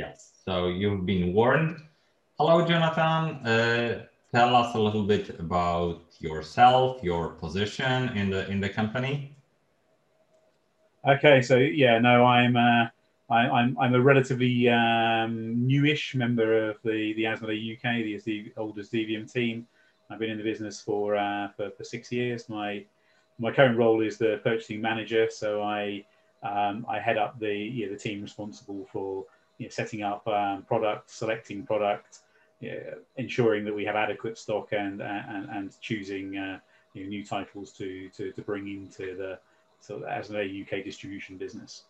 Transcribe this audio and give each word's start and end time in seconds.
Yes. 0.00 0.32
So 0.46 0.68
you've 0.68 1.04
been 1.04 1.34
warned. 1.34 1.76
Hello, 2.38 2.66
Jonathan. 2.66 3.46
Uh, 3.46 4.06
tell 4.34 4.56
us 4.56 4.74
a 4.74 4.80
little 4.80 5.02
bit 5.02 5.38
about 5.38 6.00
yourself, 6.20 7.02
your 7.02 7.24
position 7.44 8.08
in 8.16 8.30
the 8.30 8.48
in 8.50 8.60
the 8.60 8.70
company. 8.70 9.36
Okay, 11.06 11.42
so 11.42 11.56
yeah, 11.56 11.98
no, 11.98 12.24
I'm 12.24 12.56
uh, 12.56 12.86
I, 13.28 13.44
am 13.44 13.52
I'm, 13.52 13.78
I'm 13.78 13.94
a 13.94 14.00
relatively 14.00 14.70
um, 14.70 15.34
newish 15.66 16.14
member 16.14 16.70
of 16.70 16.76
the 16.82 17.12
the 17.18 17.24
Asmodee 17.24 17.74
UK, 17.74 17.84
the, 18.06 18.20
the 18.24 18.52
old 18.56 18.78
Esdevium 18.78 19.30
team. 19.30 19.66
I've 20.08 20.18
been 20.18 20.30
in 20.30 20.38
the 20.38 20.48
business 20.52 20.80
for, 20.80 21.14
uh, 21.14 21.48
for 21.54 21.70
for 21.76 21.84
six 21.84 22.10
years. 22.10 22.48
My 22.48 22.86
my 23.38 23.50
current 23.52 23.76
role 23.76 24.00
is 24.00 24.16
the 24.16 24.40
purchasing 24.42 24.80
manager, 24.80 25.28
so 25.28 25.60
I 25.60 26.06
um, 26.42 26.86
I 26.88 26.98
head 26.98 27.18
up 27.18 27.38
the 27.38 27.86
the 27.92 27.98
team 27.98 28.22
responsible 28.22 28.88
for 28.90 29.26
you 29.60 29.66
know, 29.66 29.70
setting 29.70 30.02
up 30.02 30.26
um, 30.26 30.62
product, 30.62 31.10
selecting 31.10 31.64
product, 31.64 32.20
you 32.60 32.70
know, 32.70 32.80
ensuring 33.16 33.64
that 33.66 33.74
we 33.74 33.84
have 33.84 33.94
adequate 33.94 34.38
stock, 34.38 34.72
and 34.72 35.02
and, 35.02 35.48
and 35.50 35.80
choosing 35.80 36.36
uh, 36.38 36.58
you 36.94 37.02
know, 37.02 37.08
new 37.08 37.24
titles 37.24 37.70
to, 37.72 38.08
to 38.16 38.32
to 38.32 38.42
bring 38.42 38.66
into 38.68 39.14
the 39.16 39.38
so 39.78 40.02
as 40.04 40.30
a 40.30 40.42
UK 40.62 40.82
distribution 40.82 41.36
business. 41.36 41.84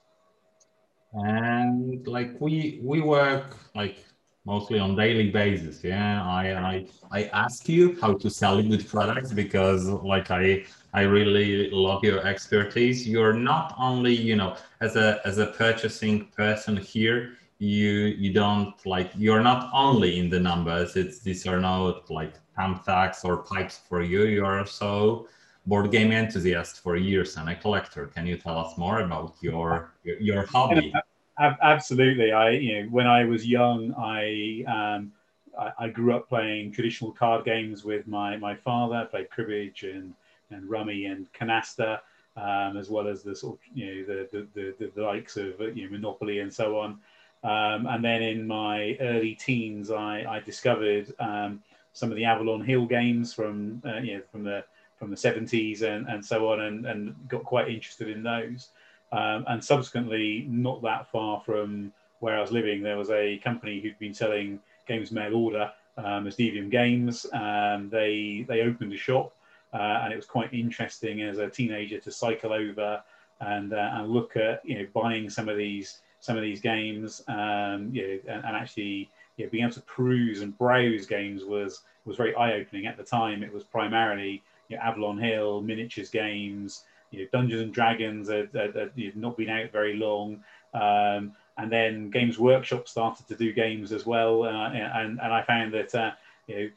And 1.13 2.07
like 2.07 2.33
we 2.41 2.81
we 2.83 3.01
work 3.01 3.57
like 3.75 4.05
mostly 4.45 4.79
on 4.79 4.97
daily 4.97 5.31
basis. 5.31 5.83
Yeah, 5.85 6.25
I 6.25 6.45
I 6.73 6.87
I 7.13 7.25
ask 7.45 7.69
you 7.69 7.99
how 8.01 8.15
to 8.15 8.29
sell 8.31 8.63
good 8.63 8.89
products 8.89 9.33
because 9.33 9.87
like 9.87 10.31
I 10.31 10.65
I 10.93 11.03
really 11.03 11.71
love 11.71 12.05
your 12.05 12.27
expertise. 12.27 13.07
You're 13.07 13.33
not 13.33 13.75
only 13.79 14.15
you 14.15 14.37
know 14.37 14.57
as 14.81 14.97
a 14.97 15.21
as 15.25 15.39
a 15.39 15.47
purchasing 15.47 16.27
person 16.37 16.77
here. 16.77 17.37
You 17.61 18.17
you 18.19 18.33
don't 18.33 18.75
like 18.87 19.13
you're 19.17 19.43
not 19.43 19.71
only 19.75 20.19
in 20.19 20.31
the 20.31 20.41
numbers. 20.41 20.97
It's 20.97 21.21
these 21.21 21.47
are 21.47 21.61
not 21.61 22.11
like 22.11 22.35
thumbtacks 22.59 23.23
or 23.23 23.43
pipes 23.43 23.81
for 23.87 24.01
you. 24.01 24.25
You 24.25 24.47
are 24.47 24.65
so 24.65 25.29
board 25.67 25.91
game 25.91 26.11
enthusiast 26.11 26.83
for 26.83 26.97
years 26.97 27.37
and 27.37 27.51
a 27.51 27.55
collector. 27.55 28.07
Can 28.07 28.27
you 28.27 28.39
tell 28.39 28.57
us 28.57 28.79
more 28.79 29.01
about 29.01 29.35
your 29.43 29.93
your, 30.05 30.47
hobby? 30.47 30.91
Absolutely. 31.39 32.33
I 32.33 32.51
you 32.51 32.83
know 32.83 32.89
when 32.89 33.07
I 33.07 33.25
was 33.25 33.47
young, 33.47 33.93
I 33.95 34.65
um, 34.67 35.13
I, 35.59 35.85
I, 35.85 35.89
grew 35.89 36.15
up 36.15 36.31
playing 36.31 36.73
traditional 36.73 37.13
card 37.13 37.45
games 37.45 37.85
with 37.85 38.07
my 38.07 38.39
my 38.39 38.55
father. 38.55 38.97
I 38.97 39.05
played 39.05 39.31
cribbage 39.31 39.83
and 39.83 40.15
and 40.51 40.69
rummy 40.69 41.07
and 41.07 41.31
canasta. 41.33 42.01
Um, 42.37 42.77
as 42.77 42.89
well 42.89 43.09
as 43.09 43.23
the 43.23 43.35
sort 43.35 43.59
of, 43.59 43.77
you 43.77 43.87
know 43.87 44.05
the 44.07 44.47
the, 44.55 44.75
the, 44.79 44.91
the 44.95 45.03
likes 45.03 45.37
of 45.37 45.61
you 45.77 45.85
know 45.85 45.91
Monopoly 45.91 46.39
and 46.39 46.53
so 46.53 46.79
on. 46.79 46.99
Um, 47.43 47.87
and 47.87 48.05
then 48.05 48.23
in 48.23 48.47
my 48.47 48.97
early 49.01 49.35
teens, 49.35 49.91
I, 49.91 50.25
I 50.29 50.41
discovered 50.41 51.15
um, 51.19 51.63
some 51.93 52.11
of 52.11 52.17
the 52.17 52.25
Avalon 52.25 52.63
Hill 52.63 52.87
games 52.87 53.33
from 53.33 53.83
uh, 53.85 53.99
you 53.99 54.17
know 54.17 54.23
from 54.31 54.45
the 54.45 54.65
from 54.99 55.11
the 55.11 55.17
70s 55.17 55.81
and, 55.81 56.07
and 56.09 56.23
so 56.23 56.53
on, 56.53 56.61
and, 56.61 56.85
and 56.85 57.17
got 57.29 57.43
quite 57.45 57.69
interested 57.69 58.09
in 58.09 58.23
those. 58.23 58.69
Um, 59.13 59.47
and 59.49 59.65
subsequently, 59.65 60.47
not 60.49 60.83
that 60.83 61.11
far 61.11 61.41
from 61.41 61.91
where 62.19 62.37
I 62.37 62.41
was 62.43 62.53
living, 62.53 62.83
there 62.83 62.99
was 62.99 63.11
a 63.11 63.39
company 63.39 63.81
who'd 63.81 63.99
been 63.99 64.13
selling 64.13 64.61
games 64.87 65.11
mail 65.11 65.35
order 65.35 65.73
um, 65.97 66.27
Esdevium 66.27 66.71
Games. 66.71 67.27
Um, 67.33 67.89
they 67.91 68.45
they 68.49 68.63
opened 68.63 68.93
a 68.93 68.97
shop, 68.97 69.35
uh, 69.73 70.01
and 70.03 70.13
it 70.13 70.17
was 70.17 70.27
quite 70.27 70.53
interesting 70.53 71.23
as 71.23 71.39
a 71.39 71.49
teenager 71.49 71.99
to 71.99 72.11
cycle 72.11 72.53
over 72.53 73.03
and 73.41 73.73
uh, 73.73 73.91
and 73.95 74.09
look 74.09 74.37
at 74.37 74.65
you 74.65 74.79
know 74.79 74.87
buying 74.93 75.31
some 75.31 75.49
of 75.49 75.57
these 75.57 76.01
some 76.21 76.37
of 76.37 76.43
these 76.43 76.61
games, 76.61 77.23
um, 77.29 77.91
you 77.93 78.03
know, 78.03 78.35
and, 78.35 78.45
and 78.45 78.57
actually 78.57 79.11
you 79.37 79.45
know, 79.45 79.51
being 79.51 79.65
able 79.65 79.75
to 79.75 79.81
peruse 79.83 80.43
and 80.43 80.57
browse 80.57 81.07
games 81.07 81.45
was 81.45 81.83
was 82.05 82.17
very 82.17 82.35
eye 82.37 82.55
opening 82.55 82.87
at 82.87 82.97
the 82.97 83.03
time. 83.03 83.43
It 83.43 83.53
was 83.53 83.65
primarily 83.65 84.43
you 84.69 84.77
know, 84.77 84.83
Avalon 84.83 85.19
Hill, 85.19 85.61
miniatures 85.61 86.11
games, 86.11 86.85
you 87.11 87.21
know, 87.21 87.29
Dungeons 87.33 87.63
and 87.63 87.75
Dragons 87.75 88.29
had, 88.29 88.51
had, 88.55 88.75
had 88.77 89.17
not 89.17 89.37
been 89.37 89.51
out 89.51 89.73
very 89.73 89.95
long. 89.97 90.43
Um, 90.75 91.33
and 91.59 91.71
then 91.71 92.11
Games 92.11 92.39
Workshop 92.39 92.89
started 92.89 93.27
to 93.29 93.35
do 93.35 93.53
games 93.53 93.93
as 93.93 94.07
well. 94.07 94.45
Uh, 94.45 94.71
and, 94.71 95.21
and 95.21 95.33
I 95.33 95.43
found 95.43 95.75
that, 95.75 95.95
uh, 95.95 96.13
you 96.47 96.55
know, 96.55 96.71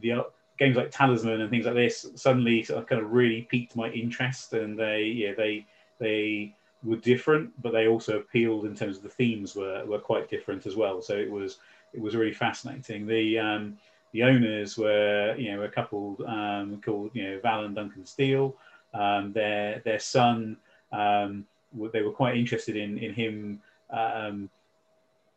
the 0.00 0.12
uh, 0.12 0.22
games 0.58 0.76
like 0.76 0.90
Talisman 0.90 1.40
and 1.40 1.50
things 1.50 1.64
like 1.64 1.74
this 1.74 2.06
suddenly 2.14 2.62
sort 2.62 2.80
of 2.80 2.86
kind 2.86 3.02
of 3.02 3.10
really 3.10 3.42
piqued 3.50 3.74
my 3.74 3.88
interest. 3.90 4.52
And 4.52 4.78
they, 4.78 5.04
yeah, 5.04 5.32
they, 5.36 5.66
they 5.98 6.54
were 6.82 6.96
different, 6.96 7.50
but 7.62 7.72
they 7.72 7.88
also 7.88 8.18
appealed 8.18 8.64
in 8.64 8.74
terms 8.74 8.96
of 8.96 9.02
the 9.02 9.08
themes 9.08 9.54
were, 9.54 9.84
were 9.86 9.98
quite 9.98 10.30
different 10.30 10.66
as 10.66 10.76
well. 10.76 11.02
So 11.02 11.14
it 11.16 11.30
was, 11.30 11.58
it 11.92 12.00
was 12.00 12.16
really 12.16 12.32
fascinating. 12.32 13.06
The, 13.06 13.38
um, 13.38 13.78
the 14.12 14.22
owners 14.22 14.76
were, 14.76 15.34
you 15.38 15.52
know, 15.52 15.62
a 15.62 15.68
couple 15.68 16.16
um, 16.26 16.80
called, 16.84 17.10
you 17.14 17.24
know, 17.24 17.40
Val 17.40 17.64
and 17.64 17.74
Duncan 17.74 18.04
Steele. 18.06 18.56
Um, 18.92 19.32
their 19.32 19.80
their 19.84 20.00
son, 20.00 20.56
um, 20.90 21.46
they 21.92 22.02
were 22.02 22.10
quite 22.10 22.36
interested 22.36 22.76
in 22.76 22.98
in 22.98 23.14
him, 23.14 23.60
um, 23.90 24.50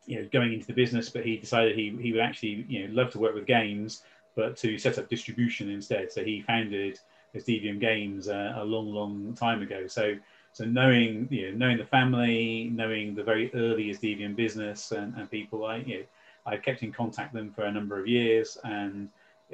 you 0.06 0.20
know, 0.20 0.28
going 0.32 0.52
into 0.52 0.66
the 0.66 0.72
business, 0.72 1.08
but 1.08 1.24
he 1.24 1.36
decided 1.36 1.76
he 1.76 1.96
he 2.00 2.10
would 2.10 2.20
actually, 2.20 2.66
you 2.68 2.88
know, 2.88 2.94
love 2.94 3.12
to 3.12 3.20
work 3.20 3.34
with 3.34 3.46
games, 3.46 4.02
but 4.34 4.56
to 4.56 4.76
set 4.76 4.98
up 4.98 5.08
distribution 5.08 5.70
instead. 5.70 6.10
So 6.10 6.24
he 6.24 6.42
founded 6.42 6.98
Esdevium 7.34 7.78
Games 7.80 8.28
uh, 8.28 8.54
a 8.56 8.64
long, 8.64 8.92
long 8.92 9.34
time 9.34 9.62
ago. 9.62 9.86
So 9.86 10.16
so 10.54 10.64
knowing 10.64 11.26
you 11.30 11.50
know 11.50 11.58
knowing 11.58 11.78
the 11.78 11.84
family, 11.84 12.70
knowing 12.72 13.14
the 13.14 13.24
very 13.24 13.52
early 13.54 13.90
as 13.90 13.98
business 13.98 14.92
and, 14.92 15.12
and 15.16 15.30
people, 15.30 15.66
I 15.66 15.78
you 15.78 15.98
know 15.98 16.04
I 16.46 16.56
kept 16.56 16.82
in 16.82 16.92
contact 16.92 17.34
with 17.34 17.42
them 17.42 17.52
for 17.52 17.64
a 17.64 17.72
number 17.72 17.98
of 17.98 18.06
years, 18.06 18.56
and 18.62 19.08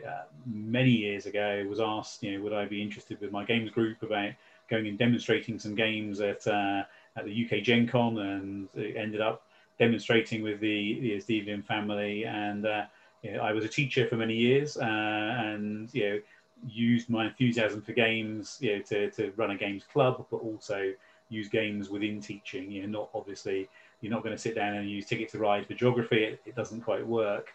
uh, 0.06 0.24
many 0.46 0.90
years 0.90 1.24
ago 1.24 1.64
was 1.68 1.80
asked, 1.80 2.22
you 2.22 2.36
know, 2.36 2.44
would 2.44 2.52
I 2.52 2.66
be 2.66 2.82
interested 2.82 3.18
with 3.18 3.32
my 3.32 3.44
games 3.44 3.70
group 3.70 4.02
about 4.02 4.32
going 4.68 4.86
and 4.86 4.98
demonstrating 4.98 5.58
some 5.58 5.74
games 5.74 6.20
at 6.20 6.46
uh, 6.46 6.82
at 7.16 7.24
the 7.24 7.46
UK 7.46 7.62
Gen 7.62 7.88
Con, 7.88 8.18
and 8.18 8.68
ended 8.76 9.22
up 9.22 9.42
demonstrating 9.78 10.42
with 10.42 10.60
the 10.60 11.00
the 11.00 11.12
Esdevium 11.12 11.64
family. 11.64 12.26
And 12.26 12.66
uh, 12.66 12.84
you 13.22 13.32
know, 13.32 13.40
I 13.40 13.52
was 13.52 13.64
a 13.64 13.68
teacher 13.68 14.06
for 14.06 14.16
many 14.16 14.34
years, 14.34 14.76
uh, 14.76 14.84
and 14.84 15.88
you 15.94 16.08
know, 16.10 16.20
used 16.66 17.08
my 17.08 17.26
enthusiasm 17.26 17.82
for 17.82 17.92
games, 17.92 18.58
you 18.60 18.76
know, 18.76 18.82
to 18.82 19.10
to 19.12 19.32
run 19.36 19.50
a 19.50 19.56
games 19.56 19.84
club, 19.84 20.26
but 20.30 20.38
also 20.38 20.92
use 21.28 21.48
games 21.48 21.88
within 21.88 22.20
teaching. 22.20 22.70
You 22.70 22.82
know, 22.82 23.00
not 23.00 23.10
obviously 23.14 23.68
you're 24.00 24.12
not 24.12 24.22
going 24.22 24.34
to 24.34 24.40
sit 24.40 24.54
down 24.54 24.74
and 24.74 24.88
use 24.88 25.06
Ticket 25.06 25.28
to 25.30 25.38
Ride 25.38 25.66
for 25.66 25.74
geography. 25.74 26.24
It, 26.24 26.40
it 26.46 26.54
doesn't 26.54 26.80
quite 26.80 27.06
work. 27.06 27.48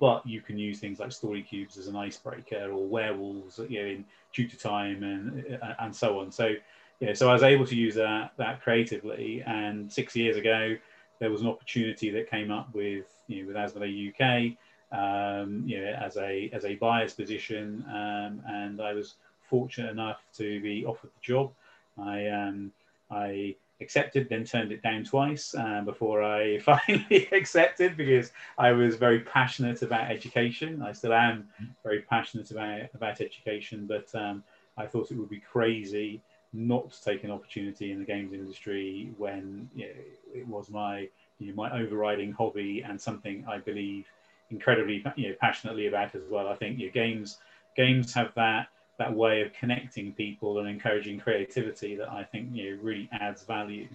But 0.00 0.26
you 0.26 0.40
can 0.40 0.58
use 0.58 0.80
things 0.80 0.98
like 0.98 1.12
story 1.12 1.42
cubes 1.42 1.78
as 1.78 1.86
an 1.86 1.94
icebreaker, 1.94 2.70
or 2.72 2.84
werewolves, 2.86 3.60
you 3.68 3.80
know, 3.80 3.88
in 3.88 4.04
Tutor 4.32 4.56
Time, 4.56 5.04
and 5.04 5.58
uh, 5.62 5.74
and 5.78 5.94
so 5.94 6.18
on. 6.18 6.32
So, 6.32 6.54
yeah, 6.98 7.14
so 7.14 7.30
I 7.30 7.32
was 7.32 7.44
able 7.44 7.64
to 7.66 7.76
use 7.76 7.94
that 7.94 8.32
that 8.38 8.60
creatively. 8.60 9.42
And 9.46 9.90
six 9.90 10.16
years 10.16 10.36
ago, 10.36 10.76
there 11.20 11.30
was 11.30 11.42
an 11.42 11.46
opportunity 11.46 12.10
that 12.10 12.28
came 12.28 12.50
up 12.50 12.74
with 12.74 13.06
you 13.28 13.42
know 13.42 13.48
with 13.48 13.56
Asmodee 13.56 14.08
UK, 14.10 14.56
um, 14.92 15.62
you 15.66 15.80
know, 15.80 15.92
as 15.92 16.16
a 16.16 16.50
as 16.52 16.64
a 16.64 16.76
buyer's 16.76 17.14
position, 17.14 17.84
um, 17.88 18.42
and 18.46 18.80
I 18.80 18.92
was 18.94 19.14
fortunate 19.48 19.90
enough 19.90 20.20
to 20.36 20.60
be 20.60 20.84
offered 20.84 21.10
the 21.10 21.20
job. 21.20 21.52
I 21.98 22.28
um, 22.28 22.72
I 23.10 23.54
accepted, 23.80 24.28
then 24.28 24.44
turned 24.44 24.72
it 24.72 24.82
down 24.82 25.04
twice 25.04 25.54
uh, 25.54 25.82
before 25.84 26.22
I 26.22 26.58
finally 26.70 27.28
accepted 27.32 27.96
because 27.96 28.32
I 28.56 28.72
was 28.72 28.96
very 28.96 29.20
passionate 29.20 29.82
about 29.82 30.10
education. 30.10 30.82
I 30.82 30.92
still 30.92 31.12
am 31.12 31.48
very 31.84 32.02
passionate 32.02 32.50
about, 32.50 32.88
about 32.94 33.20
education, 33.20 33.86
but 33.86 34.12
um, 34.14 34.42
I 34.76 34.86
thought 34.86 35.10
it 35.10 35.16
would 35.16 35.30
be 35.30 35.40
crazy 35.40 36.20
not 36.52 36.90
to 36.90 37.04
take 37.04 37.24
an 37.24 37.30
opportunity 37.30 37.92
in 37.92 37.98
the 37.98 38.04
games 38.04 38.32
industry 38.32 39.12
when 39.18 39.68
you 39.74 39.86
know, 39.86 39.92
it 40.34 40.48
was 40.48 40.70
my 40.70 41.08
you 41.38 41.48
know, 41.48 41.54
my 41.54 41.70
overriding 41.80 42.32
hobby 42.32 42.82
and 42.82 43.00
something 43.00 43.44
I 43.48 43.58
believe 43.58 44.06
incredibly 44.50 45.04
you 45.16 45.28
know, 45.28 45.34
passionately 45.40 45.86
about 45.86 46.14
as 46.14 46.22
well. 46.30 46.48
I 46.48 46.54
think 46.54 46.78
you 46.78 46.86
know, 46.86 46.92
games 46.92 47.38
games 47.76 48.12
have 48.14 48.32
that 48.34 48.68
that 48.98 49.14
way 49.14 49.42
of 49.42 49.52
connecting 49.52 50.12
people 50.12 50.58
and 50.58 50.68
encouraging 50.68 51.20
creativity 51.20 51.94
that 51.96 52.10
I 52.10 52.24
think 52.24 52.48
you 52.52 52.76
know 52.76 52.82
really 52.82 53.08
adds 53.12 53.44
value 53.44 53.88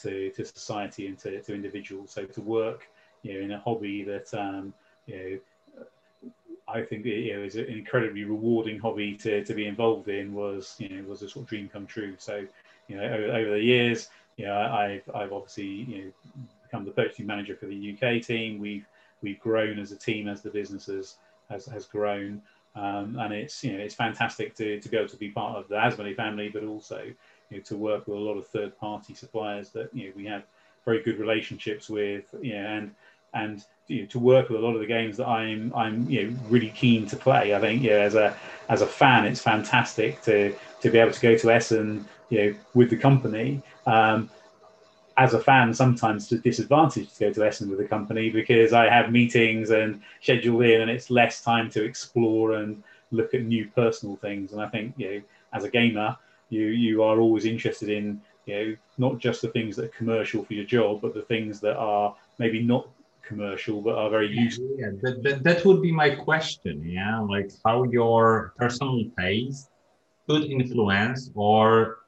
to, 0.00 0.30
to 0.30 0.44
society 0.44 1.06
and 1.06 1.18
to, 1.18 1.40
to 1.42 1.54
individuals. 1.54 2.10
So 2.10 2.24
to 2.24 2.40
work 2.40 2.88
you 3.22 3.34
know 3.34 3.40
in 3.40 3.52
a 3.52 3.58
hobby 3.58 4.04
that 4.04 4.32
um, 4.34 4.72
you 5.06 5.16
know 5.16 5.38
I 6.68 6.82
think 6.82 7.04
you 7.04 7.36
know 7.36 7.42
is 7.42 7.56
an 7.56 7.66
incredibly 7.66 8.24
rewarding 8.24 8.78
hobby 8.78 9.16
to, 9.16 9.44
to 9.44 9.54
be 9.54 9.66
involved 9.66 10.08
in 10.08 10.34
was 10.34 10.76
you 10.78 10.88
know 10.88 11.08
was 11.08 11.22
a 11.22 11.28
sort 11.28 11.44
of 11.44 11.48
dream 11.48 11.68
come 11.72 11.86
true. 11.86 12.14
So 12.18 12.44
you 12.88 12.96
know 12.96 13.04
over, 13.04 13.32
over 13.32 13.50
the 13.52 13.62
years 13.62 14.08
you 14.36 14.46
know 14.46 14.56
I've 14.56 15.08
I've 15.14 15.32
obviously 15.32 15.64
you 15.64 16.04
know 16.04 16.12
become 16.62 16.84
the 16.84 16.92
purchasing 16.92 17.26
manager 17.26 17.56
for 17.56 17.66
the 17.66 17.96
UK 17.96 18.22
team. 18.22 18.58
We've 18.58 18.86
we've 19.22 19.40
grown 19.40 19.78
as 19.78 19.92
a 19.92 19.96
team 19.96 20.28
as 20.28 20.42
the 20.42 20.50
business 20.50 20.86
has 20.86 21.16
has, 21.50 21.66
has 21.66 21.86
grown. 21.86 22.42
Um, 22.76 23.18
and 23.18 23.32
it's 23.34 23.64
you 23.64 23.72
know 23.72 23.78
it's 23.78 23.94
fantastic 23.94 24.54
to, 24.56 24.80
to 24.80 24.88
be 24.88 24.96
able 24.96 25.08
to 25.08 25.16
be 25.16 25.30
part 25.30 25.58
of 25.58 25.68
the 25.68 25.74
Asmodee 25.74 26.16
family, 26.16 26.48
but 26.48 26.64
also 26.64 27.02
you 27.50 27.56
know, 27.56 27.62
to 27.64 27.76
work 27.76 28.06
with 28.06 28.16
a 28.16 28.20
lot 28.20 28.36
of 28.36 28.46
third 28.46 28.78
party 28.78 29.14
suppliers 29.14 29.70
that 29.70 29.92
you 29.92 30.06
know 30.06 30.12
we 30.16 30.24
have 30.26 30.44
very 30.84 31.02
good 31.02 31.18
relationships 31.18 31.90
with. 31.90 32.32
You 32.40 32.54
know, 32.54 32.66
and 32.66 32.94
and 33.34 33.64
you 33.88 34.02
know, 34.02 34.06
to 34.06 34.18
work 34.18 34.48
with 34.48 34.60
a 34.60 34.64
lot 34.64 34.74
of 34.74 34.80
the 34.80 34.86
games 34.86 35.16
that 35.16 35.26
I'm 35.26 35.72
I'm 35.74 36.08
you 36.08 36.30
know 36.30 36.36
really 36.48 36.70
keen 36.70 37.06
to 37.06 37.16
play. 37.16 37.54
I 37.54 37.60
think 37.60 37.82
yeah, 37.82 37.94
as 37.94 38.14
a 38.14 38.36
as 38.68 38.82
a 38.82 38.86
fan, 38.86 39.26
it's 39.26 39.40
fantastic 39.40 40.22
to 40.22 40.54
to 40.80 40.90
be 40.90 40.98
able 40.98 41.12
to 41.12 41.20
go 41.20 41.36
to 41.36 41.50
Essen, 41.50 42.06
you 42.28 42.38
know, 42.38 42.54
with 42.74 42.90
the 42.90 42.96
company. 42.96 43.62
Um, 43.86 44.30
as 45.20 45.34
a 45.34 45.38
fan, 45.38 45.74
sometimes 45.74 46.28
to 46.28 46.38
disadvantage 46.38 47.12
to 47.12 47.26
go 47.26 47.32
to 47.32 47.46
Essen 47.46 47.68
with 47.68 47.78
the 47.78 47.84
company 47.84 48.30
because 48.30 48.72
I 48.72 48.88
have 48.88 49.12
meetings 49.12 49.68
and 49.68 50.00
scheduled 50.22 50.62
in, 50.64 50.80
and 50.80 50.90
it's 50.90 51.10
less 51.10 51.42
time 51.42 51.68
to 51.72 51.84
explore 51.84 52.54
and 52.54 52.82
look 53.10 53.34
at 53.34 53.42
new 53.42 53.68
personal 53.68 54.16
things. 54.16 54.52
And 54.52 54.62
I 54.62 54.68
think 54.68 54.94
you 54.96 55.10
know, 55.10 55.22
as 55.52 55.64
a 55.64 55.70
gamer, 55.70 56.16
you 56.48 56.68
you 56.68 57.02
are 57.02 57.20
always 57.20 57.44
interested 57.44 57.90
in 57.90 58.18
you 58.46 58.54
know 58.54 58.76
not 58.96 59.18
just 59.18 59.42
the 59.42 59.48
things 59.48 59.76
that 59.76 59.84
are 59.84 59.98
commercial 60.00 60.42
for 60.42 60.54
your 60.54 60.64
job, 60.64 61.02
but 61.02 61.12
the 61.12 61.28
things 61.32 61.60
that 61.60 61.76
are 61.76 62.16
maybe 62.38 62.62
not 62.62 62.88
commercial 63.22 63.82
but 63.82 63.96
are 63.96 64.08
very 64.08 64.28
useful. 64.28 64.70
Yeah, 64.78 64.92
that, 65.02 65.22
that, 65.22 65.44
that 65.44 65.64
would 65.66 65.82
be 65.82 65.92
my 65.92 66.14
question. 66.14 66.82
Yeah, 66.82 67.20
like 67.20 67.50
how 67.66 67.82
your 67.82 68.54
personal 68.56 69.04
taste 69.18 69.68
could 70.26 70.44
influence 70.44 71.30
or 71.34 71.98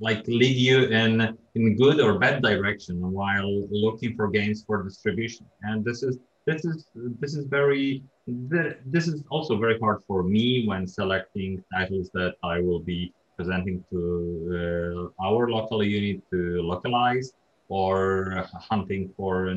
like 0.00 0.26
lead 0.26 0.56
you 0.56 0.84
in 0.86 1.36
in 1.54 1.76
good 1.76 2.00
or 2.00 2.18
bad 2.18 2.42
direction 2.42 2.96
while 3.12 3.68
looking 3.70 4.16
for 4.16 4.28
games 4.28 4.64
for 4.66 4.82
distribution. 4.82 5.46
And 5.62 5.84
this 5.84 6.02
is 6.02 6.18
this 6.46 6.64
is 6.64 6.86
this 7.20 7.34
is 7.34 7.44
very 7.46 8.02
this 8.26 9.06
is 9.06 9.22
also 9.30 9.56
very 9.56 9.78
hard 9.78 10.00
for 10.06 10.22
me 10.22 10.66
when 10.66 10.86
selecting 10.86 11.62
titles 11.72 12.10
that 12.14 12.34
I 12.42 12.60
will 12.60 12.80
be 12.80 13.12
presenting 13.36 13.84
to 13.90 15.10
uh, 15.20 15.26
our 15.26 15.50
local 15.50 15.82
unit 15.84 16.22
to 16.30 16.62
localize 16.62 17.32
or 17.68 18.46
hunting 18.70 19.12
for 19.16 19.54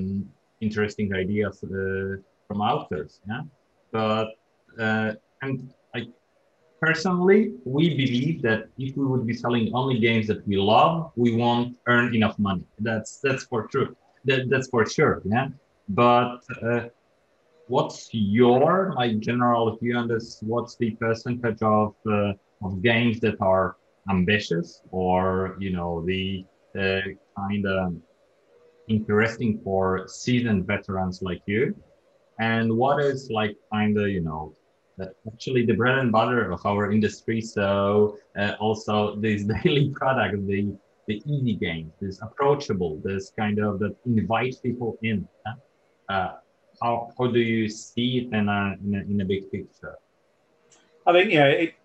interesting 0.61 1.13
ideas 1.13 1.63
uh, 1.63 2.21
from 2.47 2.61
authors. 2.61 3.21
Yeah, 3.27 3.41
but 3.91 4.27
uh, 4.79 5.13
and 5.41 5.73
personally, 6.85 7.41
we 7.65 7.83
believe 8.03 8.41
that 8.47 8.62
if 8.77 8.91
we 8.97 9.06
would 9.12 9.25
be 9.25 9.35
selling 9.44 9.65
only 9.74 9.97
games 10.00 10.25
that 10.27 10.41
we 10.47 10.57
love, 10.57 11.12
we 11.15 11.30
won't 11.41 11.69
earn 11.88 12.13
enough 12.15 12.38
money. 12.38 12.65
That's 12.88 13.12
that's 13.24 13.44
for 13.51 13.62
true. 13.71 13.89
That, 14.25 14.50
that's 14.51 14.69
for 14.74 14.85
sure. 14.85 15.21
Yeah, 15.25 15.47
but. 15.89 16.39
Uh, 16.62 16.89
what's 17.68 18.09
your 18.12 18.94
like 19.00 19.19
general 19.19 19.63
view 19.77 19.95
on 19.97 20.07
this? 20.07 20.25
What's 20.41 20.75
the 20.75 20.91
percentage 21.01 21.62
of 21.62 21.95
uh, 22.06 22.33
of 22.65 22.71
games 22.81 23.19
that 23.21 23.38
are 23.41 23.77
ambitious 24.09 24.68
or 24.91 25.56
you 25.63 25.71
know 25.75 25.91
the 26.06 26.45
uh, 26.77 27.07
kind 27.38 27.65
of 27.65 27.95
interesting 28.88 29.62
for 29.63 30.07
seasoned 30.07 30.68
veterans 30.68 31.21
like 31.21 31.41
you? 31.45 31.63
And 32.39 32.75
what 32.81 33.00
is 33.00 33.29
like 33.31 33.56
kind 33.71 33.97
of, 33.97 34.07
you 34.09 34.21
know, 34.21 34.53
actually 35.27 35.65
the 35.65 35.73
bread 35.73 35.97
and 35.97 36.11
butter 36.11 36.51
of 36.51 36.65
our 36.65 36.91
industry. 36.91 37.41
So 37.41 38.17
uh, 38.37 38.53
also 38.59 39.15
this 39.15 39.43
daily 39.63 39.89
product, 39.89 40.45
the 40.47 40.75
the 41.07 41.21
easy 41.25 41.55
games, 41.55 41.91
this 41.99 42.21
approachable, 42.21 43.01
this 43.03 43.31
kind 43.37 43.59
of 43.59 43.79
that 43.79 43.95
invite 44.05 44.55
people 44.63 44.97
in. 45.01 45.27
Uh, 46.09 46.33
how, 46.81 47.11
how 47.17 47.27
do 47.27 47.39
you 47.39 47.69
see 47.69 48.19
it 48.19 48.33
in 48.35 48.49
a, 48.49 48.75
in 48.83 48.95
a, 48.95 49.11
in 49.11 49.21
a 49.21 49.25
big 49.25 49.51
picture? 49.51 49.95
I 51.05 51.11
think 51.11 51.31
yeah, 51.31 51.47
it, 51.47 51.75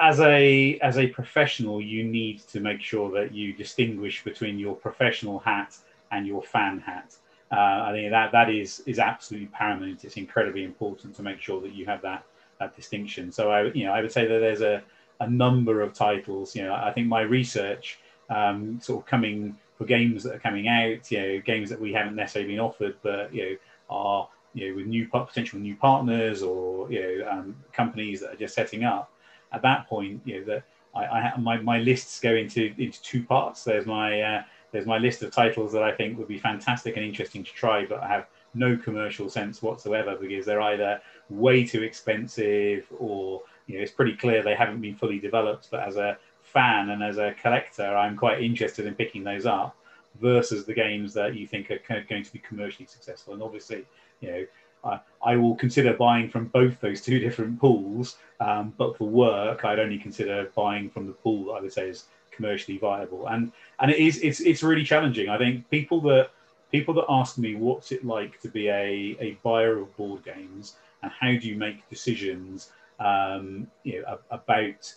as 0.00 0.20
a 0.20 0.78
as 0.80 0.98
a 0.98 1.06
professional, 1.06 1.80
you 1.80 2.04
need 2.04 2.40
to 2.48 2.60
make 2.60 2.80
sure 2.80 3.10
that 3.12 3.32
you 3.32 3.54
distinguish 3.54 4.22
between 4.22 4.58
your 4.58 4.74
professional 4.74 5.38
hat 5.38 5.76
and 6.12 6.26
your 6.26 6.42
fan 6.42 6.80
hat. 6.80 7.16
Uh, 7.52 7.84
I 7.86 7.92
think 7.92 8.10
that 8.10 8.32
that 8.32 8.50
is 8.50 8.80
is 8.86 8.98
absolutely 8.98 9.48
paramount. 9.48 10.04
It's 10.04 10.16
incredibly 10.16 10.64
important 10.64 11.14
to 11.16 11.22
make 11.22 11.40
sure 11.40 11.60
that 11.60 11.74
you 11.74 11.86
have 11.86 12.02
that 12.02 12.24
that 12.58 12.74
distinction. 12.74 13.30
So 13.32 13.50
I 13.50 13.64
you 13.72 13.84
know 13.84 13.92
I 13.92 14.00
would 14.00 14.12
say 14.12 14.26
that 14.26 14.38
there's 14.38 14.62
a 14.62 14.82
a 15.20 15.28
number 15.28 15.80
of 15.80 15.92
titles. 15.92 16.56
You 16.56 16.64
know 16.64 16.74
I 16.74 16.92
think 16.92 17.06
my 17.06 17.20
research 17.20 17.98
um, 18.30 18.80
sort 18.80 19.02
of 19.02 19.06
coming 19.06 19.56
for 19.76 19.84
games 19.84 20.22
that 20.24 20.34
are 20.34 20.40
coming 20.40 20.68
out. 20.68 21.10
You 21.10 21.20
know 21.20 21.40
games 21.40 21.70
that 21.70 21.80
we 21.80 21.92
haven't 21.92 22.16
necessarily 22.16 22.52
been 22.52 22.60
offered, 22.60 22.96
but 23.02 23.32
you 23.34 23.42
know 23.50 23.56
are 23.90 24.28
you 24.54 24.70
know 24.70 24.76
with 24.76 24.86
new 24.86 25.06
potential 25.08 25.58
new 25.58 25.76
partners 25.76 26.42
or 26.42 26.90
you 26.90 27.02
know 27.02 27.30
um, 27.30 27.56
companies 27.72 28.20
that 28.20 28.32
are 28.32 28.36
just 28.36 28.54
setting 28.54 28.84
up. 28.84 29.10
At 29.52 29.62
that 29.62 29.88
point, 29.88 30.20
you 30.24 30.40
know 30.40 30.44
that 30.46 30.64
I, 30.94 31.04
I 31.04 31.36
my 31.38 31.58
my 31.58 31.78
lists 31.78 32.20
go 32.20 32.34
into 32.34 32.74
into 32.78 33.00
two 33.02 33.22
parts. 33.22 33.64
There's 33.64 33.86
my 33.86 34.20
uh, 34.20 34.42
there's 34.74 34.86
my 34.86 34.98
list 34.98 35.22
of 35.22 35.30
titles 35.30 35.72
that 35.72 35.84
I 35.84 35.92
think 35.92 36.18
would 36.18 36.26
be 36.26 36.36
fantastic 36.36 36.96
and 36.96 37.06
interesting 37.06 37.44
to 37.44 37.52
try, 37.52 37.86
but 37.86 38.02
I 38.02 38.08
have 38.08 38.26
no 38.54 38.76
commercial 38.76 39.30
sense 39.30 39.62
whatsoever 39.62 40.16
because 40.20 40.44
they're 40.44 40.60
either 40.60 41.00
way 41.30 41.64
too 41.64 41.84
expensive 41.84 42.84
or 42.98 43.42
you 43.68 43.76
know 43.76 43.82
it's 43.82 43.92
pretty 43.92 44.16
clear 44.16 44.42
they 44.42 44.56
haven't 44.56 44.80
been 44.80 44.96
fully 44.96 45.20
developed. 45.20 45.68
But 45.70 45.86
as 45.86 45.96
a 45.96 46.18
fan 46.42 46.90
and 46.90 47.04
as 47.04 47.18
a 47.18 47.36
collector, 47.40 47.86
I'm 47.86 48.16
quite 48.16 48.42
interested 48.42 48.84
in 48.86 48.96
picking 48.96 49.22
those 49.22 49.46
up 49.46 49.76
versus 50.20 50.64
the 50.64 50.74
games 50.74 51.14
that 51.14 51.36
you 51.36 51.46
think 51.46 51.70
are 51.70 51.78
going 52.08 52.24
to 52.24 52.32
be 52.32 52.40
commercially 52.40 52.86
successful. 52.86 53.34
And 53.34 53.44
obviously, 53.44 53.86
you 54.20 54.28
know, 54.28 54.46
I, 54.82 55.00
I 55.24 55.36
will 55.36 55.54
consider 55.54 55.94
buying 55.94 56.28
from 56.28 56.46
both 56.46 56.80
those 56.80 57.00
two 57.00 57.18
different 57.26 57.60
pools. 57.60 58.16
Um, 58.40 58.74
but 58.76 58.98
for 58.98 59.08
work, 59.08 59.64
I'd 59.64 59.78
only 59.78 59.98
consider 59.98 60.50
buying 60.56 60.90
from 60.90 61.06
the 61.06 61.12
pool 61.12 61.44
that 61.44 61.52
I 61.52 61.60
would 61.60 61.72
say 61.72 61.90
is 61.90 62.06
commercially 62.34 62.78
viable. 62.78 63.26
And 63.28 63.52
and 63.80 63.90
it 63.90 63.98
is 63.98 64.18
it's 64.22 64.40
it's 64.40 64.62
really 64.62 64.84
challenging. 64.84 65.28
I 65.28 65.38
think 65.38 65.68
people 65.70 66.00
that 66.02 66.30
people 66.72 66.94
that 66.94 67.04
ask 67.08 67.38
me 67.38 67.54
what's 67.54 67.92
it 67.92 68.04
like 68.04 68.40
to 68.40 68.48
be 68.48 68.68
a, 68.68 69.16
a 69.20 69.38
buyer 69.42 69.78
of 69.78 69.96
board 69.96 70.24
games 70.24 70.76
and 71.02 71.12
how 71.12 71.28
do 71.28 71.48
you 71.48 71.56
make 71.56 71.88
decisions 71.88 72.72
um, 73.00 73.66
you 73.82 74.02
know 74.02 74.18
about 74.30 74.94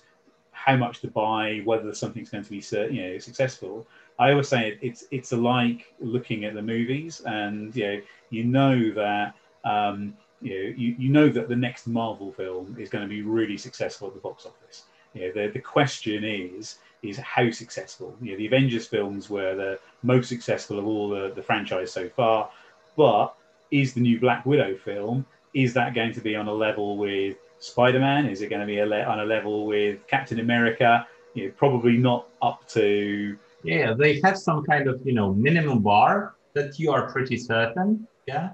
how 0.52 0.76
much 0.76 1.02
to 1.02 1.08
buy, 1.08 1.62
whether 1.66 1.94
something's 1.94 2.30
going 2.30 2.44
to 2.44 2.50
be 2.50 2.64
you 2.94 3.02
know 3.04 3.18
successful. 3.20 3.86
I 4.20 4.32
always 4.32 4.48
say 4.48 4.78
it's 4.82 5.06
it's 5.12 5.32
like 5.32 5.94
looking 6.00 6.46
at 6.46 6.56
the 6.56 6.62
movies, 6.62 7.22
and 7.26 7.76
you 7.76 7.88
know 7.88 8.02
you 8.32 8.44
know 8.44 8.92
that 8.94 9.36
um, 9.64 10.16
you 10.42 10.52
know 10.52 10.76
you, 10.76 10.96
you 10.98 11.10
know 11.10 11.30
that 11.30 11.48
the 11.48 11.56
next 11.56 11.88
Marvel 11.88 12.32
film 12.32 12.76
is 12.80 12.90
going 12.90 13.04
to 13.04 13.10
be 13.10 13.22
really 13.22 13.58
successful 13.58 14.08
at 14.08 14.16
the 14.16 14.20
box 14.20 14.46
office. 14.46 14.84
You 15.14 15.28
know, 15.28 15.32
the, 15.34 15.54
the 15.54 15.60
question 15.60 16.24
is 16.24 16.80
is 17.08 17.18
how 17.18 17.50
successful. 17.52 18.16
You 18.22 18.32
know, 18.32 18.38
the 18.38 18.48
Avengers 18.48 18.88
films 18.88 19.30
were 19.30 19.56
the 19.56 19.80
most 20.04 20.30
successful 20.30 20.80
of 20.80 20.86
all 20.86 21.10
the, 21.10 21.32
the 21.36 21.42
franchise 21.42 21.92
so 21.92 22.10
far, 22.10 22.50
but 22.96 23.36
is 23.72 23.94
the 23.94 24.02
new 24.02 24.20
Black 24.20 24.46
Widow 24.46 24.76
film 24.78 25.26
is 25.58 25.74
that 25.74 25.96
going 25.96 26.14
to 26.14 26.22
be 26.22 26.36
on 26.36 26.48
a 26.48 26.54
level 26.54 26.98
with 26.98 27.38
Spider-Man? 27.60 28.28
Is 28.28 28.42
it 28.42 28.50
going 28.50 28.62
to 28.62 28.68
be 28.68 28.80
a 28.80 28.86
le- 28.86 29.04
on 29.04 29.20
a 29.20 29.26
level 29.26 29.66
with 29.66 30.06
Captain 30.08 30.40
America? 30.40 31.08
You 31.34 31.48
know, 31.48 31.54
probably 31.58 31.98
not 31.98 32.28
up 32.42 32.68
to. 32.70 33.38
Yeah, 33.64 33.94
they 33.94 34.22
have 34.24 34.38
some 34.38 34.64
kind 34.64 34.88
of 34.88 35.02
you 35.04 35.14
know 35.14 35.34
minimum 35.34 35.82
bar 35.82 36.36
that 36.54 36.80
you 36.80 36.92
are 36.92 37.12
pretty 37.12 37.38
certain. 37.38 38.08
Yeah, 38.28 38.52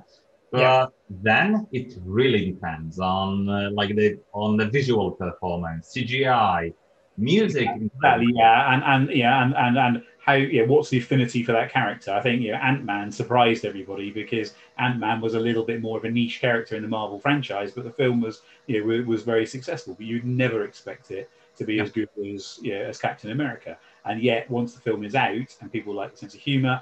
but 0.51 0.61
yeah. 0.61 0.85
then 1.09 1.67
it 1.71 1.95
really 2.05 2.51
depends 2.51 2.99
on 2.99 3.49
uh, 3.49 3.69
like 3.73 3.95
the 3.95 4.19
on 4.33 4.55
the 4.57 4.67
visual 4.67 5.11
performance, 5.11 5.93
CGI, 5.95 6.73
music. 7.17 7.67
Exactly, 7.75 8.33
yeah, 8.33 8.73
and 8.73 8.83
and 8.83 9.15
yeah, 9.15 9.43
and 9.43 9.55
and 9.55 9.77
and 9.77 10.03
how 10.19 10.33
yeah, 10.33 10.63
what's 10.63 10.89
the 10.89 10.97
affinity 10.99 11.43
for 11.43 11.51
that 11.51 11.71
character? 11.71 12.11
I 12.11 12.21
think 12.21 12.41
you 12.41 12.51
know, 12.51 12.57
Ant 12.57 12.85
Man 12.85 13.11
surprised 13.11 13.65
everybody 13.65 14.09
because 14.09 14.53
Ant 14.77 14.97
Man 14.99 15.19
was 15.19 15.33
a 15.33 15.39
little 15.39 15.63
bit 15.63 15.81
more 15.81 15.97
of 15.97 16.05
a 16.05 16.09
niche 16.09 16.39
character 16.39 16.75
in 16.75 16.81
the 16.81 16.87
Marvel 16.87 17.19
franchise, 17.19 17.71
but 17.71 17.83
the 17.83 17.91
film 17.91 18.21
was 18.21 18.41
you 18.67 18.85
know, 18.85 19.03
was 19.03 19.23
very 19.23 19.45
successful. 19.45 19.95
But 19.95 20.05
you'd 20.05 20.25
never 20.25 20.63
expect 20.63 21.11
it 21.11 21.29
to 21.57 21.65
be 21.65 21.75
yeah. 21.75 21.83
as 21.83 21.91
good 21.91 22.09
as 22.25 22.59
yeah, 22.61 22.75
as 22.75 22.99
Captain 22.99 23.31
America. 23.31 23.77
And 24.05 24.21
yet, 24.21 24.49
once 24.49 24.73
the 24.73 24.81
film 24.81 25.03
is 25.03 25.15
out 25.15 25.55
and 25.61 25.71
people 25.71 25.93
like 25.93 26.11
the 26.11 26.17
sense 26.17 26.33
of 26.33 26.39
humor, 26.39 26.81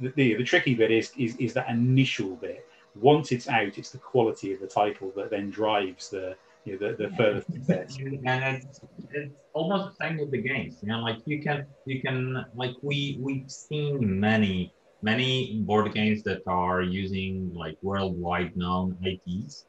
the, 0.00 0.10
the, 0.10 0.34
the 0.36 0.44
tricky 0.44 0.74
bit 0.74 0.90
is, 0.90 1.12
is 1.16 1.36
is 1.36 1.54
that 1.54 1.70
initial 1.70 2.36
bit. 2.36 2.66
Once 3.00 3.32
it's 3.32 3.48
out, 3.48 3.78
it's 3.78 3.90
the 3.90 3.98
quality 3.98 4.52
of 4.52 4.60
the 4.60 4.66
title 4.66 5.10
that 5.16 5.30
then 5.30 5.48
drives 5.48 6.10
the 6.10 6.36
you 6.64 6.78
know, 6.78 6.92
the, 6.92 7.08
the 7.08 7.16
further 7.16 7.40
success. 7.40 7.96
And 7.98 8.56
it's, 8.56 8.80
it's 9.10 9.34
almost 9.52 9.98
the 9.98 10.04
same 10.04 10.18
with 10.18 10.30
the 10.30 10.42
games. 10.42 10.78
You 10.82 10.88
know, 10.88 11.00
like 11.00 11.18
you 11.26 11.42
can 11.42 11.66
you 11.86 12.00
can 12.00 12.44
like 12.54 12.74
we 12.82 13.18
we've 13.20 13.50
seen 13.50 14.20
many 14.20 14.72
many 15.02 15.60
board 15.66 15.92
games 15.92 16.22
that 16.22 16.42
are 16.46 16.82
using 16.82 17.52
like 17.54 17.76
worldwide 17.82 18.56
known 18.56 18.96
IPs. 19.04 19.66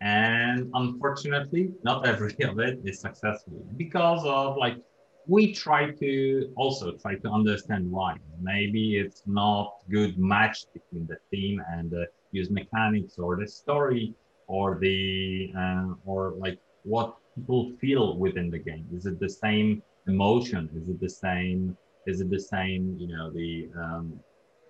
And 0.00 0.70
unfortunately, 0.74 1.72
not 1.82 2.06
every 2.06 2.34
of 2.42 2.58
it 2.58 2.80
is 2.84 3.00
successful 3.00 3.64
because 3.76 4.22
of 4.24 4.56
like 4.56 4.76
we 5.26 5.54
try 5.54 5.90
to 5.90 6.52
also 6.56 6.92
try 6.92 7.14
to 7.16 7.28
understand 7.30 7.90
why. 7.90 8.16
Maybe 8.42 8.98
it's 8.98 9.22
not 9.26 9.76
good 9.90 10.18
match 10.18 10.66
between 10.74 11.06
the 11.06 11.16
theme 11.30 11.62
and 11.70 11.90
the 11.90 12.06
use 12.32 12.50
mechanics 12.50 13.18
or 13.18 13.36
the 13.36 13.48
story 13.48 14.14
or 14.46 14.78
the 14.80 15.52
uh, 15.56 15.88
or 16.04 16.34
like 16.38 16.58
what 16.84 17.16
people 17.34 17.72
feel 17.80 18.16
within 18.16 18.50
the 18.50 18.58
game 18.58 18.86
is 18.94 19.06
it 19.06 19.18
the 19.18 19.28
same 19.28 19.82
emotion 20.06 20.68
is 20.76 20.88
it 20.88 21.00
the 21.00 21.08
same 21.08 21.76
is 22.06 22.20
it 22.20 22.30
the 22.30 22.38
same 22.38 22.96
you 22.98 23.08
know 23.08 23.30
the 23.30 23.68
um, 23.78 24.20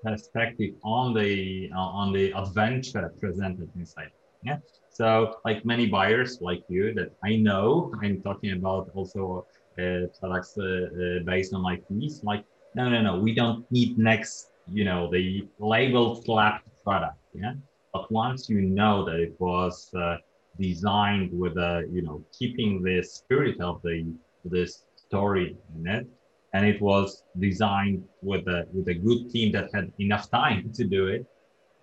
perspective 0.04 0.75
on 0.85 1.14
the 1.14 1.71
uh, 1.75 2.00
on 2.00 2.12
the 2.12 2.33
adventure 2.33 3.12
presented 3.21 3.69
inside. 3.76 4.12
Yeah. 4.45 4.59
So 4.90 5.37
like 5.45 5.64
many 5.64 5.87
buyers 5.87 6.38
like 6.40 6.62
you 6.69 6.93
that 6.95 7.11
I 7.25 7.37
know, 7.37 7.93
I'm 8.02 8.21
talking 8.21 8.52
about 8.52 8.90
also 8.95 9.47
uh, 9.78 10.07
products 10.21 10.52
uh, 10.59 10.64
uh, 10.64 11.25
based 11.25 11.54
on 11.54 11.62
like 11.62 11.83
these. 11.90 12.23
Like 12.23 12.45
no, 12.76 12.88
no, 12.88 13.00
no, 13.00 13.19
we 13.19 13.35
don't 13.35 13.61
need 13.71 13.99
next, 13.99 14.50
you 14.71 14.85
know, 14.85 15.11
the 15.11 15.49
label 15.59 16.23
slapped 16.23 16.69
product. 16.85 17.19
Yeah. 17.33 17.54
But 17.95 18.11
once 18.11 18.49
you 18.49 18.61
know 18.61 19.05
that 19.05 19.21
it 19.21 19.35
was 19.39 19.89
uh, 19.95 20.17
designed 20.59 21.31
with 21.33 21.57
a, 21.57 21.89
you 21.91 22.03
know, 22.03 22.25
keeping 22.37 22.83
the 22.83 23.03
spirit 23.05 23.61
of 23.61 23.81
the 23.83 24.13
this 24.45 24.85
story 24.97 25.57
in 25.77 25.87
it, 25.87 26.07
and 26.55 26.67
it 26.67 26.83
was 26.83 27.23
designed 27.39 28.03
with 28.21 28.47
a 28.49 28.67
with 28.73 28.89
a 28.89 28.95
good 28.95 29.31
team 29.31 29.53
that 29.53 29.71
had 29.73 29.93
enough 30.01 30.29
time 30.29 30.73
to 30.75 30.85
do 30.85 31.07
it, 31.07 31.25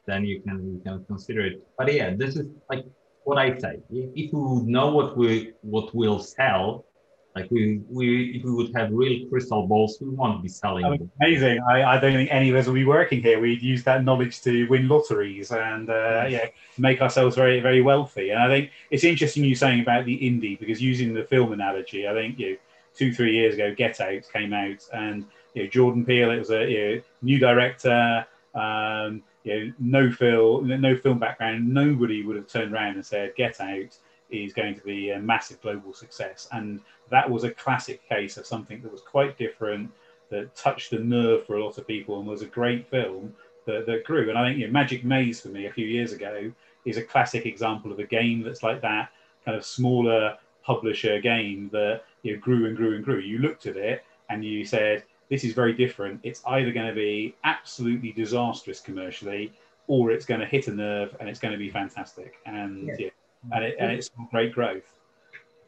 then 0.05 0.25
you 0.25 0.41
can 0.41 0.57
you 0.73 0.81
can 0.85 1.05
consider 1.05 1.45
it. 1.45 1.63
But 1.77 1.93
yeah, 1.93 2.13
this 2.13 2.35
is 2.35 2.45
like 2.69 2.83
what 3.23 3.37
I 3.37 3.57
say. 3.57 3.79
If 3.89 4.33
we 4.33 4.63
know 4.75 4.91
what 4.93 5.15
we 5.15 5.53
what 5.61 5.95
we'll 5.95 6.19
sell, 6.19 6.85
like 7.35 7.49
we 7.49 7.81
we 7.89 8.37
if 8.37 8.43
we 8.43 8.51
would 8.51 8.75
have 8.75 8.91
real 8.91 9.27
crystal 9.29 9.65
balls, 9.65 9.97
we 10.01 10.09
won't 10.09 10.43
be 10.43 10.49
selling. 10.49 10.83
I 10.83 10.89
mean, 10.89 11.09
amazing. 11.21 11.61
I, 11.69 11.83
I 11.83 11.99
don't 11.99 12.13
think 12.13 12.29
any 12.31 12.49
of 12.49 12.55
us 12.57 12.67
will 12.67 12.73
be 12.73 12.85
working 12.85 13.21
here. 13.21 13.39
We'd 13.39 13.61
use 13.61 13.83
that 13.85 14.03
knowledge 14.03 14.41
to 14.41 14.67
win 14.67 14.87
lotteries 14.87 15.51
and 15.51 15.89
uh, 15.89 16.25
yeah, 16.29 16.47
make 16.77 17.01
ourselves 17.01 17.35
very 17.35 17.61
very 17.61 17.81
wealthy. 17.81 18.31
And 18.31 18.39
I 18.41 18.47
think 18.47 18.71
it's 18.89 19.05
interesting 19.05 19.45
you 19.45 19.55
saying 19.55 19.81
about 19.81 20.05
the 20.05 20.17
indie 20.17 20.59
because 20.59 20.81
using 20.81 21.13
the 21.13 21.23
film 21.23 21.53
analogy, 21.53 22.07
I 22.07 22.13
think 22.13 22.37
you 22.37 22.51
know, 22.51 22.57
two 22.95 23.13
three 23.13 23.33
years 23.33 23.55
ago, 23.55 23.73
Get 23.73 24.01
Out 24.01 24.23
came 24.33 24.51
out 24.53 24.85
and 24.93 25.25
you 25.53 25.63
know, 25.63 25.69
Jordan 25.69 26.05
Peele, 26.05 26.31
it 26.31 26.39
was 26.39 26.51
a 26.51 26.69
you 26.69 26.95
know, 26.95 27.01
new 27.21 27.39
director. 27.39 28.25
Um, 28.53 29.23
you 29.43 29.65
know, 29.67 29.73
no 29.79 30.11
film, 30.11 30.67
no 30.81 30.95
film 30.97 31.19
background, 31.19 31.67
nobody 31.67 32.23
would 32.23 32.35
have 32.35 32.47
turned 32.47 32.73
around 32.73 32.95
and 32.95 33.05
said, 33.05 33.33
"Get 33.35 33.59
Out 33.59 33.97
is 34.29 34.53
going 34.53 34.75
to 34.75 34.81
be 34.81 35.11
a 35.11 35.19
massive 35.19 35.61
global 35.61 35.93
success." 35.93 36.47
And 36.51 36.79
that 37.11 37.29
was 37.29 37.43
a 37.43 37.51
classic 37.51 38.07
case 38.07 38.37
of 38.37 38.47
something 38.47 38.81
that 38.81 38.91
was 38.91 39.01
quite 39.01 39.37
different, 39.37 39.91
that 40.29 40.55
touched 40.55 40.93
a 40.93 40.99
nerve 40.99 41.45
for 41.45 41.55
a 41.55 41.63
lot 41.63 41.77
of 41.77 41.85
people, 41.85 42.17
and 42.17 42.27
was 42.27 42.41
a 42.41 42.47
great 42.47 42.89
film 42.89 43.33
that, 43.65 43.85
that 43.85 44.05
grew. 44.05 44.29
And 44.29 44.37
I 44.37 44.47
think 44.47 44.59
you 44.59 44.65
know, 44.65 44.73
Magic 44.73 45.03
Maze 45.03 45.41
for 45.41 45.49
me 45.49 45.67
a 45.67 45.71
few 45.71 45.85
years 45.85 46.13
ago 46.13 46.51
is 46.85 46.97
a 46.97 47.03
classic 47.03 47.45
example 47.45 47.91
of 47.91 47.99
a 47.99 48.05
game 48.05 48.41
that's 48.41 48.63
like 48.63 48.81
that 48.81 49.09
kind 49.45 49.57
of 49.57 49.65
smaller 49.65 50.37
publisher 50.63 51.19
game 51.19 51.69
that 51.71 52.01
you 52.23 52.33
know, 52.33 52.39
grew 52.39 52.65
and 52.65 52.75
grew 52.77 52.95
and 52.95 53.03
grew. 53.03 53.19
You 53.19 53.39
looked 53.39 53.65
at 53.65 53.77
it 53.77 54.03
and 54.29 54.43
you 54.43 54.65
said, 54.65 55.03
this 55.29 55.43
is 55.43 55.53
very 55.53 55.73
different. 55.73 56.19
It's 56.23 56.41
either 56.45 56.71
going 56.71 56.87
to 56.87 56.93
be 56.93 57.35
absolutely 57.43 58.11
disastrous 58.11 58.79
commercially, 58.79 59.53
or 59.87 60.11
it's 60.11 60.25
going 60.25 60.39
to 60.39 60.45
hit 60.45 60.67
a 60.67 60.71
nerve 60.71 61.15
and 61.19 61.29
it's 61.29 61.39
going 61.39 61.53
to 61.53 61.57
be 61.57 61.69
fantastic. 61.69 62.35
And 62.45 62.87
yeah, 62.87 62.95
yeah 62.99 63.09
and, 63.51 63.63
it, 63.63 63.75
and 63.79 63.91
it's 63.91 64.11
great 64.29 64.53
growth. 64.53 64.83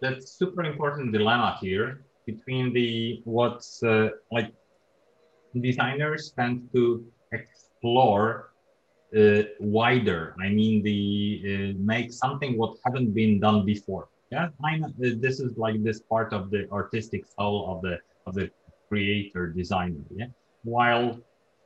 That's 0.02 0.32
super 0.32 0.64
important 0.64 1.14
dilemma 1.14 1.58
here 1.62 2.06
between 2.26 2.74
the 2.74 3.22
what's 3.26 3.84
uh, 3.84 4.10
like 4.32 4.52
designers 5.60 6.34
tend 6.38 6.70
to 6.74 7.06
explore 7.32 8.54
uh, 9.16 9.44
wider. 9.60 10.36
I 10.42 10.50
mean, 10.50 10.84
the 10.84 11.42
uh, 11.46 11.78
make 11.78 12.12
something 12.12 12.58
what 12.58 12.78
haven't 12.86 13.14
been 13.14 13.40
done 13.40 13.66
before. 13.66 14.10
Yeah, 14.32 14.50
I 14.64 14.78
know, 14.78 14.88
uh, 14.88 15.14
this 15.20 15.40
is 15.40 15.58
like 15.58 15.84
this 15.84 16.02
part 16.02 16.34
of 16.34 16.50
the 16.50 16.68
artistic 16.72 17.26
soul 17.38 17.72
of 17.72 17.82
the 17.82 18.00
of 18.26 18.34
the 18.34 18.50
creator, 18.90 19.48
designer. 19.48 20.04
Yeah. 20.16 20.28
While 20.64 21.20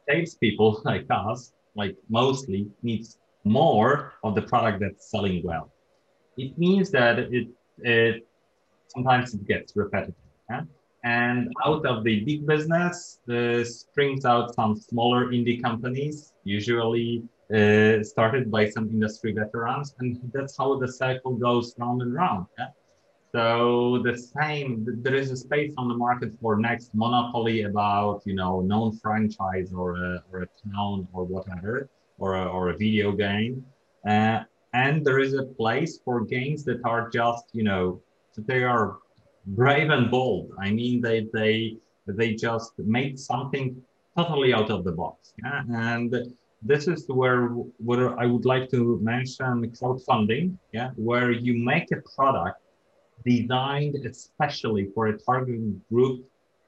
salespeople 0.09 0.81
like 0.85 1.05
us, 1.09 1.53
like 1.75 1.95
mostly 2.09 2.67
needs 2.83 3.17
more 3.43 4.13
of 4.23 4.35
the 4.35 4.41
product 4.41 4.79
that's 4.81 5.09
selling 5.09 5.41
well. 5.43 5.71
It 6.37 6.57
means 6.57 6.91
that 6.91 7.19
it, 7.19 7.47
it 7.79 8.27
sometimes 8.87 9.33
it 9.33 9.47
gets 9.47 9.75
repetitive. 9.75 10.15
Yeah? 10.49 10.61
And 11.03 11.53
out 11.65 11.85
of 11.85 12.03
the 12.03 12.21
big 12.21 12.45
business 12.45 13.19
uh, 13.29 13.63
springs 13.63 14.25
out 14.25 14.55
some 14.55 14.75
smaller 14.75 15.27
indie 15.27 15.61
companies, 15.61 16.33
usually 16.43 17.23
uh, 17.53 18.03
started 18.03 18.51
by 18.51 18.69
some 18.69 18.89
industry 18.89 19.31
veterans, 19.31 19.95
and 19.99 20.19
that's 20.33 20.57
how 20.57 20.77
the 20.79 20.87
cycle 20.87 21.33
goes 21.35 21.75
round 21.77 22.01
and 22.01 22.13
round. 22.13 22.47
Yeah? 22.57 22.67
So 23.33 24.01
the 24.03 24.17
same, 24.17 24.85
there 25.03 25.15
is 25.15 25.31
a 25.31 25.37
space 25.37 25.73
on 25.77 25.87
the 25.87 25.93
market 25.93 26.31
for 26.41 26.57
next 26.57 26.95
monopoly 26.95 27.63
about 27.63 28.21
you 28.25 28.35
know 28.35 28.61
known 28.61 28.97
franchise 28.97 29.71
or 29.73 29.95
a, 29.97 30.23
or 30.31 30.43
a 30.43 30.47
town 30.69 31.07
or 31.13 31.23
whatever 31.25 31.89
or 32.17 32.35
a, 32.35 32.45
or 32.45 32.69
a 32.69 32.77
video 32.77 33.11
game, 33.11 33.65
uh, 34.07 34.39
and 34.83 35.03
there 35.05 35.19
is 35.25 35.33
a 35.33 35.45
place 35.61 35.93
for 36.05 36.15
games 36.35 36.63
that 36.67 36.79
are 36.91 37.03
just 37.19 37.45
you 37.57 37.63
know 37.63 37.83
they 38.51 38.63
are 38.73 38.87
brave 39.61 39.89
and 39.89 40.11
bold. 40.11 40.45
I 40.65 40.69
mean 40.79 40.95
they 41.05 41.17
they 41.37 41.77
they 42.19 42.29
just 42.47 42.73
made 42.97 43.15
something 43.31 43.65
totally 44.17 44.51
out 44.57 44.69
of 44.75 44.83
the 44.87 44.93
box, 45.01 45.33
yeah? 45.43 45.61
and 45.89 46.09
this 46.71 46.83
is 46.93 47.01
where 47.19 47.41
where 47.87 48.07
I 48.23 48.25
would 48.31 48.45
like 48.53 48.69
to 48.75 48.81
mention 49.13 49.53
crowdfunding, 49.77 50.45
yeah, 50.77 50.89
where 51.09 51.31
you 51.31 51.53
make 51.73 51.87
a 51.91 52.01
product 52.15 52.59
designed 53.25 53.95
especially 54.11 54.85
for 54.93 55.03
a 55.07 55.15
target 55.17 55.61
group 55.89 56.15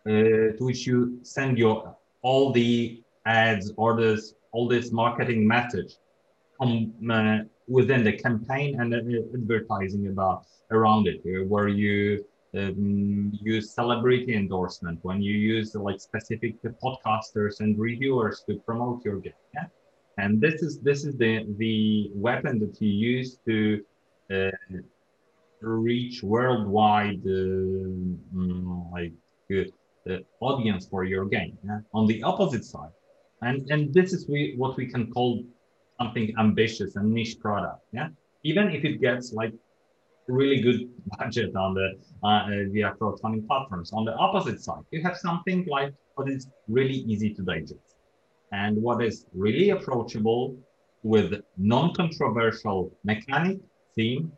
uh, 0.08 0.12
to 0.58 0.62
which 0.68 0.82
you 0.88 1.20
send 1.36 1.58
your 1.58 1.96
all 2.28 2.51
the 2.51 3.01
ads 3.25 3.66
or 3.82 3.89
this 4.01 4.34
all 4.54 4.68
this 4.68 4.92
marketing 4.92 5.42
message 5.56 5.92
um, 6.60 6.92
uh, 7.12 7.39
within 7.69 8.03
the 8.03 8.13
campaign 8.13 8.79
and 8.81 8.93
advertising 8.93 10.07
about 10.07 10.43
around 10.71 11.07
it 11.07 11.21
uh, 11.25 11.45
where 11.45 11.67
you 11.67 12.23
um, 12.57 13.31
use 13.41 13.71
celebrity 13.73 14.35
endorsement 14.35 14.97
when 15.03 15.21
you 15.21 15.33
use 15.33 15.75
like 15.75 15.99
specific 16.01 16.55
podcasters 16.83 17.59
and 17.59 17.77
reviewers 17.77 18.43
to 18.47 18.55
promote 18.67 19.05
your 19.05 19.19
game 19.19 19.41
yeah 19.53 19.67
and 20.17 20.41
this 20.41 20.61
is 20.61 20.79
this 20.79 21.05
is 21.05 21.15
the 21.17 21.45
the 21.57 22.11
weapon 22.13 22.59
that 22.59 22.75
you 22.81 22.89
use 22.89 23.38
to 23.47 23.83
uh, 24.33 24.51
reach 25.61 26.23
worldwide 26.23 27.21
uh, 27.25 28.91
like 28.91 29.13
uh, 30.09 30.17
audience 30.39 30.88
for 30.88 31.03
your 31.03 31.25
game. 31.25 31.57
Yeah? 31.63 31.79
On 31.93 32.07
the 32.07 32.23
opposite 32.23 32.65
side, 32.65 32.91
and 33.41 33.69
and 33.69 33.93
this 33.93 34.13
is 34.13 34.27
we, 34.27 34.53
what 34.57 34.77
we 34.77 34.85
can 34.88 35.11
call 35.11 35.43
something 36.00 36.34
ambitious 36.39 36.96
and 36.96 37.12
niche 37.12 37.39
product. 37.39 37.82
Yeah, 37.91 38.10
even 38.44 38.70
if 38.70 38.84
it 38.86 39.01
gets 39.01 39.34
like 39.34 39.53
really 40.29 40.62
good 40.62 40.89
budget 41.18 41.56
on 41.56 41.74
the 41.74 41.88
uh, 42.24 42.48
via 42.72 42.94
crowdfunding 43.00 43.46
platforms. 43.48 43.91
On 43.94 44.06
the 44.06 44.13
opposite 44.13 44.62
side, 44.62 44.84
you 44.91 45.01
have 45.01 45.18
something 45.18 45.65
like 45.70 45.94
what 46.15 46.29
is 46.29 46.48
really 46.68 47.00
easy 47.12 47.34
to 47.34 47.41
digest 47.41 47.96
and 48.51 48.77
what 48.77 49.03
is 49.03 49.25
really 49.34 49.72
approachable 49.72 50.56
with 51.03 51.41
non-controversial 51.58 52.91
mechanic, 53.03 53.60
theme, 53.96 54.32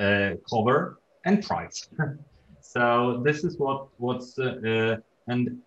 uh, 0.00 0.32
cover 0.48 1.00
and 1.24 1.42
price. 1.44 1.88
so 2.60 3.22
this 3.24 3.44
is 3.44 3.58
what 3.58 3.88
what's 3.98 4.38
uh, 4.38 4.56
uh, 4.66 4.96
and 5.28 5.58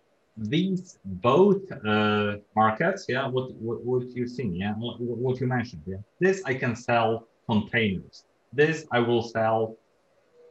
these 0.41 1.00
both 1.05 1.62
uh, 1.86 2.38
markets, 2.55 3.05
yeah, 3.07 3.27
what, 3.27 3.53
what 3.55 3.83
what 3.83 4.03
you 4.10 4.27
think, 4.27 4.53
yeah, 4.55 4.74
what, 4.74 5.00
what 5.00 5.39
you 5.39 5.48
mentioned, 5.48 5.83
yeah. 5.86 5.98
This 6.19 6.43
I 6.45 6.53
can 6.53 6.75
sell 6.75 7.27
containers. 7.48 8.25
This 8.53 8.86
I 8.91 9.00
will 9.00 9.21
sell 9.21 9.77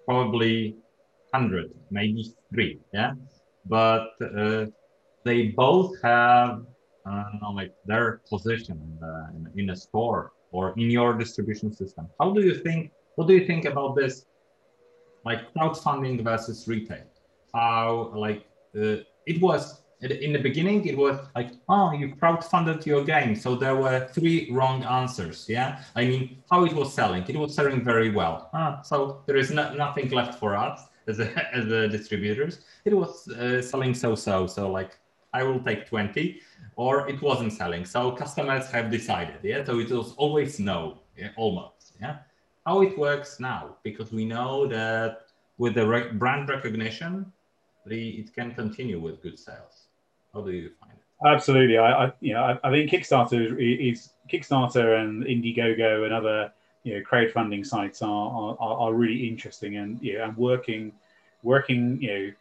probably 0.07 0.77
hundred, 1.35 1.71
maybe 1.91 2.33
three, 2.53 2.79
yeah. 2.95 3.13
But 3.67 4.11
uh, 4.23 4.67
they 5.25 5.49
both 5.49 5.93
have 6.03 6.65
uh, 7.07 7.53
like 7.55 7.73
their 7.85 8.21
position 8.29 8.81
in, 8.87 8.99
the, 9.01 9.15
in, 9.37 9.61
in 9.61 9.71
a 9.71 9.77
store 9.77 10.33
or 10.53 10.73
in 10.77 10.91
your 10.91 11.15
distribution 11.15 11.73
system. 11.73 12.09
How 12.19 12.33
do 12.33 12.41
you 12.43 12.55
think 12.55 12.93
what 13.17 13.27
do 13.29 13.35
you 13.35 13.47
think 13.47 13.65
about 13.65 13.97
this, 13.97 14.25
like 15.25 15.53
crowdfunding 15.53 16.23
versus 16.25 16.67
retail? 16.67 17.05
How 17.53 18.13
like 18.15 18.47
uh, 18.81 18.97
it 19.31 19.41
was 19.41 19.83
in 20.01 20.33
the 20.33 20.39
beginning? 20.39 20.87
It 20.87 20.97
was 20.97 21.19
like, 21.35 21.51
oh, 21.69 21.93
you 21.93 22.15
crowdfunded 22.15 22.87
your 22.87 23.05
game, 23.05 23.37
so 23.37 23.55
there 23.55 23.77
were 23.77 24.09
three 24.15 24.51
wrong 24.51 24.83
answers. 24.85 25.47
Yeah, 25.49 25.83
I 25.95 26.07
mean, 26.07 26.43
how 26.51 26.65
it 26.65 26.73
was 26.73 26.93
selling? 26.93 27.25
It 27.29 27.37
was 27.37 27.55
selling 27.55 27.85
very 27.85 28.11
well. 28.11 28.51
Ah, 28.53 28.81
so 28.83 29.23
there 29.27 29.37
is 29.37 29.51
no, 29.51 29.75
nothing 29.75 30.09
left 30.11 30.39
for 30.39 30.57
us 30.57 30.81
as 31.07 31.21
a, 31.21 31.29
as 31.57 31.65
distributors. 31.91 32.61
It 32.85 32.95
was 32.95 33.29
uh, 33.29 33.63
selling 33.63 33.95
so-so. 33.95 34.47
So 34.47 34.71
like, 34.71 34.99
I 35.33 35.43
will 35.43 35.61
take 35.61 35.87
20 35.87 36.41
or 36.77 37.09
it 37.09 37.21
wasn't 37.23 37.53
selling. 37.53 37.85
So 37.85 38.11
customers 38.13 38.69
have 38.71 38.91
decided. 38.91 39.39
Yeah. 39.43 39.65
So 39.65 39.79
it 39.79 39.91
was 39.91 40.15
always 40.17 40.59
no, 40.59 40.99
yeah, 41.17 41.29
almost. 41.37 41.93
Yeah 42.01 42.17
how 42.67 42.83
it 42.83 42.97
works 42.99 43.41
now, 43.41 43.77
because 43.83 44.13
we 44.13 44.25
know 44.25 44.67
that 44.67 45.23
with 45.59 45.75
the 45.75 45.87
re- 45.87 46.13
brand 46.13 46.49
recognition, 46.49 47.33
it 47.87 48.35
can 48.35 48.55
continue 48.55 49.01
with 49.01 49.23
good 49.23 49.39
sales. 49.39 49.87
How 50.33 50.43
do 50.43 50.53
you 50.53 50.71
find 50.81 50.93
it? 50.93 51.27
Absolutely, 51.27 51.77
I, 51.79 52.07
I 52.07 52.13
you 52.21 52.35
know 52.35 52.43
I, 52.43 52.59
I, 52.65 52.71
think 52.71 52.91
Kickstarter 52.91 53.53
is, 53.59 54.01
is 54.01 54.11
Kickstarter 54.33 55.01
and 55.03 55.25
Indiegogo 55.25 56.05
and 56.05 56.15
other 56.15 56.51
you 56.83 56.95
know 56.95 57.05
crowdfunding 57.05 57.67
sites 57.67 58.01
are 58.01 58.57
are, 58.59 58.77
are 58.77 58.95
really 58.95 59.29
interesting 59.29 59.77
and 59.77 60.01
you 60.01 60.19
know 60.19 60.25
and 60.25 60.37
working 60.37 60.93
working 61.43 62.01
you 62.01 62.09
know 62.09 62.33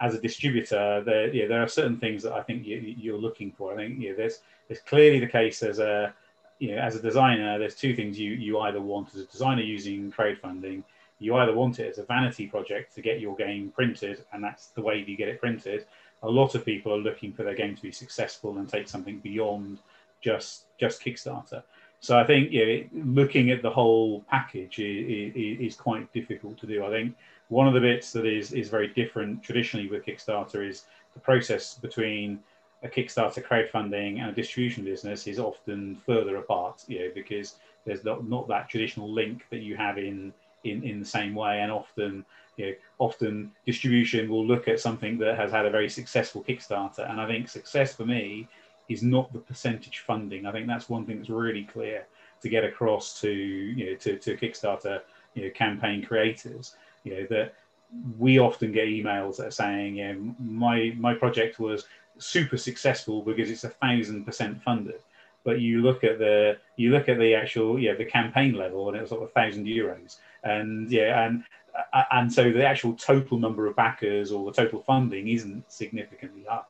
as 0.00 0.14
a 0.14 0.20
distributor 0.20 1.02
there 1.04 1.34
yeah 1.34 1.46
there 1.46 1.62
are 1.62 1.68
certain 1.68 1.98
things 1.98 2.22
that 2.22 2.32
I 2.32 2.42
think 2.42 2.64
you, 2.64 3.14
are 3.14 3.18
looking 3.18 3.50
for. 3.50 3.72
I 3.72 3.76
think 3.76 4.00
you 4.00 4.10
know 4.10 4.16
there's 4.16 4.40
there's 4.68 4.80
clearly 4.80 5.18
the 5.18 5.26
case 5.26 5.62
as 5.64 5.80
a 5.80 6.14
you 6.60 6.74
know 6.74 6.80
as 6.80 6.94
a 6.94 7.02
designer 7.02 7.58
there's 7.58 7.74
two 7.74 7.96
things 7.96 8.18
you 8.18 8.32
you 8.32 8.60
either 8.60 8.80
want 8.80 9.08
as 9.14 9.22
a 9.22 9.24
designer 9.24 9.62
using 9.62 10.12
crowdfunding 10.12 10.84
you 11.18 11.34
either 11.36 11.54
want 11.54 11.78
it 11.78 11.88
as 11.88 11.98
a 11.98 12.04
vanity 12.04 12.46
project 12.46 12.94
to 12.94 13.02
get 13.02 13.20
your 13.20 13.36
game 13.36 13.72
printed 13.74 14.24
and 14.32 14.42
that's 14.42 14.68
the 14.68 14.82
way 14.82 15.04
you 15.06 15.16
get 15.16 15.28
it 15.28 15.40
printed 15.40 15.84
a 16.22 16.28
lot 16.28 16.54
of 16.54 16.64
people 16.64 16.92
are 16.92 16.98
looking 16.98 17.32
for 17.32 17.42
their 17.42 17.54
game 17.54 17.76
to 17.76 17.82
be 17.82 17.92
successful 17.92 18.58
and 18.58 18.68
take 18.68 18.88
something 18.88 19.18
beyond 19.18 19.78
just 20.20 20.64
just 20.78 21.02
Kickstarter. 21.02 21.62
So 22.00 22.18
I 22.18 22.24
think 22.24 22.50
yeah, 22.52 22.82
looking 22.92 23.50
at 23.50 23.62
the 23.62 23.70
whole 23.70 24.20
package 24.30 24.78
is, 24.78 25.32
is, 25.34 25.76
quite 25.76 26.12
difficult 26.12 26.56
to 26.58 26.66
do. 26.66 26.84
I 26.84 26.90
think 26.90 27.16
one 27.48 27.66
of 27.66 27.74
the 27.74 27.80
bits 27.80 28.12
that 28.12 28.26
is 28.26 28.52
is 28.52 28.68
very 28.68 28.88
different 28.88 29.42
traditionally 29.42 29.88
with 29.88 30.04
Kickstarter 30.04 30.68
is 30.68 30.84
the 31.14 31.20
process 31.20 31.74
between 31.74 32.40
a 32.82 32.88
Kickstarter 32.88 33.44
crowdfunding 33.44 34.20
and 34.20 34.30
a 34.30 34.32
distribution 34.32 34.84
business 34.84 35.26
is 35.26 35.40
often 35.40 35.96
further 36.06 36.36
apart, 36.36 36.84
you 36.86 37.00
know, 37.00 37.10
because 37.12 37.56
there's 37.84 38.04
not, 38.04 38.28
not 38.28 38.46
that 38.46 38.68
traditional 38.68 39.12
link 39.12 39.46
that 39.50 39.62
you 39.62 39.76
have 39.76 39.98
in 39.98 40.32
in, 40.64 40.82
in 40.82 41.00
the 41.00 41.06
same 41.06 41.34
way, 41.34 41.60
and 41.60 41.70
often 41.70 42.24
you 42.56 42.66
know, 42.66 42.72
often 42.98 43.52
distribution 43.64 44.28
will 44.28 44.44
look 44.44 44.68
at 44.68 44.80
something 44.80 45.16
that 45.18 45.36
has 45.36 45.50
had 45.52 45.64
a 45.64 45.70
very 45.70 45.88
successful 45.88 46.44
Kickstarter. 46.46 47.08
And 47.10 47.20
I 47.20 47.26
think 47.26 47.48
success 47.48 47.94
for 47.94 48.04
me 48.04 48.48
is 48.88 49.02
not 49.02 49.32
the 49.32 49.38
percentage 49.38 50.00
funding. 50.00 50.44
I 50.44 50.52
think 50.52 50.66
that's 50.66 50.88
one 50.88 51.06
thing 51.06 51.18
that's 51.18 51.30
really 51.30 51.64
clear 51.64 52.06
to 52.40 52.48
get 52.48 52.64
across 52.64 53.20
to 53.20 53.30
you 53.30 53.86
know 53.86 53.96
to, 53.96 54.18
to 54.18 54.36
Kickstarter 54.36 55.00
you 55.34 55.44
know 55.44 55.50
campaign 55.50 56.04
creators. 56.04 56.76
You 57.04 57.14
know 57.14 57.26
that 57.30 57.54
we 58.18 58.38
often 58.38 58.72
get 58.72 58.88
emails 58.88 59.36
that 59.36 59.46
are 59.46 59.50
saying, 59.50 59.96
you 59.96 60.12
know, 60.12 60.34
my 60.38 60.94
my 60.98 61.14
project 61.14 61.58
was 61.58 61.86
super 62.18 62.56
successful 62.56 63.22
because 63.22 63.50
it's 63.50 63.64
a 63.64 63.70
thousand 63.70 64.24
percent 64.24 64.62
funded. 64.62 65.00
But 65.44 65.60
you 65.60 65.80
look 65.80 66.04
at 66.04 66.18
the 66.18 66.58
you 66.76 66.90
look 66.90 67.08
at 67.08 67.18
the 67.18 67.34
actual 67.34 67.78
yeah 67.78 67.94
the 67.94 68.04
campaign 68.04 68.54
level 68.54 68.88
and 68.88 68.96
it 68.96 69.00
was 69.00 69.12
like 69.12 69.20
a 69.20 69.28
thousand 69.28 69.66
euros 69.66 70.16
and 70.44 70.90
yeah 70.90 71.26
and 71.26 71.44
uh, 71.74 71.82
uh, 71.92 72.04
and 72.12 72.32
so 72.32 72.50
the 72.50 72.64
actual 72.64 72.94
total 72.94 73.38
number 73.38 73.66
of 73.66 73.76
backers 73.76 74.32
or 74.32 74.44
the 74.46 74.52
total 74.52 74.82
funding 74.82 75.28
isn't 75.28 75.70
significantly 75.70 76.44
high. 76.48 76.62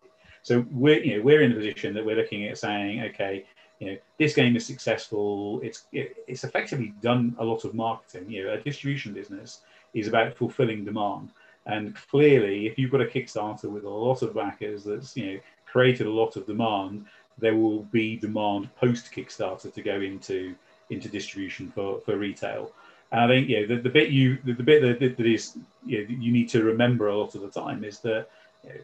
So 0.42 0.64
we're 0.70 1.02
you 1.02 1.16
know 1.16 1.22
we're 1.22 1.42
in 1.42 1.52
a 1.52 1.56
position 1.56 1.94
that 1.94 2.04
we're 2.04 2.16
looking 2.16 2.46
at 2.46 2.58
saying, 2.58 3.02
okay, 3.10 3.44
you 3.80 3.92
know 3.92 3.98
this 4.18 4.34
game 4.34 4.56
is 4.56 4.66
successful. 4.66 5.60
It's 5.62 5.84
it, 5.92 6.16
it's 6.26 6.44
effectively 6.44 6.94
done 7.02 7.36
a 7.38 7.44
lot 7.44 7.64
of 7.64 7.74
marketing. 7.74 8.30
You 8.30 8.44
know, 8.44 8.54
a 8.54 8.60
distribution 8.60 9.12
business 9.12 9.60
is 9.94 10.08
about 10.08 10.36
fulfilling 10.36 10.84
demand, 10.84 11.30
and 11.66 11.94
clearly, 12.10 12.66
if 12.66 12.78
you've 12.78 12.90
got 12.90 13.02
a 13.02 13.06
Kickstarter 13.06 13.70
with 13.70 13.84
a 13.84 13.90
lot 13.90 14.22
of 14.22 14.34
backers 14.34 14.84
that's 14.84 15.16
you 15.16 15.34
know 15.34 15.40
created 15.66 16.06
a 16.06 16.10
lot 16.10 16.36
of 16.36 16.46
demand, 16.46 17.04
there 17.36 17.56
will 17.56 17.82
be 17.84 18.16
demand 18.16 18.74
post 18.76 19.12
Kickstarter 19.12 19.72
to 19.72 19.82
go 19.82 20.00
into 20.00 20.54
into 20.90 21.08
distribution 21.08 21.70
for 21.70 22.00
for 22.00 22.16
retail. 22.16 22.72
And 23.10 23.20
I 23.20 23.28
think 23.28 23.48
yeah, 23.48 23.64
the, 23.66 23.76
the 23.76 23.88
bit 23.88 24.10
you 24.10 24.38
the, 24.44 24.52
the 24.52 24.62
bit 24.62 24.82
that, 24.82 25.16
that 25.16 25.26
is 25.26 25.56
you, 25.86 26.06
know, 26.06 26.14
you 26.18 26.32
need 26.32 26.48
to 26.50 26.62
remember 26.62 27.08
a 27.08 27.16
lot 27.16 27.34
of 27.34 27.40
the 27.40 27.48
time 27.48 27.84
is 27.84 28.00
that 28.00 28.28
you 28.64 28.70
know, 28.70 28.80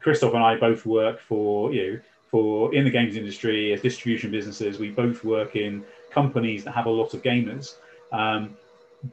Christoph 0.00 0.34
and 0.34 0.42
I 0.42 0.56
both 0.56 0.86
work 0.86 1.20
for 1.20 1.72
you 1.72 1.92
know, 1.92 2.00
for 2.30 2.74
in 2.74 2.84
the 2.84 2.90
games 2.90 3.16
industry 3.16 3.72
as 3.72 3.82
distribution 3.82 4.30
businesses. 4.30 4.78
We 4.78 4.90
both 4.90 5.24
work 5.24 5.56
in 5.56 5.84
companies 6.10 6.64
that 6.64 6.72
have 6.72 6.86
a 6.86 6.90
lot 6.90 7.12
of 7.12 7.22
gamers, 7.22 7.74
um, 8.12 8.56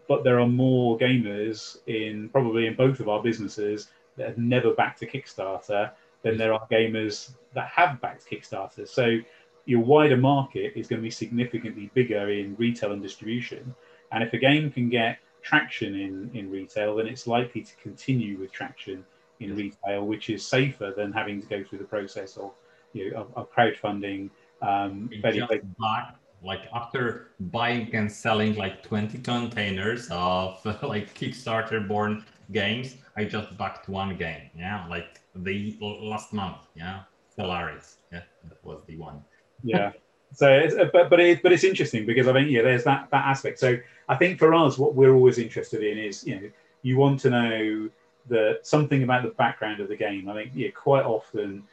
but 0.08 0.24
there 0.24 0.39
are 0.39 0.48
more 0.48 0.98
gamers 0.98 1.78
in 1.88 2.30
probably 2.30 2.67
in 2.67 2.76
both 2.76 3.00
of 3.02 3.10
our 3.10 3.22
businesses 3.22 3.89
that 4.17 4.28
have 4.30 4.38
never 4.38 4.74
backed 4.74 5.02
a 5.02 5.06
Kickstarter 5.06 5.91
than 6.22 6.38
there 6.38 6.54
are 6.54 6.67
gamers 6.72 7.32
that 7.54 7.67
have 7.67 8.00
backed 8.00 8.30
Kickstarter. 8.30 8.88
So 8.88 9.17
your 9.65 9.82
wider 9.82 10.17
market 10.17 10.74
is 10.76 10.88
going 10.88 11.02
to 11.02 11.04
be 11.04 11.12
significantly 11.12 11.91
bigger 11.94 12.30
in 12.30 12.56
retail 12.58 12.91
and 12.94 13.02
distribution 13.02 13.76
and 14.12 14.24
if 14.24 14.34
a 14.34 14.38
game 14.38 14.71
can 14.71 14.89
get 14.89 15.17
traction 15.41 15.95
in, 15.95 16.32
in 16.34 16.50
retail, 16.50 16.95
then 16.95 17.08
it's 17.08 17.28
likely 17.28 17.62
to 17.62 17.76
continue 17.78 18.38
with 18.38 18.52
traction 18.52 19.04
in 19.39 19.56
retail, 19.56 20.06
which 20.06 20.30
is 20.30 20.45
safer 20.45 20.93
than 20.95 21.12
having 21.12 21.41
to 21.41 21.47
go 21.47 21.63
through 21.63 21.80
the 21.80 21.86
process 21.86 22.38
of 22.38 22.52
you 22.93 23.12
know, 23.12 23.21
of, 23.21 23.28
of 23.36 23.52
crowdfunding. 23.52 24.30
Um, 24.62 25.10
back, 25.24 26.15
like 26.43 26.62
after 26.74 27.32
buying 27.39 27.93
and 27.95 28.12
selling 28.12 28.56
like 28.56 28.84
20 28.84 29.19
containers 29.19 30.08
of 30.12 30.63
like 30.84 31.13
Kickstarter 31.15 31.88
born 31.88 32.26
games, 32.52 32.97
I 33.15 33.26
just 33.26 33.58
backed 33.58 33.89
one 33.89 34.17
game. 34.17 34.50
Yeah, 34.56 34.86
like 34.88 35.21
the 35.36 35.78
last 35.82 36.34
month. 36.34 36.58
Yeah, 36.76 37.02
Stellaris. 37.36 37.95
Yeah, 38.12 38.21
that 38.50 38.63
was 38.63 38.82
the 38.88 38.97
one. 38.97 39.24
Yeah. 39.63 39.91
So, 40.34 40.50
it's, 40.50 40.76
uh, 40.76 40.89
but 40.94 41.10
but 41.10 41.20
it, 41.20 41.44
but 41.44 41.52
it's 41.52 41.63
interesting 41.63 42.06
because 42.06 42.28
I 42.28 42.34
think 42.34 42.50
yeah, 42.50 42.62
there's 42.62 42.84
that 42.86 43.10
that 43.12 43.26
aspect. 43.26 43.60
So 43.60 43.78
I 44.08 44.15
think 44.15 44.39
for 44.39 44.54
us, 44.54 44.78
what 44.78 44.96
we're 44.96 45.13
always 45.13 45.38
interested 45.38 45.84
in 45.84 45.98
is 45.98 46.26
you 46.26 46.39
know 46.39 46.50
you 46.84 46.98
want 46.98 47.20
to 47.22 47.30
know 47.30 47.89
that 48.30 48.60
something 48.63 49.04
about 49.04 49.24
the 49.24 49.30
background 49.30 49.82
of 49.82 49.89
the 49.89 49.96
game. 49.96 50.30
I 50.30 50.34
think 50.34 50.52
yeah, 50.56 50.70
quite 50.70 51.04
often 51.04 51.63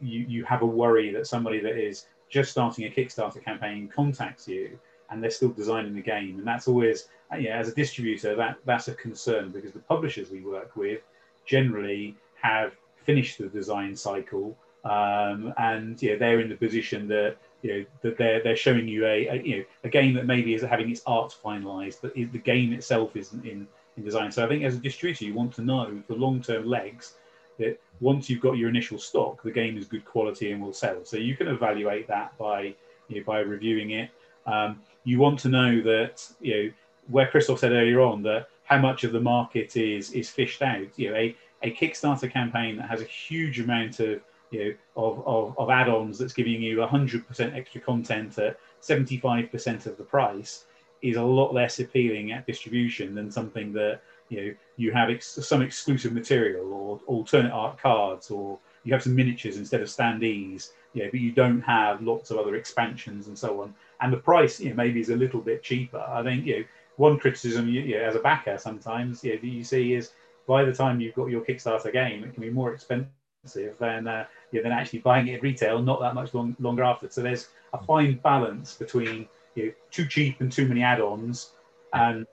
you 0.00 0.20
you 0.20 0.44
have 0.44 0.62
a 0.62 0.66
worry 0.66 1.10
that 1.12 1.26
somebody 1.26 1.60
that 1.60 1.76
is 1.76 2.06
just 2.28 2.50
starting 2.52 2.86
a 2.86 2.90
Kickstarter 2.90 3.44
campaign 3.44 3.88
contacts 3.88 4.46
you 4.46 4.78
and 5.10 5.22
they're 5.22 5.30
still 5.30 5.50
designing 5.50 5.94
the 5.94 6.00
game, 6.00 6.38
and 6.38 6.46
that's 6.46 6.68
always 6.68 7.08
uh, 7.32 7.36
yeah 7.36 7.58
as 7.58 7.68
a 7.68 7.74
distributor 7.74 8.34
that 8.36 8.56
that's 8.64 8.88
a 8.88 8.94
concern 8.94 9.50
because 9.50 9.72
the 9.72 9.80
publishers 9.80 10.30
we 10.30 10.40
work 10.40 10.74
with 10.76 11.02
generally 11.44 12.16
have 12.40 12.74
finished 13.04 13.38
the 13.38 13.48
design 13.48 13.94
cycle 13.94 14.56
um, 14.84 15.52
and 15.58 16.00
yeah 16.02 16.16
they're 16.16 16.40
in 16.40 16.48
the 16.48 16.54
position 16.54 17.08
that 17.08 17.36
you 17.62 17.72
know 17.72 17.84
that 18.02 18.16
they're 18.16 18.42
they're 18.42 18.56
showing 18.56 18.88
you 18.88 19.06
a, 19.06 19.28
a, 19.28 19.42
you 19.42 19.58
know 19.58 19.64
a 19.84 19.88
game 19.88 20.14
that 20.14 20.26
maybe 20.26 20.54
is 20.54 20.62
having 20.62 20.90
its 20.90 21.02
art 21.06 21.36
finalized, 21.44 21.98
but 22.02 22.14
the 22.14 22.24
game 22.24 22.72
itself 22.72 23.16
isn't 23.16 23.44
in 23.44 23.66
in 23.96 24.04
design. 24.04 24.32
So 24.32 24.44
I 24.44 24.48
think 24.48 24.64
as 24.64 24.76
a 24.76 24.78
distributor, 24.78 25.24
you 25.24 25.34
want 25.34 25.52
to 25.54 25.62
know 25.62 26.02
the 26.08 26.14
long 26.14 26.42
term 26.42 26.66
legs 26.66 27.14
that 27.58 27.80
once 28.00 28.30
you've 28.30 28.40
got 28.40 28.56
your 28.56 28.68
initial 28.68 28.98
stock, 28.98 29.42
the 29.42 29.50
game 29.50 29.76
is 29.76 29.86
good 29.86 30.04
quality 30.04 30.52
and 30.52 30.62
will 30.62 30.72
sell. 30.72 31.04
So 31.04 31.16
you 31.16 31.36
can 31.36 31.48
evaluate 31.48 32.08
that 32.08 32.36
by 32.38 32.74
you 33.08 33.18
know, 33.18 33.24
by 33.24 33.40
reviewing 33.40 33.90
it. 33.90 34.10
Um, 34.46 34.80
you 35.04 35.18
want 35.18 35.38
to 35.40 35.48
know 35.48 35.82
that 35.82 36.26
you 36.40 36.54
know 36.54 36.70
where 37.08 37.28
Christoph 37.28 37.58
said 37.58 37.72
earlier 37.72 38.00
on 38.00 38.22
that 38.22 38.48
how 38.64 38.78
much 38.78 39.04
of 39.04 39.12
the 39.12 39.20
market 39.20 39.76
is 39.76 40.12
is 40.12 40.30
fished 40.30 40.62
out. 40.62 40.86
You 40.96 41.10
know, 41.10 41.16
a, 41.16 41.36
a 41.62 41.70
Kickstarter 41.72 42.30
campaign 42.30 42.76
that 42.76 42.88
has 42.88 43.02
a 43.02 43.04
huge 43.04 43.60
amount 43.60 44.00
of 44.00 44.20
you 44.50 44.64
know, 44.64 44.74
of, 44.96 45.26
of, 45.26 45.58
of 45.58 45.70
add-ons 45.70 46.18
that's 46.18 46.32
giving 46.32 46.60
you 46.60 46.78
100% 46.78 47.54
extra 47.54 47.80
content 47.80 48.38
at 48.38 48.58
75% 48.82 49.86
of 49.86 49.96
the 49.96 50.04
price 50.04 50.64
is 51.02 51.16
a 51.16 51.22
lot 51.22 51.54
less 51.54 51.78
appealing 51.80 52.32
at 52.32 52.46
distribution 52.46 53.14
than 53.14 53.30
something 53.30 53.72
that 53.72 54.00
you 54.28 54.40
know 54.40 54.54
you 54.76 54.92
have 54.92 55.10
ex- 55.10 55.38
some 55.46 55.62
exclusive 55.62 56.12
material 56.12 56.72
or 56.72 57.00
alternate 57.06 57.52
art 57.52 57.78
cards 57.78 58.30
or 58.30 58.58
you 58.84 58.92
have 58.92 59.02
some 59.02 59.14
miniatures 59.14 59.56
instead 59.56 59.80
of 59.80 59.88
standees 59.88 60.70
yeah 60.94 61.06
but 61.10 61.20
you 61.20 61.32
don't 61.32 61.60
have 61.60 62.02
lots 62.02 62.30
of 62.30 62.38
other 62.38 62.54
expansions 62.54 63.26
and 63.28 63.38
so 63.38 63.62
on. 63.62 63.74
And 64.00 64.12
the 64.12 64.18
price 64.18 64.60
you 64.60 64.70
know 64.70 64.76
maybe 64.76 65.00
is 65.00 65.10
a 65.10 65.16
little 65.16 65.40
bit 65.40 65.62
cheaper. 65.62 65.98
I 65.98 66.22
think 66.22 66.46
you 66.46 66.60
know 66.60 66.64
one 66.96 67.18
criticism 67.18 67.68
you, 67.68 67.80
you 67.80 67.98
know, 67.98 68.04
as 68.04 68.14
a 68.14 68.20
backer 68.20 68.58
sometimes 68.58 69.24
yeah 69.24 69.36
that 69.36 69.44
you 69.46 69.64
see 69.64 69.94
is 69.94 70.12
by 70.46 70.64
the 70.64 70.72
time 70.72 71.00
you've 71.00 71.14
got 71.14 71.26
your 71.26 71.42
kickstarter 71.42 71.92
game 71.92 72.24
it 72.24 72.34
can 72.34 72.42
be 72.42 72.50
more 72.50 72.72
expensive 72.72 73.78
than 73.78 74.06
uh, 74.06 74.26
yeah, 74.52 74.62
than 74.62 74.72
actually 74.72 75.00
buying 75.00 75.28
it 75.28 75.34
at 75.34 75.42
retail 75.42 75.80
not 75.82 76.00
that 76.00 76.14
much 76.14 76.34
long, 76.34 76.56
longer 76.58 76.82
after. 76.82 77.08
So 77.10 77.22
there's 77.22 77.48
a 77.72 77.82
fine 77.82 78.18
balance 78.22 78.74
between 78.74 79.28
you 79.54 79.66
know, 79.66 79.72
too 79.90 80.06
cheap 80.06 80.40
and 80.40 80.50
too 80.50 80.66
many 80.66 80.82
add-ons, 80.82 81.50
and, 81.92 82.26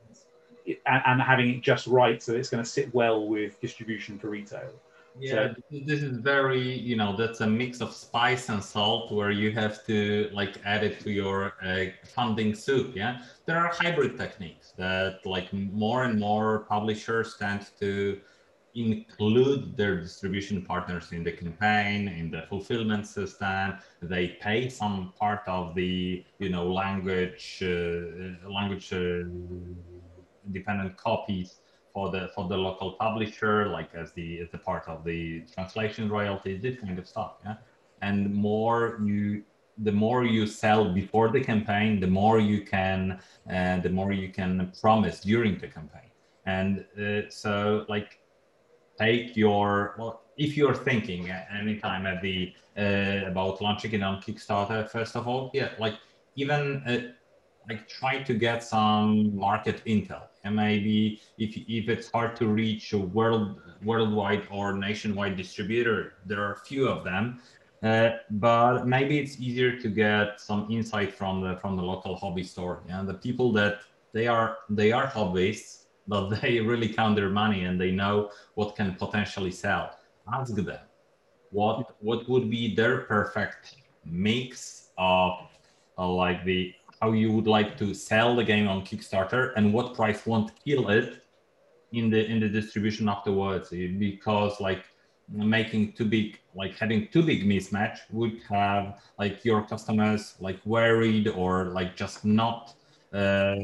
and 0.65 1.01
and 1.06 1.21
having 1.21 1.49
it 1.49 1.62
just 1.62 1.88
right 1.88 2.21
so 2.21 2.34
it's 2.34 2.49
going 2.49 2.63
to 2.63 2.69
sit 2.69 2.93
well 2.93 3.27
with 3.27 3.60
distribution 3.62 4.19
for 4.19 4.30
retail. 4.30 4.71
Yeah, 5.19 5.53
so, 5.53 5.56
this 5.71 6.03
is 6.03 6.17
very, 6.17 6.62
you 6.62 6.95
know, 6.95 7.15
that's 7.15 7.41
a 7.41 7.47
mix 7.47 7.82
of 7.82 7.91
spice 7.93 8.49
and 8.49 8.63
salt 8.63 9.12
where 9.12 9.32
you 9.32 9.51
have 9.51 9.86
to 9.88 10.30
like 10.32 10.58
add 10.63 10.84
it 10.84 10.99
to 11.01 11.12
your 11.12 11.53
uh, 11.63 11.86
funding 12.13 12.53
soup. 12.53 12.95
Yeah, 12.95 13.21
there 13.45 13.58
are 13.58 13.71
hybrid 13.73 14.17
techniques 14.17 14.73
that 14.77 15.25
like 15.25 15.51
more 15.53 16.03
and 16.03 16.19
more 16.19 16.60
publishers 16.69 17.36
tend 17.38 17.67
to 17.80 18.19
include 18.85 19.75
their 19.75 19.95
distribution 20.01 20.57
partners 20.71 21.11
in 21.11 21.23
the 21.23 21.31
campaign, 21.31 22.07
in 22.07 22.31
the 22.31 22.43
fulfillment 22.49 23.05
system. 23.07 23.65
They 24.01 24.25
pay 24.47 24.69
some 24.69 25.13
part 25.19 25.43
of 25.47 25.75
the, 25.75 26.23
you 26.39 26.49
know, 26.49 26.65
language 26.71 27.59
uh, 27.61 28.49
language 28.57 28.87
uh, 28.93 29.23
dependent 30.51 30.97
copies 30.97 31.49
for 31.93 32.11
the 32.11 32.29
for 32.35 32.47
the 32.47 32.57
local 32.67 32.89
publisher, 32.93 33.55
like 33.77 33.91
as 33.95 34.11
the 34.13 34.27
as 34.43 34.49
the 34.51 34.61
part 34.69 34.87
of 34.87 35.03
the 35.03 35.41
translation 35.53 36.03
royalties, 36.09 36.61
this 36.61 36.77
kind 36.79 36.97
of 36.99 37.07
stuff. 37.07 37.33
Yeah. 37.45 37.55
and 38.01 38.33
more 38.33 38.99
you 39.03 39.43
the 39.79 39.91
more 39.91 40.25
you 40.25 40.47
sell 40.47 40.91
before 40.91 41.29
the 41.29 41.39
campaign, 41.39 41.99
the 41.99 42.07
more 42.07 42.39
you 42.39 42.61
can, 42.63 43.19
uh, 43.51 43.79
the 43.79 43.89
more 43.89 44.11
you 44.11 44.29
can 44.29 44.71
promise 44.81 45.19
during 45.19 45.59
the 45.59 45.67
campaign. 45.67 46.09
And 46.47 46.83
uh, 46.99 47.29
so, 47.29 47.85
like, 47.87 48.19
take 48.97 49.36
your 49.36 49.95
well, 49.97 50.21
if 50.38 50.55
you're 50.55 50.75
thinking 50.75 51.29
anytime 51.29 52.05
at 52.05 52.21
the 52.21 52.53
uh, 52.77 53.27
about 53.27 53.62
launching 53.62 53.93
it 53.93 54.03
on 54.03 54.21
Kickstarter, 54.21 54.89
first 54.89 55.15
of 55.15 55.27
all, 55.27 55.49
yeah, 55.53 55.69
like 55.79 55.95
even 56.36 56.83
uh, 56.86 57.13
like 57.67 57.88
try 57.88 58.21
to 58.21 58.33
get 58.33 58.63
some 58.63 59.36
market 59.36 59.83
intel. 59.86 60.23
And 60.43 60.55
maybe 60.55 61.19
if, 61.38 61.57
if 61.57 61.89
it's 61.89 62.10
hard 62.12 62.36
to 62.38 62.47
reach 62.47 62.93
a 62.93 62.97
world 62.97 63.60
worldwide 63.83 64.47
or 64.49 64.73
nationwide 64.73 65.38
distributor 65.38 66.13
there 66.25 66.41
are 66.41 66.53
a 66.53 66.60
few 66.65 66.88
of 66.88 67.03
them 67.03 67.39
uh, 67.83 68.10
but 68.31 68.88
maybe 68.88 69.19
it's 69.19 69.39
easier 69.39 69.79
to 69.79 69.88
get 69.88 70.41
some 70.41 70.67
insight 70.71 71.13
from 71.13 71.41
the 71.41 71.57
from 71.57 71.75
the 71.75 71.83
local 71.83 72.15
hobby 72.15 72.43
store. 72.43 72.81
And 72.89 73.07
the 73.07 73.13
people 73.13 73.51
that 73.53 73.81
they 74.13 74.27
are 74.27 74.57
they 74.69 74.91
are 74.91 75.07
hobbyists 75.07 75.86
but 76.07 76.29
they 76.41 76.59
really 76.59 76.89
count 76.89 77.15
their 77.15 77.29
money 77.29 77.65
and 77.65 77.79
they 77.79 77.91
know 77.91 78.31
what 78.55 78.75
can 78.75 78.95
potentially 78.95 79.51
sell. 79.51 79.97
Ask 80.33 80.55
them 80.55 80.79
what 81.51 81.95
what 82.01 82.27
would 82.27 82.49
be 82.49 82.75
their 82.75 83.01
perfect 83.01 83.75
mix 84.05 84.89
of 84.97 85.33
uh, 85.97 86.07
like 86.07 86.43
the 86.43 86.73
how 87.01 87.11
you 87.11 87.31
would 87.31 87.47
like 87.47 87.77
to 87.77 87.93
sell 87.93 88.35
the 88.35 88.43
game 88.43 88.67
on 88.67 88.81
Kickstarter 88.83 89.53
and 89.55 89.71
what 89.71 89.93
price 89.93 90.25
won't 90.25 90.51
kill 90.65 90.89
it 90.89 91.23
in 91.91 92.09
the 92.09 92.25
in 92.25 92.39
the 92.39 92.49
distribution 92.49 93.07
afterwards. 93.07 93.69
Because 93.69 94.59
like 94.59 94.83
making 95.29 95.91
too 95.93 96.05
big 96.05 96.39
like 96.55 96.73
having 96.77 97.07
too 97.09 97.21
big 97.21 97.43
mismatch 97.45 97.99
would 98.11 98.39
have 98.49 98.99
like 99.19 99.43
your 99.43 99.61
customers 99.61 100.35
like 100.39 100.57
worried 100.65 101.27
or 101.27 101.65
like 101.65 101.97
just 101.97 102.23
not 102.23 102.73
uh, 103.13 103.55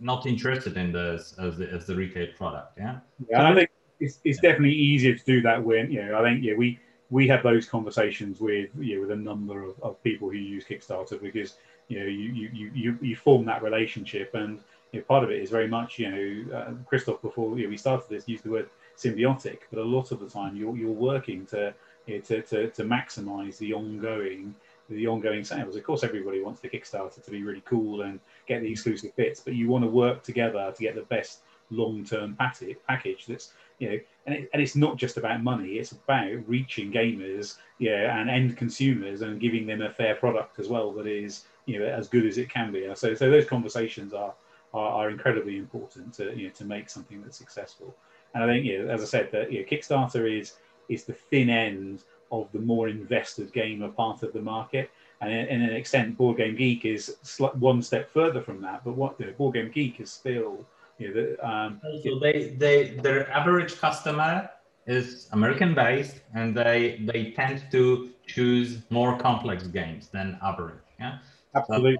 not 0.00 0.26
interested 0.26 0.76
in 0.76 0.92
this 0.92 1.34
as 1.38 1.58
the, 1.58 1.70
as 1.70 1.86
the 1.86 1.94
retail 1.94 2.28
product 2.36 2.76
yeah? 2.78 2.98
Yeah 3.28 3.50
i 3.50 3.54
think 3.54 3.70
it's, 4.00 4.18
it's 4.24 4.40
definitely 4.40 4.74
easier 4.74 5.14
to 5.14 5.24
do 5.24 5.40
that 5.42 5.62
when 5.62 5.90
you 5.90 6.04
know 6.04 6.18
i 6.18 6.22
think 6.22 6.42
yeah 6.42 6.54
we 6.54 6.78
we 7.10 7.26
have 7.26 7.42
those 7.42 7.68
conversations 7.68 8.40
with 8.40 8.70
you 8.78 8.94
know, 8.94 9.00
with 9.02 9.10
a 9.10 9.16
number 9.16 9.62
of, 9.62 9.74
of 9.82 10.02
people 10.02 10.30
who 10.30 10.36
use 10.36 10.64
kickstarter 10.64 11.20
because 11.20 11.54
you 11.88 11.98
know 11.98 12.06
you 12.06 12.50
you 12.52 12.70
you, 12.72 12.98
you 13.00 13.16
form 13.16 13.44
that 13.44 13.62
relationship 13.62 14.34
and 14.34 14.60
you 14.92 15.00
know, 15.00 15.04
part 15.04 15.22
of 15.22 15.30
it 15.30 15.40
is 15.42 15.50
very 15.50 15.68
much 15.68 15.98
you 15.98 16.10
know 16.10 16.56
uh, 16.56 16.72
christoph 16.86 17.20
before 17.20 17.58
you 17.58 17.64
know, 17.64 17.70
we 17.70 17.76
started 17.76 18.08
this 18.08 18.28
used 18.28 18.44
the 18.44 18.50
word 18.50 18.70
symbiotic 18.96 19.58
but 19.70 19.80
a 19.80 19.84
lot 19.84 20.12
of 20.12 20.20
the 20.20 20.28
time 20.28 20.56
you're, 20.56 20.76
you're 20.76 20.90
working 20.90 21.44
to, 21.46 21.74
you 22.06 22.14
know, 22.14 22.20
to, 22.20 22.42
to 22.42 22.70
to 22.70 22.84
maximize 22.84 23.58
the 23.58 23.74
ongoing 23.74 24.54
the 24.94 25.06
ongoing 25.06 25.44
sales 25.44 25.76
of 25.76 25.84
course 25.84 26.02
everybody 26.04 26.42
wants 26.42 26.60
the 26.60 26.68
kickstarter 26.68 27.22
to 27.22 27.30
be 27.30 27.42
really 27.42 27.62
cool 27.64 28.02
and 28.02 28.20
get 28.46 28.62
the 28.62 28.70
exclusive 28.70 29.14
bits 29.16 29.40
but 29.40 29.54
you 29.54 29.68
want 29.68 29.84
to 29.84 29.90
work 29.90 30.22
together 30.22 30.72
to 30.74 30.82
get 30.82 30.94
the 30.94 31.02
best 31.02 31.40
long-term 31.72 32.36
package 32.36 33.26
that's 33.26 33.52
you 33.78 33.88
know 33.88 33.98
and, 34.26 34.34
it, 34.34 34.50
and 34.52 34.60
it's 34.60 34.74
not 34.74 34.96
just 34.96 35.16
about 35.16 35.40
money 35.42 35.74
it's 35.74 35.92
about 35.92 36.48
reaching 36.48 36.92
gamers 36.92 37.56
yeah 37.78 38.18
and 38.18 38.28
end 38.28 38.56
consumers 38.56 39.22
and 39.22 39.40
giving 39.40 39.66
them 39.66 39.80
a 39.82 39.90
fair 39.90 40.16
product 40.16 40.58
as 40.58 40.68
well 40.68 40.90
that 40.92 41.06
is 41.06 41.44
you 41.70 41.78
know 41.78 41.86
as 41.86 42.08
good 42.08 42.26
as 42.26 42.38
it 42.38 42.48
can 42.48 42.72
be. 42.72 42.90
So 42.94 43.14
so 43.14 43.30
those 43.30 43.46
conversations 43.46 44.12
are 44.12 44.34
are, 44.74 44.90
are 44.90 45.10
incredibly 45.10 45.56
important 45.56 46.12
to 46.14 46.36
you 46.36 46.48
know 46.48 46.54
to 46.54 46.64
make 46.64 46.90
something 46.90 47.22
that's 47.22 47.38
successful. 47.38 47.94
And 48.34 48.44
I 48.44 48.46
think 48.46 48.66
know, 48.66 48.88
as 48.88 49.02
I 49.02 49.06
said 49.06 49.30
that 49.32 49.52
you 49.52 49.60
know, 49.60 49.66
Kickstarter 49.66 50.38
is 50.38 50.54
is 50.88 51.04
the 51.04 51.12
thin 51.12 51.48
end 51.48 52.02
of 52.30 52.50
the 52.52 52.58
more 52.58 52.88
invested 52.88 53.52
gamer 53.52 53.88
part 53.88 54.22
of 54.22 54.32
the 54.32 54.40
market. 54.40 54.90
And 55.20 55.32
in, 55.32 55.46
in 55.46 55.62
an 55.62 55.74
extent, 55.74 56.16
Board 56.16 56.38
Game 56.38 56.56
Geek 56.56 56.84
is 56.84 57.16
one 57.54 57.82
step 57.82 58.10
further 58.10 58.40
from 58.40 58.60
that. 58.62 58.84
But 58.84 58.96
what 58.96 59.18
you 59.18 59.26
know, 59.26 59.32
Board 59.32 59.54
Game 59.54 59.70
Geek 59.70 60.00
is 60.00 60.10
still, 60.10 60.64
you 60.98 61.08
know, 61.08 61.14
the, 61.14 61.48
um, 61.48 61.80
so 62.02 62.18
they, 62.18 62.54
they 62.58 62.90
their 63.02 63.30
average 63.30 63.78
customer 63.78 64.50
is 64.86 65.28
American 65.32 65.74
based, 65.74 66.20
and 66.34 66.56
they 66.56 67.00
they 67.04 67.32
tend 67.32 67.64
to 67.70 68.10
choose 68.26 68.78
more 68.90 69.18
complex 69.18 69.66
games 69.66 70.08
than 70.08 70.38
average. 70.42 70.80
Yeah. 70.98 71.18
Absolutely. 71.54 71.98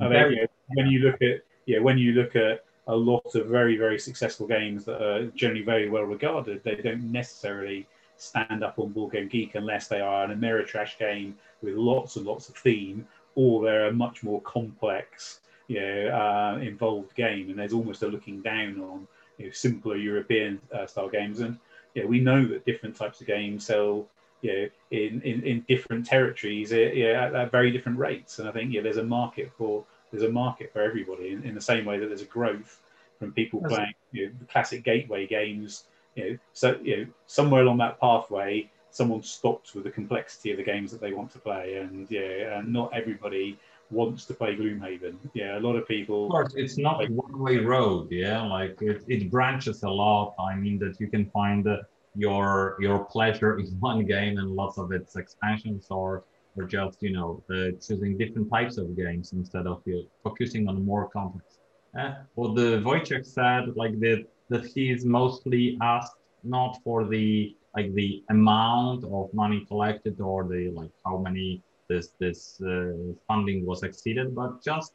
I 0.00 0.08
think, 0.08 0.50
when 0.68 0.86
you 0.86 1.00
look 1.00 1.20
at 1.22 1.42
yeah, 1.66 1.78
when 1.78 1.98
you 1.98 2.12
look 2.12 2.34
at 2.36 2.64
a 2.86 2.94
lot 2.94 3.34
of 3.34 3.46
very 3.46 3.76
very 3.76 3.98
successful 3.98 4.46
games 4.46 4.84
that 4.84 5.02
are 5.02 5.26
generally 5.28 5.62
very 5.62 5.88
well 5.88 6.04
regarded, 6.04 6.62
they 6.64 6.76
don't 6.76 7.12
necessarily 7.12 7.86
stand 8.16 8.62
up 8.62 8.78
on 8.78 8.92
Board 8.92 9.12
Game 9.12 9.28
Geek 9.28 9.54
unless 9.54 9.88
they 9.88 10.00
are 10.00 10.24
an 10.24 10.38
Ameritrash 10.38 10.98
game 10.98 11.36
with 11.62 11.74
lots 11.74 12.16
and 12.16 12.26
lots 12.26 12.48
of 12.48 12.56
theme, 12.56 13.06
or 13.34 13.64
they're 13.64 13.88
a 13.88 13.92
much 13.92 14.22
more 14.22 14.40
complex, 14.42 15.40
you 15.68 15.80
know, 15.80 16.08
uh, 16.08 16.58
involved 16.60 17.14
game, 17.14 17.50
and 17.50 17.58
there's 17.58 17.72
almost 17.72 18.02
a 18.02 18.06
looking 18.06 18.40
down 18.42 18.80
on 18.80 19.06
you 19.38 19.46
know, 19.46 19.52
simpler 19.52 19.96
European 19.96 20.60
uh, 20.72 20.86
style 20.86 21.08
games. 21.08 21.40
And 21.40 21.58
yeah, 21.94 22.04
we 22.04 22.20
know 22.20 22.46
that 22.46 22.64
different 22.64 22.96
types 22.96 23.20
of 23.20 23.26
games 23.26 23.66
sell 23.66 24.06
you 24.42 24.52
know, 24.52 24.68
in, 24.90 25.22
in, 25.22 25.42
in 25.42 25.64
different 25.66 26.06
territories 26.06 26.72
uh, 26.72 26.76
yeah, 26.76 27.26
at, 27.26 27.34
at, 27.34 27.50
very 27.50 27.70
different 27.70 27.98
rates. 27.98 28.38
And 28.38 28.48
I 28.48 28.52
think 28.52 28.72
yeah, 28.72 28.82
there's 28.82 28.98
a 28.98 29.04
market 29.04 29.50
for 29.56 29.84
there's 30.10 30.24
a 30.24 30.32
market 30.32 30.72
for 30.72 30.82
everybody 30.82 31.32
in, 31.32 31.42
in 31.42 31.54
the 31.54 31.60
same 31.60 31.84
way 31.84 31.98
that 31.98 32.06
there's 32.06 32.22
a 32.22 32.26
growth 32.26 32.80
from 33.18 33.32
people 33.32 33.60
That's 33.60 33.74
playing 33.74 33.94
you 34.12 34.26
know, 34.26 34.32
classic 34.50 34.84
gateway 34.84 35.26
games. 35.26 35.84
You 36.14 36.30
know, 36.30 36.38
so 36.52 36.78
you 36.82 36.96
know, 36.96 37.06
somewhere 37.26 37.62
along 37.62 37.78
that 37.78 38.00
pathway, 38.00 38.70
someone 38.90 39.22
stops 39.22 39.74
with 39.74 39.84
the 39.84 39.90
complexity 39.90 40.52
of 40.52 40.56
the 40.58 40.62
games 40.62 40.90
that 40.92 41.00
they 41.00 41.12
want 41.12 41.30
to 41.32 41.38
play, 41.38 41.76
and 41.76 42.10
yeah, 42.10 42.58
and 42.58 42.72
not 42.72 42.92
everybody 42.94 43.58
wants 43.90 44.24
to 44.26 44.34
play 44.34 44.56
Gloomhaven. 44.56 45.16
Yeah, 45.34 45.58
a 45.58 45.60
lot 45.60 45.76
of 45.76 45.86
people. 45.86 46.26
Of 46.26 46.30
course, 46.30 46.54
it's 46.56 46.78
not 46.78 47.04
a 47.04 47.06
one-way 47.08 47.58
road. 47.58 48.08
Yeah, 48.10 48.42
like 48.42 48.80
it, 48.80 49.02
it 49.08 49.30
branches 49.30 49.82
a 49.82 49.90
lot. 49.90 50.34
I 50.38 50.54
mean 50.54 50.78
that 50.78 51.00
you 51.00 51.08
can 51.08 51.26
find 51.30 51.64
the 51.64 51.82
your 52.14 52.76
your 52.80 53.04
pleasure 53.04 53.58
in 53.58 53.66
one 53.80 54.04
game 54.04 54.38
and 54.38 54.50
lots 54.50 54.78
of 54.78 54.92
its 54.92 55.16
expansions 55.16 55.86
or 55.90 56.24
or 56.56 56.64
just 56.64 57.02
you 57.02 57.12
know 57.12 57.42
uh, 57.50 57.70
choosing 57.84 58.16
different 58.16 58.50
types 58.50 58.76
of 58.78 58.96
games 58.96 59.32
instead 59.32 59.66
of 59.66 59.82
uh, 59.88 59.98
focusing 60.22 60.68
on 60.68 60.84
more 60.84 61.08
complex. 61.08 61.58
Uh, 61.98 62.14
what 62.34 62.56
the 62.56 62.82
Wojciech 62.84 63.24
said, 63.24 63.76
like 63.76 63.98
that, 64.00 64.26
that 64.50 64.64
he 64.66 64.90
is 64.90 65.04
mostly 65.04 65.78
asked 65.80 66.16
not 66.42 66.78
for 66.84 67.06
the 67.06 67.56
like 67.76 67.92
the 67.94 68.22
amount 68.30 69.04
of 69.04 69.32
money 69.34 69.64
collected 69.66 70.20
or 70.20 70.44
the 70.44 70.70
like 70.70 70.90
how 71.04 71.16
many 71.18 71.62
this 71.88 72.10
this 72.20 72.60
uh, 72.62 72.92
funding 73.28 73.66
was 73.66 73.82
exceeded, 73.82 74.34
but 74.34 74.62
just 74.62 74.92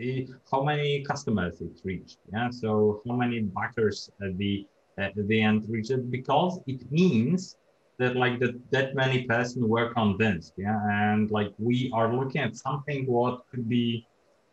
uh, 0.00 0.22
how 0.50 0.62
many 0.62 1.02
customers 1.02 1.60
it 1.60 1.80
reached. 1.84 2.18
Yeah, 2.32 2.50
so 2.50 3.02
how 3.06 3.16
many 3.16 3.40
backers 3.40 4.10
at 4.22 4.36
the 4.38 4.66
at 4.98 5.12
the 5.16 5.42
end 5.42 5.64
reached 5.68 5.90
it 5.90 6.10
because 6.10 6.60
it 6.66 6.80
means 6.90 7.56
that 7.98 8.16
like 8.16 8.38
that 8.40 8.54
that 8.70 8.94
many 8.94 9.24
person 9.24 9.68
were 9.68 9.92
convinced 9.92 10.54
yeah 10.56 10.80
and 10.90 11.30
like 11.30 11.52
we 11.58 11.90
are 11.94 12.08
looking 12.18 12.40
at 12.40 12.56
something 12.56 13.06
what 13.06 13.42
could 13.50 13.68
be 13.68 14.06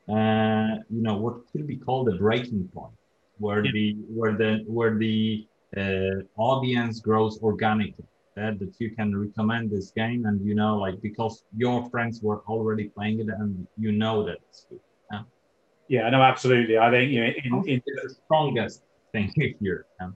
uh, 0.10 0.76
you 0.96 1.02
know 1.06 1.18
what 1.18 1.36
could 1.52 1.66
be 1.66 1.78
called 1.78 2.08
a 2.10 2.16
breaking 2.18 2.68
point 2.74 2.94
where 3.40 3.64
yeah. 3.66 3.72
the 3.72 3.96
where 4.10 4.34
the 4.34 4.64
where 4.68 4.96
the 4.96 5.48
uh, 5.76 6.22
audience 6.38 7.00
grows 7.00 7.40
organically 7.42 8.06
that, 8.36 8.60
that 8.60 8.74
you 8.80 8.92
can 8.92 9.16
recommend 9.16 9.70
this 9.70 9.92
game 9.92 10.26
and 10.26 10.46
you 10.46 10.56
know 10.56 10.78
like 10.78 11.02
because 11.02 11.44
your 11.56 11.90
friends 11.90 12.22
were 12.22 12.42
already 12.48 12.86
playing 12.90 13.20
it 13.20 13.28
and 13.28 13.68
you 13.78 13.92
know 13.92 14.24
that 14.26 14.38
it's 14.50 14.66
good 14.70 14.80
yeah, 15.12 15.22
yeah 15.88 16.10
no 16.10 16.22
absolutely 16.22 16.78
i 16.78 16.90
think 16.90 17.12
you 17.12 17.22
know 17.22 17.64
in, 17.64 17.70
in 17.70 17.82
the 17.86 18.16
strongest 18.26 18.84
thing 19.12 19.32
here 19.60 19.86
yeah? 20.00 20.10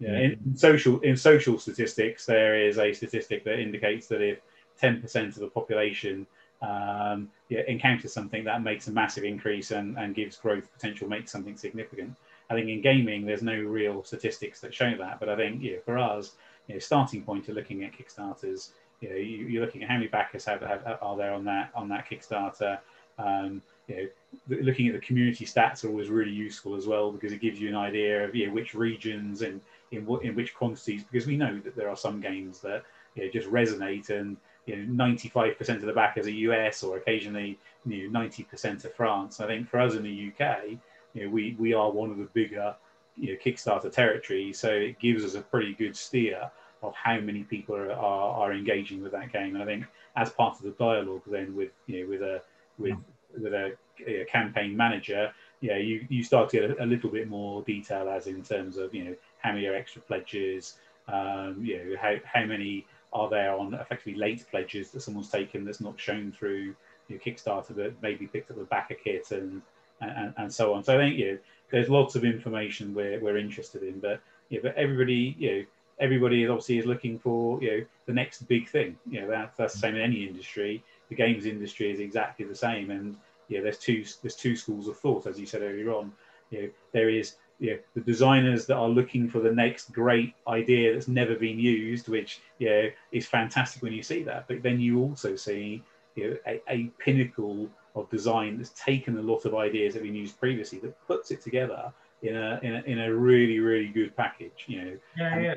Yeah, 0.00 0.18
in 0.18 0.56
social 0.56 0.98
in 1.00 1.14
social 1.14 1.58
statistics, 1.58 2.24
there 2.24 2.58
is 2.58 2.78
a 2.78 2.90
statistic 2.94 3.44
that 3.44 3.58
indicates 3.60 4.06
that 4.06 4.22
if 4.22 4.40
10% 4.82 5.28
of 5.28 5.34
the 5.34 5.48
population 5.48 6.26
um, 6.62 7.28
yeah, 7.48 7.60
encounters 7.68 8.12
something, 8.12 8.44
that 8.44 8.62
makes 8.62 8.88
a 8.88 8.92
massive 8.92 9.24
increase 9.24 9.70
and, 9.70 9.98
and 9.98 10.14
gives 10.14 10.36
growth 10.36 10.72
potential, 10.72 11.08
makes 11.08 11.30
something 11.30 11.56
significant. 11.56 12.16
I 12.50 12.54
think 12.54 12.68
in 12.68 12.80
gaming, 12.80 13.24
there's 13.24 13.42
no 13.42 13.54
real 13.54 14.02
statistics 14.02 14.60
that 14.60 14.74
show 14.74 14.92
that, 14.98 15.20
but 15.20 15.28
I 15.28 15.36
think 15.36 15.62
yeah, 15.62 15.76
for 15.84 15.96
us, 15.96 16.32
you 16.66 16.74
know, 16.74 16.80
starting 16.80 17.22
point 17.22 17.44
to 17.46 17.52
looking 17.52 17.84
at 17.84 17.92
Kickstarters, 17.92 18.70
you 19.00 19.08
know, 19.08 19.16
you, 19.16 19.58
are 19.58 19.64
looking 19.64 19.82
at 19.82 19.88
how 19.88 19.94
many 19.94 20.08
backers 20.08 20.44
have, 20.44 20.60
have, 20.60 20.98
are 21.00 21.16
there 21.16 21.32
on 21.32 21.44
that 21.44 21.70
on 21.74 21.88
that 21.88 22.08
Kickstarter. 22.08 22.78
Um, 23.18 23.62
you 23.86 24.10
know, 24.48 24.56
looking 24.62 24.88
at 24.88 24.94
the 24.94 25.00
community 25.00 25.44
stats 25.44 25.84
are 25.84 25.88
always 25.88 26.08
really 26.08 26.30
useful 26.30 26.74
as 26.74 26.86
well 26.86 27.10
because 27.10 27.32
it 27.32 27.40
gives 27.40 27.60
you 27.60 27.68
an 27.68 27.76
idea 27.76 28.24
of 28.24 28.34
you 28.34 28.46
know, 28.46 28.52
which 28.52 28.74
regions 28.74 29.42
and 29.42 29.60
in 29.90 30.06
what 30.06 30.24
in 30.24 30.34
which 30.34 30.54
quantities 30.54 31.02
because 31.10 31.26
we 31.26 31.36
know 31.36 31.58
that 31.60 31.76
there 31.76 31.88
are 31.88 31.96
some 31.96 32.20
games 32.20 32.60
that 32.60 32.82
you 33.14 33.24
know, 33.24 33.30
just 33.30 33.48
resonate 33.48 34.10
and 34.10 34.36
you 34.66 34.76
know 34.76 35.04
95% 35.04 35.68
of 35.76 35.82
the 35.82 35.92
backers 35.92 36.26
are 36.26 36.30
US 36.30 36.82
or 36.82 36.96
occasionally 36.96 37.58
you 37.86 38.10
know 38.10 38.20
90% 38.20 38.84
of 38.84 38.94
France. 38.94 39.40
I 39.40 39.46
think 39.46 39.68
for 39.68 39.80
us 39.80 39.94
in 39.94 40.02
the 40.02 40.32
UK, 40.32 40.78
you 41.14 41.24
know, 41.24 41.30
we 41.30 41.56
we 41.58 41.74
are 41.74 41.90
one 41.90 42.10
of 42.10 42.18
the 42.18 42.28
bigger 42.32 42.74
you 43.16 43.32
know 43.32 43.38
Kickstarter 43.44 43.90
territories, 43.90 44.58
so 44.58 44.70
it 44.70 44.98
gives 44.98 45.24
us 45.24 45.34
a 45.34 45.40
pretty 45.40 45.74
good 45.74 45.96
steer 45.96 46.50
of 46.82 46.94
how 46.94 47.20
many 47.20 47.44
people 47.44 47.76
are, 47.76 47.92
are, 47.92 48.42
are 48.42 48.52
engaging 48.52 49.02
with 49.02 49.12
that 49.12 49.32
game. 49.32 49.54
And 49.54 49.62
I 49.62 49.66
think 49.66 49.84
as 50.16 50.30
part 50.30 50.56
of 50.56 50.62
the 50.62 50.70
dialogue, 50.70 51.22
then 51.26 51.54
with 51.54 51.70
you 51.86 52.02
know 52.02 52.10
with 52.10 52.22
a 52.22 52.42
with 52.78 52.96
with 53.40 53.52
a, 53.52 53.72
a 54.06 54.24
campaign 54.24 54.76
manager, 54.76 55.32
yeah, 55.60 55.76
you, 55.76 56.06
you 56.08 56.24
start 56.24 56.48
to 56.50 56.60
get 56.60 56.70
a, 56.70 56.84
a, 56.84 56.86
little 56.86 57.10
bit 57.10 57.28
more 57.28 57.62
detail 57.62 58.08
as 58.08 58.26
in 58.26 58.42
terms 58.42 58.76
of 58.76 58.94
you 58.94 59.04
know 59.04 59.16
how 59.38 59.52
many 59.52 59.66
are 59.66 59.74
extra 59.74 60.02
pledges, 60.02 60.78
um, 61.08 61.58
you 61.62 61.78
know 61.78 61.96
how, 62.00 62.16
how 62.24 62.44
many 62.44 62.86
are 63.12 63.28
there 63.28 63.54
on 63.54 63.74
effectively 63.74 64.14
late 64.14 64.44
pledges 64.50 64.90
that 64.90 65.00
someone's 65.00 65.30
taken 65.30 65.64
that's 65.64 65.80
not 65.80 65.98
shown 65.98 66.32
through 66.32 66.74
Kickstarter 67.10 67.74
that 67.74 68.00
maybe 68.02 68.26
picked 68.26 68.50
up 68.52 68.58
a 68.58 68.64
BackerKit 68.64 69.32
and, 69.32 69.62
and 70.00 70.34
and 70.36 70.52
so 70.52 70.74
on. 70.74 70.82
So 70.84 70.94
I 70.94 70.98
think 70.98 71.16
you 71.16 71.32
know, 71.32 71.38
there's 71.70 71.88
lots 71.88 72.16
of 72.16 72.24
information 72.24 72.94
we're, 72.94 73.20
we're 73.20 73.38
interested 73.38 73.82
in, 73.82 74.00
but 74.00 74.20
yeah, 74.48 74.60
but 74.62 74.74
everybody 74.76 75.36
you 75.38 75.52
know 75.52 75.64
everybody 75.98 76.46
obviously 76.46 76.78
is 76.78 76.86
looking 76.86 77.18
for 77.18 77.62
you 77.62 77.70
know 77.70 77.84
the 78.06 78.12
next 78.12 78.46
big 78.48 78.68
thing. 78.68 78.96
You 79.08 79.22
know 79.22 79.28
that, 79.28 79.54
that's 79.56 79.74
the 79.74 79.80
same 79.80 79.96
in 79.96 80.02
any 80.02 80.26
industry. 80.26 80.82
The 81.08 81.14
games 81.14 81.46
industry 81.46 81.90
is 81.90 82.00
exactly 82.00 82.44
the 82.44 82.54
same, 82.54 82.90
and 82.90 83.16
yeah, 83.48 83.60
there's 83.60 83.78
two 83.78 84.04
there's 84.22 84.36
two 84.36 84.56
schools 84.56 84.88
of 84.88 84.98
thought, 84.98 85.26
as 85.26 85.38
you 85.38 85.46
said 85.46 85.62
earlier 85.62 85.92
on. 85.92 86.12
You 86.50 86.62
know, 86.62 86.68
there 86.92 87.08
is 87.08 87.36
you 87.60 87.72
know, 87.72 87.78
the 87.94 88.00
designers 88.00 88.64
that 88.66 88.76
are 88.76 88.88
looking 88.88 89.28
for 89.28 89.38
the 89.40 89.52
next 89.52 89.92
great 89.92 90.34
idea 90.48 90.94
that's 90.94 91.08
never 91.08 91.34
been 91.34 91.58
used, 91.58 92.08
which 92.08 92.40
you 92.58 92.70
know, 92.70 92.90
is 93.12 93.26
fantastic 93.26 93.82
when 93.82 93.92
you 93.92 94.02
see 94.02 94.22
that. 94.22 94.48
But 94.48 94.62
then 94.62 94.80
you 94.80 95.00
also 95.02 95.36
see 95.36 95.82
you 96.14 96.30
know, 96.30 96.36
a, 96.46 96.62
a 96.68 96.84
pinnacle 96.98 97.68
of 97.94 98.08
design 98.10 98.56
that's 98.56 98.70
taken 98.70 99.18
a 99.18 99.22
lot 99.22 99.44
of 99.44 99.54
ideas 99.54 99.94
that 99.94 100.02
been 100.02 100.14
used 100.14 100.38
previously 100.38 100.78
that 100.78 100.94
puts 101.06 101.30
it 101.30 101.40
together 101.40 101.92
in 102.22 102.36
a 102.36 102.60
in 102.62 102.74
a, 102.74 102.80
in 102.82 102.98
a 103.00 103.14
really 103.14 103.58
really 103.60 103.88
good 103.88 104.14
package 104.16 104.64
you 104.66 104.82
know 104.82 104.96
yeah 105.16 105.40
yeah 105.40 105.54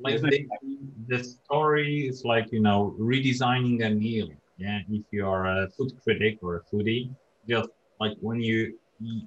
like 0.00 0.20
the, 0.20 0.46
the 1.08 1.24
story 1.24 2.06
is 2.06 2.24
like 2.24 2.46
you 2.52 2.60
know 2.60 2.94
redesigning 2.98 3.84
a 3.86 3.90
meal 3.90 4.28
yeah 4.58 4.80
if 4.90 5.04
you 5.10 5.26
are 5.26 5.46
a 5.46 5.68
food 5.70 5.92
critic 6.04 6.38
or 6.42 6.56
a 6.56 6.62
foodie 6.70 7.10
just 7.48 7.70
like 7.98 8.16
when 8.20 8.40
you 8.40 8.74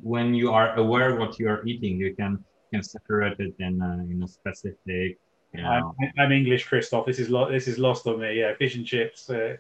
when 0.02 0.34
you 0.34 0.52
are 0.52 0.76
aware 0.76 1.16
what 1.16 1.40
you 1.40 1.50
are 1.50 1.66
eating, 1.66 1.98
you 1.98 2.16
can 2.16 2.44
can 2.72 2.84
separate 2.84 3.40
it 3.40 3.54
in 3.60 3.82
a, 3.82 3.92
in 4.12 4.24
a 4.24 4.28
specific. 4.28 5.18
You 5.54 5.64
know. 5.64 5.96
I'm, 6.02 6.12
I'm, 6.20 6.32
English, 6.32 6.66
Christoph. 6.66 7.06
This 7.06 7.20
is 7.20 7.30
lo- 7.30 7.50
this 7.50 7.68
is 7.68 7.78
lost 7.78 8.08
on 8.08 8.20
me. 8.20 8.40
Yeah, 8.40 8.54
fish 8.56 8.76
and 8.76 8.86
chips, 8.86 9.30
uh, 9.30 9.56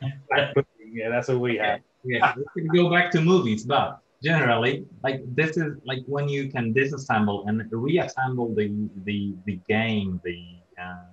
yeah, 0.92 1.10
that's 1.10 1.30
all 1.30 1.38
we 1.38 1.58
have. 1.58 1.80
Yeah, 2.06 2.34
we 2.56 2.62
can 2.62 2.70
go 2.72 2.90
back 2.90 3.12
to 3.12 3.22
movies, 3.22 3.66
but 3.66 4.00
generally, 4.24 4.86
like 5.04 5.22
this 5.36 5.58
is 5.58 5.78
like 5.86 6.04
when 6.08 6.30
you 6.30 6.50
can 6.50 6.74
disassemble 6.74 7.48
and 7.48 7.64
reassemble 7.72 8.54
the 8.54 8.68
the 9.04 9.34
the 9.46 9.60
game, 9.68 10.22
the 10.24 10.40
uh, 10.82 11.08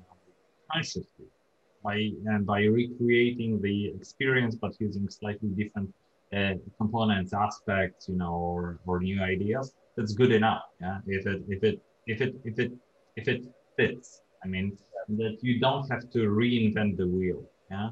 consciously 0.71 1.27
by 1.83 2.11
and 2.27 2.47
by 2.47 2.63
recreating 2.65 3.61
the 3.61 3.89
experience, 3.89 4.55
but 4.55 4.73
using 4.79 5.09
slightly 5.09 5.49
different 5.51 5.93
uh, 6.37 6.55
components, 6.79 7.33
aspects, 7.33 8.09
you 8.09 8.17
know, 8.17 8.33
or, 8.33 8.81
or 8.87 9.01
new 9.01 9.21
ideas, 9.23 9.75
that's 9.97 10.15
good 10.15 10.33
enough. 10.33 10.63
Yeah. 10.81 10.99
If 11.07 11.27
it 11.27 11.43
if 11.49 11.63
it 11.65 11.83
if 12.07 12.21
it 12.21 12.35
if 12.45 12.59
it 12.59 12.73
if 13.17 13.29
it 13.29 13.45
fits. 13.77 14.23
I 14.45 14.49
mean 14.49 14.77
that 15.09 15.39
you 15.43 15.61
don't 15.61 15.89
have 15.91 16.11
to 16.11 16.19
reinvent 16.19 16.97
the 16.97 17.07
wheel. 17.07 17.43
Yeah. 17.71 17.91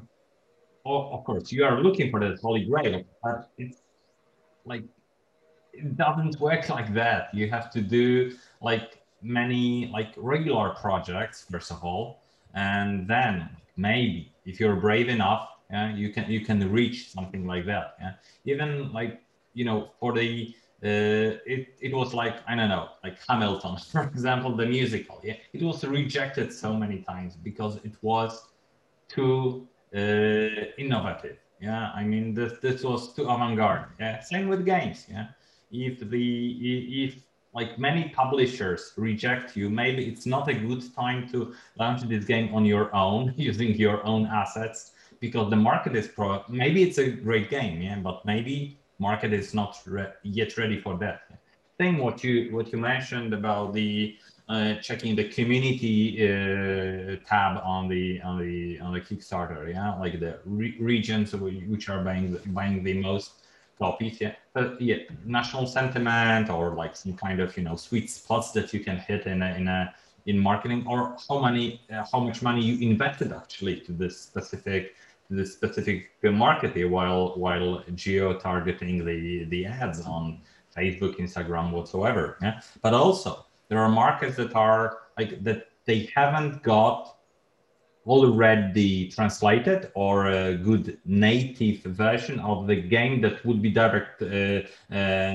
Or, 0.83 1.13
of 1.13 1.23
course, 1.23 1.51
you 1.51 1.63
are 1.63 1.81
looking 1.81 2.09
for 2.09 2.19
the 2.19 2.37
holy 2.41 2.65
grail, 2.65 3.03
but 3.23 3.51
it's 3.57 3.81
like 4.65 4.83
it 5.73 5.95
doesn't 5.95 6.39
work 6.39 6.69
like 6.69 6.93
that. 6.93 7.33
You 7.33 7.49
have 7.49 7.69
to 7.71 7.81
do 7.81 8.33
like 8.61 9.01
many 9.21 9.89
like 9.93 10.13
regular 10.17 10.71
projects 10.71 11.45
first 11.49 11.71
of 11.71 11.83
all, 11.83 12.21
and 12.53 13.07
then 13.07 13.49
maybe 13.77 14.33
if 14.45 14.59
you're 14.59 14.75
brave 14.75 15.07
enough 15.07 15.49
yeah 15.71 15.93
you 15.95 16.09
can 16.09 16.29
you 16.29 16.41
can 16.41 16.71
reach 16.71 17.11
something 17.11 17.45
like 17.47 17.65
that 17.65 17.95
yeah 17.99 18.13
even 18.45 18.91
like 18.91 19.21
you 19.53 19.65
know 19.65 19.91
for 19.99 20.13
the 20.13 20.53
uh, 20.83 21.37
it, 21.45 21.75
it 21.79 21.93
was 21.93 22.13
like 22.13 22.35
i 22.47 22.55
don't 22.55 22.69
know 22.69 22.89
like 23.03 23.17
hamilton 23.27 23.77
for 23.91 24.03
example 24.03 24.55
the 24.55 24.65
musical 24.65 25.19
yeah 25.23 25.35
it 25.53 25.61
was 25.61 25.83
rejected 25.83 26.51
so 26.51 26.73
many 26.73 26.99
times 27.01 27.35
because 27.35 27.77
it 27.77 27.93
was 28.01 28.49
too 29.07 29.67
Uh, 29.93 30.71
innovative 30.77 31.37
yeah 31.59 31.91
i 31.93 32.01
mean 32.01 32.33
this 32.33 32.53
this 32.61 32.81
was 32.81 33.13
too 33.13 33.23
avant-garde 33.23 33.85
yeah 33.99 34.21
same 34.21 34.47
with 34.47 34.65
games 34.65 35.05
yeah 35.09 35.27
if 35.69 35.99
the 36.09 37.05
if 37.05 37.15
like 37.53 37.77
many 37.77 38.07
publishers 38.09 38.93
reject 38.95 39.57
you 39.57 39.69
maybe 39.69 40.05
it's 40.05 40.25
not 40.25 40.47
a 40.47 40.53
good 40.53 40.81
time 40.95 41.27
to 41.27 41.53
launch 41.77 42.01
this 42.03 42.23
game 42.23 42.53
on 42.55 42.63
your 42.63 42.93
own 42.95 43.33
using 43.37 43.75
your 43.75 44.01
own 44.05 44.25
assets 44.27 44.93
because 45.21 45.49
the 45.49 45.55
market 45.55 45.95
is 45.95 46.07
pro. 46.07 46.43
Maybe 46.49 46.83
it's 46.83 46.97
a 46.97 47.09
great 47.09 47.49
game, 47.49 47.81
yeah, 47.81 47.97
but 47.99 48.25
maybe 48.25 48.77
market 48.99 49.31
is 49.31 49.53
not 49.53 49.79
re- 49.85 50.11
yet 50.23 50.57
ready 50.57 50.81
for 50.81 50.97
that. 50.97 51.21
Same 51.79 51.99
what 51.99 52.23
you 52.23 52.53
what 52.53 52.71
you 52.73 52.79
mentioned 52.79 53.33
about 53.33 53.73
the 53.73 54.17
uh, 54.51 54.75
checking 54.81 55.15
the 55.15 55.27
community 55.29 55.97
uh, 56.21 57.15
tab 57.25 57.61
on 57.63 57.87
the 57.87 58.21
on 58.21 58.37
the 58.37 58.79
on 58.81 58.91
the 58.91 58.99
Kickstarter, 58.99 59.71
yeah, 59.71 59.95
like 59.95 60.19
the 60.19 60.39
re- 60.45 60.75
regions 60.79 61.33
which 61.33 61.87
are 61.87 62.03
buying 62.03 62.37
buying 62.47 62.83
the 62.83 62.95
most 62.95 63.31
copies, 63.79 64.19
yeah. 64.19 64.35
But 64.53 64.81
yeah, 64.81 64.97
national 65.25 65.67
sentiment 65.67 66.49
or 66.49 66.75
like 66.75 66.97
some 66.97 67.13
kind 67.13 67.39
of 67.39 67.55
you 67.55 67.63
know 67.63 67.77
sweet 67.77 68.09
spots 68.09 68.51
that 68.51 68.73
you 68.73 68.81
can 68.81 68.97
hit 68.97 69.25
in 69.25 69.41
a 69.41 69.55
in 69.55 69.67
a 69.69 69.95
in 70.25 70.37
marketing 70.37 70.85
or 70.85 71.15
how 71.29 71.39
many 71.39 71.81
uh, 71.93 72.03
how 72.11 72.19
much 72.19 72.41
money 72.41 72.61
you 72.61 72.89
invested 72.89 73.31
actually 73.31 73.77
to 73.85 73.93
this 73.93 74.19
specific 74.19 74.95
to 75.29 75.35
the 75.35 75.45
specific 75.45 76.09
market 76.23 76.73
here 76.73 76.89
while 76.89 77.37
while 77.37 77.83
geo 77.95 78.37
targeting 78.37 79.05
the 79.05 79.45
the 79.45 79.65
ads 79.65 80.01
on 80.01 80.41
Facebook, 80.75 81.19
Instagram, 81.19 81.71
whatsoever. 81.71 82.37
Yeah, 82.41 82.61
but 82.81 82.93
also 82.93 83.45
there 83.71 83.79
are 83.79 83.89
markets 83.89 84.35
that 84.35 84.53
are 84.53 84.97
like 85.17 85.41
that 85.45 85.69
they 85.85 86.09
haven't 86.13 86.61
got 86.61 87.15
already 88.05 89.07
translated 89.07 89.89
or 89.95 90.27
a 90.27 90.57
good 90.57 90.97
native 91.05 91.81
version 91.83 92.37
of 92.41 92.67
the 92.67 92.75
game 92.75 93.21
that 93.21 93.45
would 93.45 93.61
be 93.61 93.69
direct 93.69 94.21
uh, 94.21 94.61
uh, 94.93 95.33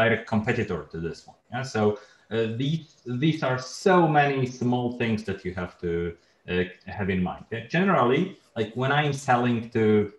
direct 0.00 0.28
competitor 0.28 0.86
to 0.90 1.00
this 1.00 1.26
one. 1.26 1.36
Yeah, 1.50 1.62
so 1.62 1.98
uh, 2.30 2.48
these 2.56 3.00
these 3.06 3.42
are 3.42 3.58
so 3.58 4.06
many 4.06 4.44
small 4.44 4.98
things 4.98 5.24
that 5.24 5.46
you 5.46 5.54
have 5.54 5.78
to 5.80 6.14
uh, 6.46 6.64
have 6.86 7.08
in 7.08 7.22
mind. 7.22 7.46
Yeah? 7.50 7.66
Generally, 7.68 8.36
like 8.54 8.74
when 8.74 8.92
I'm 8.92 9.14
selling 9.14 9.70
to 9.70 10.12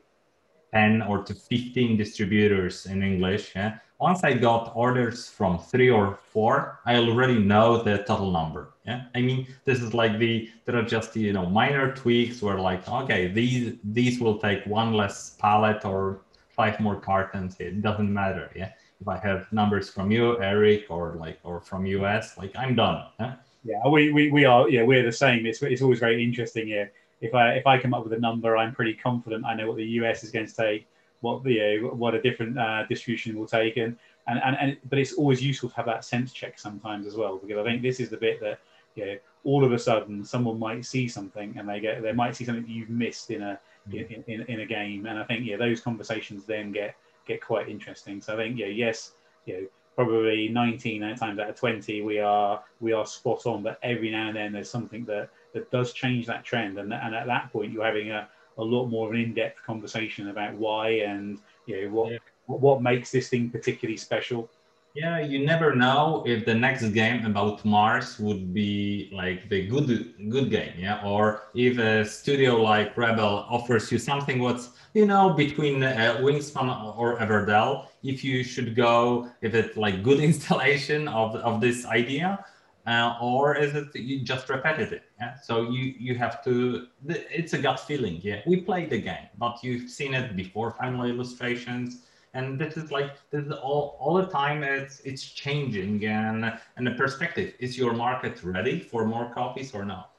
10 0.73 1.03
or 1.03 1.23
to 1.23 1.35
15 1.35 1.97
distributors 1.97 2.87
in 2.87 3.03
English, 3.03 3.51
yeah, 3.55 3.77
once 4.03 4.21
I 4.25 4.33
got 4.33 4.73
orders 4.75 5.29
from 5.29 5.57
three 5.71 5.89
or 5.89 6.19
four, 6.33 6.81
I 6.85 6.97
already 6.97 7.39
know 7.39 7.81
the 7.81 7.99
total 8.09 8.31
number. 8.31 8.73
Yeah, 8.85 9.03
I 9.15 9.21
mean, 9.21 9.47
this 9.63 9.79
is 9.81 9.93
like 9.93 10.19
the 10.19 10.49
there 10.65 10.75
are 10.75 10.89
just 10.95 11.15
you 11.15 11.31
know 11.31 11.45
minor 11.61 11.95
tweaks 12.01 12.41
where 12.41 12.59
like 12.69 12.81
okay, 13.03 13.21
these 13.39 13.75
these 13.97 14.19
will 14.19 14.37
take 14.47 14.61
one 14.65 14.91
less 15.01 15.15
pallet 15.43 15.85
or 15.85 16.01
five 16.49 16.75
more 16.85 16.99
cartons. 17.09 17.55
It 17.59 17.81
doesn't 17.81 18.11
matter. 18.21 18.51
Yeah, 18.61 18.71
if 18.99 19.07
I 19.07 19.17
have 19.29 19.41
numbers 19.53 19.89
from 19.89 20.11
you, 20.11 20.25
Eric, 20.41 20.81
or 20.89 21.15
like 21.23 21.39
or 21.43 21.61
from 21.61 21.85
US, 21.97 22.37
like 22.37 22.53
I'm 22.61 22.75
done. 22.75 22.97
Yeah, 23.21 23.35
yeah 23.63 23.87
we, 23.87 24.11
we, 24.11 24.23
we 24.31 24.43
are 24.43 24.69
yeah 24.69 24.83
we're 24.83 25.05
the 25.11 25.17
same. 25.25 25.45
It's 25.45 25.63
it's 25.63 25.81
always 25.81 25.99
very 25.99 26.21
interesting. 26.27 26.67
Yeah 26.67 26.87
if 27.23 27.33
I 27.33 27.53
if 27.53 27.65
I 27.65 27.79
come 27.79 27.93
up 27.93 28.03
with 28.03 28.13
a 28.13 28.19
number, 28.19 28.57
I'm 28.57 28.73
pretty 28.75 28.95
confident 29.07 29.45
I 29.45 29.53
know 29.55 29.67
what 29.69 29.77
the 29.77 29.91
US 29.99 30.23
is 30.25 30.29
going 30.29 30.45
to 30.45 30.55
take, 30.65 30.87
what 31.23 31.43
the 31.43 31.59
uh, 31.59 31.95
what 31.95 32.13
a 32.13 32.21
different 32.21 32.57
uh, 32.57 32.85
distribution 32.87 33.37
will 33.37 33.47
take, 33.47 33.77
and, 33.77 33.97
and 34.27 34.39
and 34.43 34.57
and 34.59 34.77
but 34.89 34.99
it's 34.99 35.13
always 35.13 35.41
useful 35.41 35.69
to 35.69 35.75
have 35.75 35.85
that 35.85 36.05
sense 36.05 36.33
check 36.33 36.59
sometimes 36.59 37.07
as 37.07 37.15
well 37.15 37.37
because 37.37 37.57
I 37.57 37.63
think 37.63 37.81
this 37.81 37.99
is 37.99 38.09
the 38.09 38.17
bit 38.17 38.39
that 38.41 38.59
you 38.95 39.05
know, 39.05 39.17
all 39.43 39.63
of 39.63 39.71
a 39.71 39.79
sudden 39.79 40.23
someone 40.23 40.59
might 40.59 40.85
see 40.85 41.07
something 41.07 41.55
and 41.57 41.67
they 41.67 41.79
get 41.79 42.01
they 42.03 42.11
might 42.11 42.35
see 42.35 42.45
something 42.45 42.63
that 42.63 42.71
you've 42.71 42.89
missed 42.89 43.31
in 43.31 43.41
a 43.41 43.59
mm. 43.89 44.09
in, 44.11 44.23
in, 44.27 44.41
in 44.47 44.59
a 44.59 44.65
game, 44.65 45.05
and 45.05 45.17
I 45.17 45.23
think 45.23 45.45
yeah 45.45 45.57
those 45.57 45.81
conversations 45.81 46.45
then 46.45 46.71
get 46.71 46.95
get 47.25 47.41
quite 47.41 47.69
interesting. 47.69 48.21
So 48.21 48.33
I 48.33 48.37
think 48.37 48.59
yeah 48.59 48.67
yes 48.67 49.13
you 49.45 49.53
know 49.53 49.67
probably 49.95 50.47
19 50.47 51.01
times 51.17 51.37
out 51.37 51.49
of 51.49 51.55
20 51.55 52.01
we 52.01 52.17
are 52.17 52.63
we 52.79 52.93
are 52.93 53.05
spot 53.05 53.45
on 53.45 53.61
but 53.61 53.77
every 53.83 54.09
now 54.09 54.29
and 54.29 54.35
then 54.35 54.51
there's 54.51 54.69
something 54.69 55.05
that 55.05 55.29
that 55.53 55.69
does 55.71 55.93
change 55.93 56.25
that 56.25 56.43
trend. 56.43 56.77
And, 56.77 56.93
and 56.93 57.15
at 57.15 57.27
that 57.27 57.51
point, 57.51 57.71
you're 57.71 57.85
having 57.85 58.11
a, 58.11 58.27
a 58.57 58.63
lot 58.63 58.87
more 58.87 59.07
of 59.07 59.13
an 59.13 59.21
in-depth 59.21 59.63
conversation 59.63 60.29
about 60.29 60.53
why 60.55 60.89
and 60.89 61.39
you 61.65 61.81
know 61.81 61.93
what 61.93 62.11
yeah. 62.11 62.17
what 62.45 62.81
makes 62.81 63.11
this 63.11 63.29
thing 63.29 63.49
particularly 63.49 63.97
special. 63.97 64.49
Yeah, 64.95 65.21
you 65.21 65.43
never 65.43 65.73
know 65.73 66.23
if 66.27 66.45
the 66.45 66.53
next 66.53 66.87
game 66.89 67.25
about 67.25 67.65
Mars 67.65 68.19
would 68.19 68.53
be 68.53 69.09
like 69.11 69.49
the 69.49 69.65
good 69.65 70.13
good 70.29 70.51
game, 70.51 70.73
yeah, 70.77 71.01
or 71.03 71.49
if 71.55 71.79
a 71.79 72.05
studio 72.05 72.61
like 72.61 72.95
Rebel 72.95 73.47
offers 73.49 73.91
you 73.91 73.97
something 73.97 74.37
what's 74.39 74.69
you 74.93 75.07
know 75.07 75.33
between 75.33 75.81
uh, 75.81 76.17
Wingspan 76.21 76.95
or 76.95 77.17
Everdell. 77.17 77.87
If 78.03 78.23
you 78.23 78.43
should 78.43 78.75
go, 78.75 79.29
if 79.41 79.55
it's 79.55 79.75
like 79.75 80.03
good 80.03 80.19
installation 80.29 81.07
of 81.07 81.37
of 81.37 81.59
this 81.59 81.87
idea, 81.87 82.45
uh, 82.85 83.17
or 83.21 83.55
is 83.55 83.75
it 83.75 84.23
just 84.23 84.49
repetitive? 84.49 85.03
Yeah? 85.19 85.35
So 85.39 85.69
you 85.69 85.93
you 85.97 86.15
have 86.15 86.43
to. 86.45 86.87
It's 87.07 87.53
a 87.53 87.57
gut 87.57 87.79
feeling. 87.79 88.19
Yeah, 88.21 88.41
we 88.45 88.57
play 88.57 88.85
the 88.85 89.01
game, 89.01 89.27
but 89.37 89.63
you've 89.63 89.89
seen 89.89 90.13
it 90.13 90.35
before 90.35 90.71
final 90.71 91.05
illustrations, 91.05 92.05
and 92.33 92.59
this 92.59 92.75
is 92.77 92.91
like 92.91 93.11
this 93.31 93.45
is 93.45 93.51
all 93.51 93.97
all 93.99 94.15
the 94.15 94.27
time. 94.27 94.63
It's 94.63 94.99
it's 95.01 95.23
changing, 95.23 96.05
and 96.05 96.53
and 96.77 96.87
the 96.87 96.91
perspective 96.91 97.53
is 97.59 97.77
your 97.77 97.93
market 97.93 98.43
ready 98.43 98.79
for 98.79 99.05
more 99.05 99.33
copies 99.33 99.73
or 99.73 99.85
not? 99.85 100.13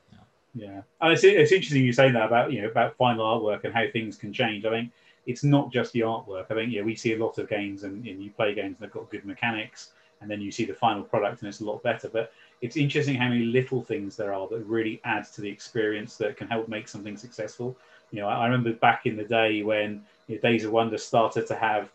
Yeah, 0.55 0.83
and 1.00 1.12
it's, 1.12 1.24
it's 1.24 1.50
interesting 1.50 1.85
you 1.85 1.92
say 1.92 2.11
that 2.12 2.27
about 2.27 2.53
you 2.53 2.62
know 2.62 2.68
about 2.68 2.96
final 2.96 3.24
artwork 3.24 3.64
and 3.64 3.74
how 3.74 3.85
things 3.92 4.16
can 4.16 4.33
change. 4.33 4.64
I 4.64 4.70
think 4.70 4.92
it's 5.27 5.42
not 5.42 5.72
just 5.72 5.92
the 5.92 6.00
artwork. 6.00 6.46
I 6.50 6.55
think 6.55 6.72
yeah, 6.72 6.83
we 6.83 6.94
see 6.94 7.12
a 7.14 7.18
lot 7.18 7.38
of 7.38 7.48
games 7.48 7.83
and, 7.83 8.07
and 8.07 8.22
you 8.22 8.31
play 8.31 8.55
games 8.55 8.79
that 8.79 8.87
have 8.87 8.92
got 8.92 9.11
good 9.11 9.24
mechanics, 9.24 9.90
and 10.20 10.31
then 10.31 10.40
you 10.40 10.53
see 10.53 10.64
the 10.64 10.74
final 10.74 11.03
product 11.03 11.42
and 11.42 11.48
it's 11.48 11.61
a 11.61 11.64
lot 11.64 11.83
better. 11.83 12.09
But 12.09 12.33
it's 12.64 12.79
interesting 12.79 13.14
how 13.14 13.29
many 13.29 13.44
little 13.44 13.83
things 13.83 14.16
there 14.16 14.33
are 14.33 14.48
that 14.48 14.61
really 14.61 14.98
add 15.05 15.31
to 15.35 15.42
the 15.42 15.50
experience 15.50 16.16
that 16.16 16.38
can 16.38 16.48
help 16.48 16.66
make 16.66 16.88
something 16.88 17.14
successful. 17.14 17.77
You 18.11 18.20
know, 18.20 18.27
I, 18.27 18.37
I 18.37 18.44
remember 18.46 18.72
back 18.72 19.05
in 19.05 19.18
the 19.18 19.24
day 19.24 19.62
when 19.62 20.03
you 20.29 20.37
know, 20.37 20.40
Days 20.40 20.64
of 20.64 20.72
Wonder 20.72 20.96
started 20.96 21.46
to 21.48 21.55
have 21.57 21.90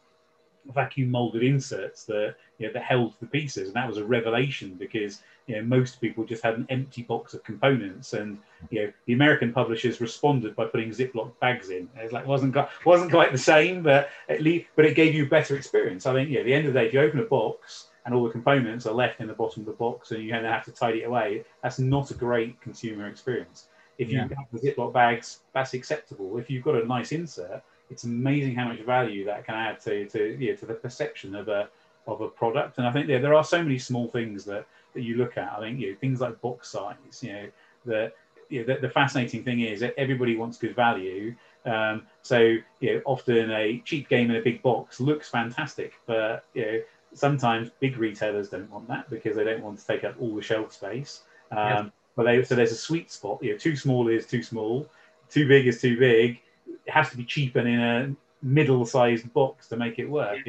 vacuum 0.75 1.09
molded 1.09 1.41
inserts 1.41 2.03
that 2.03 2.35
you 2.59 2.67
know 2.67 2.73
that 2.73 2.83
held 2.83 3.15
the 3.19 3.25
pieces, 3.25 3.69
and 3.69 3.75
that 3.75 3.87
was 3.87 3.97
a 3.97 4.03
revelation 4.03 4.75
because 4.75 5.23
you 5.47 5.55
know 5.55 5.63
most 5.63 5.99
people 5.99 6.23
just 6.23 6.43
had 6.43 6.53
an 6.53 6.67
empty 6.69 7.01
box 7.01 7.33
of 7.33 7.43
components, 7.43 8.13
and 8.13 8.37
you 8.69 8.83
know 8.83 8.93
the 9.07 9.13
American 9.13 9.51
publishers 9.51 9.99
responded 9.99 10.55
by 10.55 10.65
putting 10.65 10.91
Ziploc 10.91 11.31
bags 11.39 11.71
in. 11.71 11.89
It 11.97 12.03
was 12.03 12.11
like 12.11 12.27
wasn't 12.27 12.55
wasn't 12.85 13.09
quite 13.09 13.31
the 13.31 13.39
same, 13.39 13.81
but 13.81 14.09
at 14.27 14.43
least 14.43 14.67
but 14.75 14.85
it 14.85 14.93
gave 14.93 15.15
you 15.15 15.25
a 15.25 15.29
better 15.29 15.55
experience. 15.55 16.05
I 16.05 16.13
think 16.13 16.29
yeah, 16.29 16.41
at 16.41 16.45
the 16.45 16.53
end 16.53 16.67
of 16.67 16.73
the 16.73 16.79
day, 16.79 16.85
if 16.85 16.93
you 16.93 17.01
open 17.01 17.21
a 17.21 17.23
box 17.23 17.87
and 18.09 18.15
all 18.17 18.23
the 18.23 18.31
components 18.31 18.87
are 18.87 18.93
left 18.93 19.19
in 19.19 19.27
the 19.27 19.33
bottom 19.33 19.61
of 19.61 19.67
the 19.67 19.73
box 19.73 20.09
and 20.09 20.23
you 20.23 20.31
then 20.31 20.43
have 20.43 20.65
to 20.65 20.71
tidy 20.71 21.03
it 21.03 21.03
away, 21.03 21.45
that's 21.61 21.77
not 21.77 22.09
a 22.09 22.15
great 22.15 22.59
consumer 22.59 23.07
experience. 23.07 23.67
If 23.99 24.09
you 24.09 24.17
yeah. 24.17 24.29
have 24.35 24.47
the 24.51 24.59
Ziploc 24.59 24.91
bags, 24.91 25.41
that's 25.53 25.75
acceptable. 25.75 26.39
If 26.39 26.49
you've 26.49 26.63
got 26.63 26.73
a 26.73 26.87
nice 26.87 27.11
insert, 27.11 27.61
it's 27.91 28.05
amazing 28.05 28.55
how 28.55 28.67
much 28.67 28.79
value 28.79 29.25
that 29.25 29.45
can 29.45 29.53
add 29.53 29.79
to 29.81 30.07
to 30.07 30.37
yeah, 30.39 30.55
to 30.55 30.65
the 30.65 30.73
perception 30.73 31.35
of 31.35 31.49
a 31.49 31.69
of 32.07 32.21
a 32.21 32.29
product. 32.29 32.79
And 32.79 32.87
I 32.87 32.91
think 32.91 33.05
there, 33.05 33.19
there 33.19 33.35
are 33.35 33.43
so 33.43 33.61
many 33.61 33.77
small 33.77 34.07
things 34.07 34.43
that, 34.45 34.65
that 34.95 35.01
you 35.01 35.17
look 35.17 35.37
at. 35.37 35.51
I 35.51 35.59
think 35.59 35.79
you 35.79 35.91
know, 35.91 35.97
things 35.99 36.19
like 36.19 36.41
box 36.41 36.69
size, 36.69 37.21
you 37.21 37.33
know, 37.33 37.47
that 37.85 38.13
you 38.49 38.65
know, 38.65 38.73
the, 38.73 38.81
the, 38.81 38.89
fascinating 38.89 39.43
thing 39.43 39.59
is 39.59 39.81
that 39.81 39.93
everybody 39.99 40.35
wants 40.35 40.57
good 40.57 40.75
value. 40.75 41.35
Um, 41.65 42.07
so 42.23 42.55
you 42.79 42.95
know, 42.95 43.01
often 43.05 43.51
a 43.51 43.83
cheap 43.85 44.09
game 44.09 44.31
in 44.31 44.37
a 44.37 44.41
big 44.41 44.63
box 44.63 44.99
looks 44.99 45.29
fantastic, 45.29 45.93
but 46.07 46.45
you 46.55 46.65
know, 46.65 46.79
sometimes 47.13 47.69
big 47.79 47.97
retailers 47.97 48.49
don't 48.49 48.69
want 48.69 48.87
that 48.87 49.09
because 49.09 49.35
they 49.35 49.43
don't 49.43 49.61
want 49.61 49.79
to 49.79 49.85
take 49.85 50.03
up 50.03 50.15
all 50.19 50.35
the 50.35 50.41
shelf 50.41 50.73
space. 50.73 51.21
Um, 51.51 51.57
yeah. 51.57 51.85
But 52.15 52.23
they, 52.23 52.43
so 52.43 52.55
there's 52.55 52.71
a 52.71 52.75
sweet 52.75 53.11
spot. 53.11 53.39
You 53.41 53.53
know, 53.53 53.57
too 53.57 53.75
small 53.75 54.07
is 54.09 54.25
too 54.25 54.43
small, 54.43 54.89
too 55.29 55.47
big 55.47 55.67
is 55.67 55.81
too 55.81 55.97
big 55.97 56.41
it 56.85 56.91
has 56.91 57.09
to 57.11 57.17
be 57.17 57.25
cheap 57.25 57.55
and 57.55 57.67
in 57.67 57.79
a 57.79 58.15
middle-sized 58.41 59.31
box 59.33 59.67
to 59.67 59.77
make 59.77 59.99
it 59.99 60.09
work. 60.09 60.39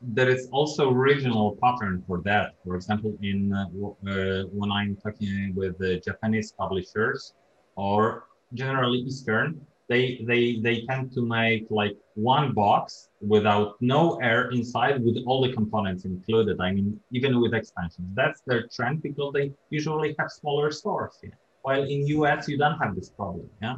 There 0.00 0.28
is 0.28 0.48
also 0.52 0.90
regional 0.90 1.58
pattern 1.62 2.02
for 2.06 2.20
that. 2.22 2.54
For 2.64 2.76
example, 2.76 3.16
in 3.22 3.52
uh, 3.52 3.64
uh, 3.64 4.44
when 4.52 4.70
I'm 4.70 4.96
talking 4.96 5.52
with 5.54 5.78
the 5.78 6.00
Japanese 6.00 6.52
publishers 6.52 7.34
or 7.76 8.24
generally 8.54 8.98
Eastern, 8.98 9.60
they 9.90 10.24
they 10.30 10.42
they 10.66 10.76
tend 10.88 11.12
to 11.16 11.22
make 11.38 11.66
like 11.68 11.96
one 12.14 12.46
box 12.52 13.08
without 13.34 13.68
no 13.80 14.02
air 14.30 14.42
inside 14.58 15.04
with 15.06 15.16
all 15.26 15.40
the 15.46 15.52
components 15.52 16.04
included. 16.04 16.56
I 16.60 16.72
mean, 16.76 16.88
even 17.10 17.40
with 17.42 17.52
expansions, 17.60 18.08
that's 18.20 18.40
their 18.46 18.62
trend 18.74 19.02
because 19.02 19.30
they 19.36 19.46
usually 19.70 20.14
have 20.18 20.30
smaller 20.30 20.70
stores. 20.70 21.14
Yeah? 21.22 21.36
While 21.62 21.82
in 21.82 22.06
US, 22.18 22.48
you 22.48 22.56
don't 22.56 22.78
have 22.82 22.94
this 22.94 23.10
problem. 23.10 23.48
Yeah 23.60 23.76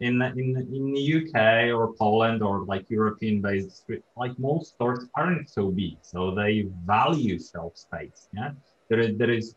in 0.00 0.22
in 0.22 0.56
in 0.76 0.92
the 0.96 1.04
UK 1.18 1.36
or 1.76 1.92
Poland 1.94 2.42
or 2.42 2.64
like 2.64 2.84
European 2.88 3.40
based 3.40 3.84
like 4.16 4.38
most 4.38 4.74
stores 4.74 5.06
aren't 5.14 5.48
so 5.48 5.70
big, 5.70 5.96
so 6.00 6.34
they 6.34 6.66
value 6.86 7.38
shelf 7.38 7.76
space. 7.76 8.28
Yeah, 8.32 8.52
there 8.88 9.00
is 9.00 9.10
there 9.18 9.30
is 9.30 9.54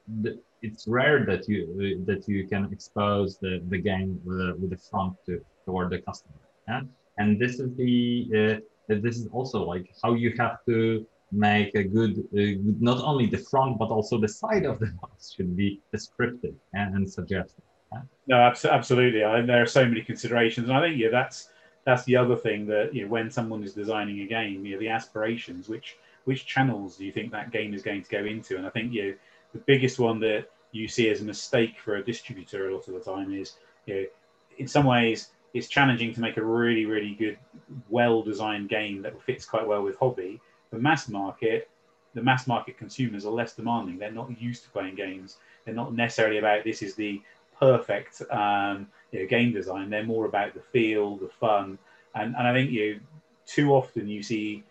it's 0.63 0.87
rare 0.87 1.25
that 1.25 1.47
you 1.47 2.03
that 2.05 2.27
you 2.27 2.47
can 2.47 2.63
expose 2.71 3.37
the, 3.37 3.61
the 3.69 3.77
game 3.77 4.19
with, 4.25 4.37
the, 4.37 4.55
with 4.59 4.81
front 4.89 5.13
to 5.25 5.33
toward 5.65 5.91
the 5.91 5.99
customer. 5.99 6.35
Yeah, 6.67 6.81
and 7.17 7.39
this 7.39 7.59
is 7.59 7.69
the 7.75 8.61
uh, 8.89 8.95
this 9.05 9.17
is 9.17 9.27
also 9.31 9.63
like 9.63 9.87
how 10.01 10.13
you 10.13 10.33
have 10.39 10.57
to 10.67 11.05
make 11.31 11.73
a 11.73 11.83
good, 11.83 12.19
uh, 12.37 12.61
not 12.79 13.03
only 13.03 13.25
the 13.25 13.37
front 13.37 13.79
but 13.79 13.89
also 13.89 14.19
the 14.19 14.27
side 14.27 14.65
of 14.65 14.79
the 14.79 14.87
box 15.01 15.33
should 15.33 15.57
be 15.57 15.81
descriptive 15.91 16.53
and, 16.73 16.95
and 16.95 17.11
suggestive. 17.11 17.63
No, 18.27 18.51
absolutely. 18.63 19.23
I, 19.23 19.41
there 19.41 19.61
are 19.61 19.67
so 19.67 19.85
many 19.85 20.01
considerations, 20.01 20.67
and 20.69 20.77
I 20.77 20.81
think 20.81 20.97
yeah, 20.97 21.09
that's 21.11 21.49
that's 21.85 22.03
the 22.05 22.15
other 22.15 22.35
thing 22.35 22.65
that 22.67 22.93
you 22.93 23.03
know, 23.03 23.09
when 23.09 23.29
someone 23.29 23.63
is 23.63 23.73
designing 23.73 24.21
a 24.21 24.25
game, 24.25 24.65
you 24.65 24.73
know, 24.73 24.79
the 24.79 24.89
aspirations, 24.89 25.69
which 25.69 25.97
which 26.23 26.45
channels 26.45 26.97
do 26.97 27.05
you 27.05 27.11
think 27.11 27.31
that 27.31 27.51
game 27.51 27.73
is 27.73 27.83
going 27.83 28.01
to 28.01 28.09
go 28.09 28.25
into? 28.25 28.57
And 28.57 28.65
I 28.65 28.69
think 28.69 28.93
you 28.93 29.03
know, 29.03 29.13
the 29.53 29.59
biggest 29.59 29.99
one 29.99 30.19
that 30.21 30.47
you 30.73 30.87
see 30.87 31.09
as 31.09 31.21
a 31.21 31.23
mistake 31.23 31.79
for 31.79 31.95
a 31.95 32.03
distributor 32.03 32.69
a 32.69 32.73
lot 32.73 32.87
of 32.87 32.93
the 32.93 32.99
time 32.99 33.33
is 33.33 33.53
you 33.85 33.95
know, 33.95 34.05
in 34.57 34.67
some 34.67 34.85
ways 34.85 35.29
it's 35.53 35.67
challenging 35.67 36.13
to 36.13 36.19
make 36.19 36.37
a 36.37 36.43
really 36.43 36.85
really 36.85 37.13
good 37.13 37.37
well 37.89 38.21
designed 38.21 38.69
game 38.69 39.01
that 39.01 39.21
fits 39.21 39.45
quite 39.45 39.67
well 39.67 39.83
with 39.83 39.97
hobby. 39.97 40.41
The 40.71 40.79
mass 40.79 41.07
market 41.07 41.69
the 42.13 42.21
mass 42.21 42.45
market 42.47 42.77
consumers 42.77 43.25
are 43.25 43.31
less 43.31 43.53
demanding. 43.53 43.97
They're 43.97 44.11
not 44.11 44.39
used 44.39 44.63
to 44.63 44.69
playing 44.69 44.95
games. 44.95 45.37
They're 45.65 45.73
not 45.73 45.93
necessarily 45.93 46.37
about 46.37 46.63
this 46.63 46.81
is 46.81 46.95
the 46.95 47.21
perfect 47.59 48.21
um, 48.29 48.87
you 49.11 49.21
know, 49.21 49.27
game 49.27 49.51
design. 49.51 49.89
They're 49.89 50.03
more 50.03 50.25
about 50.25 50.53
the 50.53 50.59
feel, 50.59 51.17
the 51.17 51.29
fun, 51.29 51.77
and 52.15 52.35
and 52.35 52.47
I 52.47 52.53
think 52.53 52.71
you 52.71 52.93
know, 52.93 52.99
too 53.45 53.73
often 53.73 54.07
you 54.07 54.21
see 54.23 54.63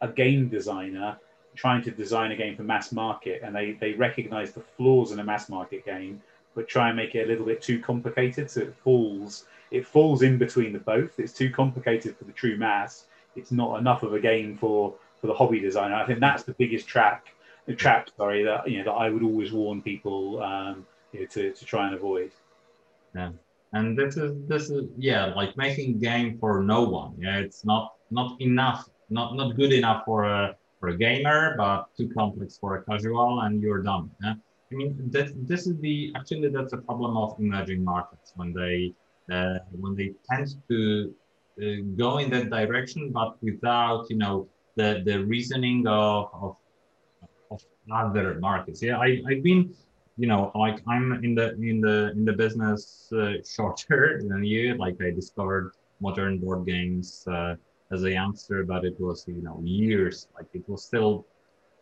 a 0.00 0.08
game 0.08 0.48
designer 0.48 1.18
trying 1.56 1.82
to 1.82 1.90
design 1.90 2.30
a 2.32 2.36
game 2.36 2.56
for 2.56 2.62
mass 2.62 2.92
market, 2.92 3.42
and 3.42 3.54
they 3.54 3.72
they 3.72 3.92
recognize 3.94 4.52
the 4.52 4.60
flaws 4.76 5.12
in 5.12 5.18
a 5.18 5.24
mass 5.24 5.48
market 5.48 5.84
game, 5.84 6.22
but 6.54 6.68
try 6.68 6.88
and 6.88 6.96
make 6.96 7.14
it 7.14 7.24
a 7.24 7.26
little 7.26 7.46
bit 7.46 7.62
too 7.62 7.80
complicated, 7.80 8.50
so 8.50 8.60
it 8.60 8.74
falls 8.74 9.46
it 9.70 9.86
falls 9.86 10.22
in 10.22 10.38
between 10.38 10.72
the 10.72 10.78
both. 10.78 11.18
It's 11.18 11.32
too 11.32 11.50
complicated 11.50 12.16
for 12.16 12.24
the 12.24 12.32
true 12.32 12.56
mass. 12.56 13.06
It's 13.34 13.52
not 13.52 13.78
enough 13.78 14.02
of 14.02 14.14
a 14.14 14.20
game 14.20 14.56
for 14.56 14.94
for 15.20 15.26
the 15.26 15.34
hobby 15.34 15.60
designer. 15.60 15.94
I 15.94 16.06
think 16.06 16.20
that's 16.20 16.44
the 16.44 16.54
biggest 16.54 16.86
trap. 16.86 17.26
The 17.66 17.74
trap, 17.74 18.10
sorry, 18.16 18.44
that 18.44 18.68
you 18.68 18.78
know 18.78 18.84
that 18.84 18.92
I 18.92 19.10
would 19.10 19.22
always 19.22 19.52
warn 19.52 19.82
people 19.82 20.42
um, 20.42 20.86
you 21.12 21.20
know, 21.20 21.26
to, 21.26 21.52
to 21.52 21.64
try 21.64 21.86
and 21.86 21.94
avoid. 21.94 22.30
Yeah. 23.14 23.30
And 23.72 23.98
this 23.98 24.16
is 24.16 24.32
this 24.46 24.70
is 24.70 24.88
yeah, 24.96 25.26
like 25.26 25.56
making 25.56 25.98
game 25.98 26.38
for 26.38 26.62
no 26.62 26.84
one. 26.84 27.14
Yeah, 27.18 27.38
it's 27.38 27.64
not 27.64 27.94
not 28.10 28.40
enough, 28.40 28.88
not 29.10 29.34
not 29.34 29.56
good 29.56 29.72
enough 29.72 30.04
for 30.04 30.24
a 30.24 30.56
for 30.78 30.88
a 30.88 30.96
gamer, 30.96 31.54
but 31.56 31.88
too 31.96 32.08
complex 32.08 32.58
for 32.58 32.76
a 32.76 32.82
casual, 32.84 33.40
and 33.40 33.62
you're 33.62 33.82
done. 33.82 34.10
Yeah? 34.22 34.34
I 34.70 34.74
mean, 34.74 34.96
this 35.10 35.32
this 35.34 35.66
is 35.66 35.78
the 35.78 36.12
actually 36.16 36.48
that's 36.48 36.72
a 36.72 36.78
problem 36.78 37.16
of 37.16 37.38
emerging 37.38 37.84
markets 37.84 38.32
when 38.36 38.52
they 38.52 38.92
uh, 39.30 39.58
when 39.80 39.94
they 39.94 40.12
tend 40.30 40.54
to 40.68 41.14
uh, 41.62 41.82
go 41.96 42.18
in 42.18 42.30
that 42.30 42.50
direction, 42.50 43.12
but 43.12 43.42
without 43.42 44.06
you 44.10 44.16
know 44.16 44.48
the 44.76 45.02
the 45.04 45.24
reasoning 45.24 45.86
of 45.86 46.30
of, 46.32 46.56
of 47.50 47.64
other 47.92 48.38
markets. 48.40 48.82
Yeah, 48.82 48.98
I 48.98 49.22
I've 49.28 49.42
been 49.42 49.74
you 50.16 50.26
know 50.26 50.50
like 50.54 50.80
i'm 50.86 51.12
in 51.24 51.34
the 51.34 51.54
in 51.56 51.80
the 51.80 52.10
in 52.12 52.24
the 52.24 52.32
business 52.32 53.12
uh, 53.12 53.34
shorter 53.44 54.22
than 54.28 54.42
you 54.42 54.74
like 54.74 54.96
i 55.02 55.10
discovered 55.10 55.72
modern 56.00 56.38
board 56.38 56.66
games 56.66 57.26
uh, 57.28 57.54
as 57.90 58.02
a 58.04 58.10
youngster 58.10 58.64
but 58.64 58.84
it 58.84 58.98
was 59.00 59.24
you 59.26 59.42
know 59.42 59.60
years 59.62 60.28
like 60.34 60.46
it 60.54 60.68
was 60.68 60.84
still 60.84 61.26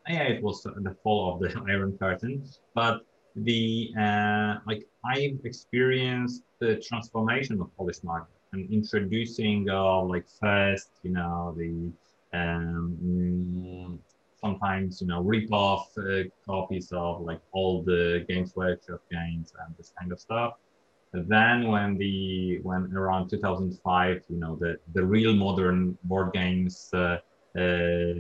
yeah 0.09 0.25
it 0.25 0.43
was 0.43 0.63
the 0.63 0.97
fall 1.03 1.35
of 1.35 1.41
the 1.41 1.51
iron 1.69 1.97
curtain 1.99 2.45
but 2.75 3.05
the 3.37 3.93
uh, 3.99 4.57
like 4.67 4.87
i've 5.05 5.39
experienced 5.45 6.43
the 6.61 6.77
transformation 6.77 7.61
of 7.61 7.75
polish 7.77 8.03
market 8.03 8.35
and 8.53 8.71
introducing 8.71 9.69
uh, 9.69 10.01
like 10.03 10.27
first 10.41 10.91
you 11.03 11.11
know 11.11 11.55
the 11.57 11.91
um, 12.35 13.99
sometimes 14.45 15.01
you 15.01 15.07
know 15.07 15.21
rip 15.23 15.51
off 15.53 15.91
uh, 15.99 16.23
copies 16.47 16.93
of 16.93 17.23
like 17.23 17.41
all 17.53 17.83
the 17.83 18.25
Games 18.29 18.55
Workshop 18.55 19.01
games 19.11 19.53
and 19.61 19.75
this 19.77 19.93
kind 19.99 20.13
of 20.13 20.21
stuff. 20.21 20.55
Then 21.15 21.69
when 21.69 21.97
the 21.97 22.59
when 22.63 22.93
around 22.93 23.29
2005, 23.29 24.23
you 24.29 24.37
know 24.37 24.57
the 24.57 24.79
the 24.95 25.05
real 25.05 25.33
modern 25.33 25.97
board 26.05 26.33
games 26.33 26.91
uh, 26.93 27.19
uh, 27.57 28.15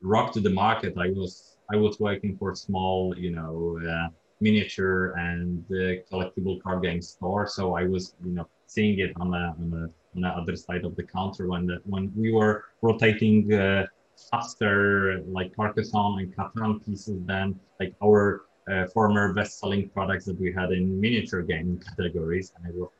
rocked 0.00 0.42
the 0.42 0.50
market, 0.50 0.94
I 0.98 1.10
was 1.10 1.56
I 1.72 1.76
was 1.76 2.00
working 2.00 2.36
for 2.36 2.50
a 2.50 2.56
small 2.56 3.16
you 3.16 3.30
know 3.30 3.78
uh, 3.88 4.08
miniature 4.40 5.12
and 5.12 5.64
collectible 6.10 6.60
card 6.60 6.82
game 6.82 7.00
store, 7.00 7.46
so 7.46 7.76
I 7.76 7.84
was 7.84 8.14
you 8.24 8.32
know 8.32 8.48
seeing 8.66 8.98
it 8.98 9.12
on 9.20 9.30
the 9.30 9.54
on 9.60 9.70
the 9.70 9.90
on 10.16 10.22
the 10.22 10.28
other 10.28 10.56
side 10.56 10.84
of 10.84 10.96
the 10.96 11.04
counter 11.04 11.46
when 11.48 11.66
the 11.66 11.80
when 11.84 12.12
we 12.16 12.32
were 12.32 12.64
rotating 12.82 13.54
uh, 13.54 13.86
faster 14.30 15.22
like 15.28 15.54
Carcassonne 15.54 16.18
and 16.18 16.36
Catan 16.36 16.84
pieces 16.84 17.20
than 17.24 17.58
like 17.78 17.94
our 18.02 18.42
uh, 18.70 18.86
former 18.88 19.32
best-selling 19.32 19.88
products 19.88 20.24
that 20.26 20.38
we 20.38 20.52
had 20.52 20.72
in 20.72 21.00
miniature 21.00 21.42
game 21.42 21.80
categories, 21.96 22.52
and 22.56 22.66
I 22.66 22.70
was 22.78 22.90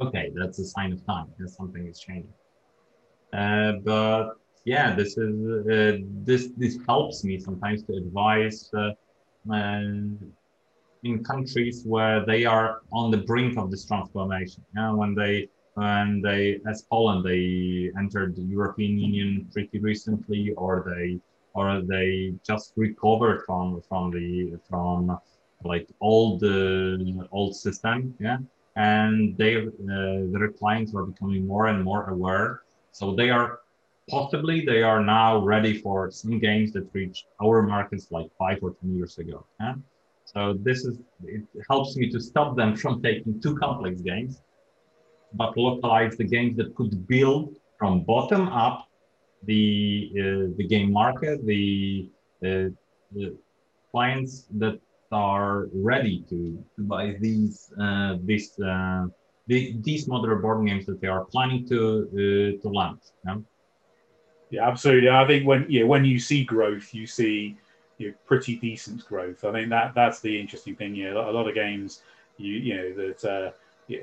okay. 0.00 0.32
That's 0.34 0.58
a 0.58 0.64
sign 0.64 0.92
of 0.92 1.04
time. 1.06 1.26
That 1.38 1.50
something 1.50 1.86
is 1.86 2.00
changing. 2.00 2.32
Uh, 3.32 3.72
but 3.84 4.34
yeah, 4.64 4.94
this 4.94 5.16
is 5.18 5.66
uh, 5.66 5.98
this 6.24 6.50
this 6.56 6.78
helps 6.86 7.24
me 7.24 7.38
sometimes 7.38 7.82
to 7.84 7.94
advise 7.94 8.70
uh, 8.74 8.90
in 11.04 11.22
countries 11.22 11.82
where 11.84 12.24
they 12.24 12.44
are 12.44 12.80
on 12.92 13.10
the 13.10 13.18
brink 13.18 13.58
of 13.58 13.70
this 13.70 13.84
transformation. 13.84 14.64
Know, 14.74 14.96
when 14.96 15.14
they 15.14 15.48
when 15.74 16.22
they 16.22 16.60
as 16.68 16.82
Poland 16.82 17.24
they 17.24 17.90
entered 17.98 18.36
the 18.36 18.42
European 18.42 18.98
Union 18.98 19.48
pretty 19.52 19.78
recently, 19.80 20.52
or 20.56 20.84
they 20.86 21.20
or 21.54 21.82
they 21.82 22.34
just 22.46 22.72
recovered 22.76 23.44
from 23.46 23.80
from 23.88 24.10
the 24.10 24.58
from 24.68 25.18
like 25.64 25.88
old 26.00 26.42
uh, 26.44 27.26
old 27.32 27.56
system, 27.56 28.14
yeah, 28.20 28.38
and 28.76 29.36
they 29.38 29.56
uh, 29.56 29.68
their 30.32 30.50
clients 30.58 30.94
are 30.94 31.04
becoming 31.04 31.46
more 31.46 31.66
and 31.68 31.82
more 31.82 32.10
aware. 32.10 32.62
So 32.92 33.14
they 33.14 33.30
are 33.30 33.60
possibly 34.10 34.64
they 34.64 34.82
are 34.82 35.02
now 35.02 35.38
ready 35.38 35.78
for 35.80 36.10
some 36.10 36.38
games 36.38 36.72
that 36.72 36.88
reached 36.92 37.26
our 37.42 37.62
markets 37.62 38.08
like 38.10 38.30
five 38.38 38.58
or 38.62 38.74
ten 38.80 38.96
years 38.96 39.18
ago. 39.18 39.46
Yeah? 39.60 39.74
So 40.24 40.54
this 40.60 40.84
is 40.84 40.98
it 41.24 41.44
helps 41.70 41.96
me 41.96 42.10
to 42.10 42.20
stop 42.20 42.56
them 42.56 42.76
from 42.82 43.02
taking 43.02 43.40
too 43.40 43.56
complex 43.56 44.00
games, 44.00 44.42
but 45.32 45.56
localize 45.56 46.16
the 46.16 46.24
games 46.24 46.56
that 46.56 46.74
could 46.74 47.06
build 47.06 47.54
from 47.78 48.02
bottom 48.02 48.48
up 48.48 48.88
the 49.46 50.10
uh, 50.14 50.54
the 50.56 50.66
game 50.66 50.92
market, 50.92 51.44
the, 51.46 52.08
uh, 52.44 52.68
the 53.12 53.36
clients 53.90 54.46
that 54.58 54.80
are 55.12 55.68
ready 55.72 56.24
to, 56.28 56.64
buy 56.78 57.16
these 57.20 57.72
uh, 57.80 58.16
these 58.24 58.58
uh, 58.60 59.06
the, 59.46 59.76
these 59.80 60.08
modular 60.08 60.40
board 60.40 60.66
games 60.66 60.86
that 60.86 61.00
they 61.00 61.08
are 61.08 61.24
planning 61.26 61.66
to 61.68 62.08
uh, 62.12 62.62
to 62.62 62.68
launch. 62.68 63.02
Yeah? 63.26 63.36
yeah, 64.50 64.68
absolutely. 64.68 65.10
I 65.10 65.26
think 65.26 65.46
when 65.46 65.66
yeah 65.68 65.84
when 65.84 66.04
you 66.04 66.18
see 66.18 66.44
growth, 66.44 66.94
you 66.94 67.06
see 67.06 67.56
you 67.98 68.08
know, 68.08 68.14
pretty 68.26 68.56
decent 68.56 69.06
growth. 69.06 69.44
I 69.44 69.52
think 69.52 69.70
that 69.70 69.94
that's 69.94 70.20
the 70.20 70.38
interesting 70.40 70.76
thing. 70.76 70.94
Know, 70.94 71.30
a 71.30 71.32
lot 71.32 71.48
of 71.48 71.54
games 71.54 72.02
you 72.36 72.54
you 72.54 72.76
know 72.76 72.92
that 72.94 73.24
uh, 73.24 73.50
you 73.86 74.02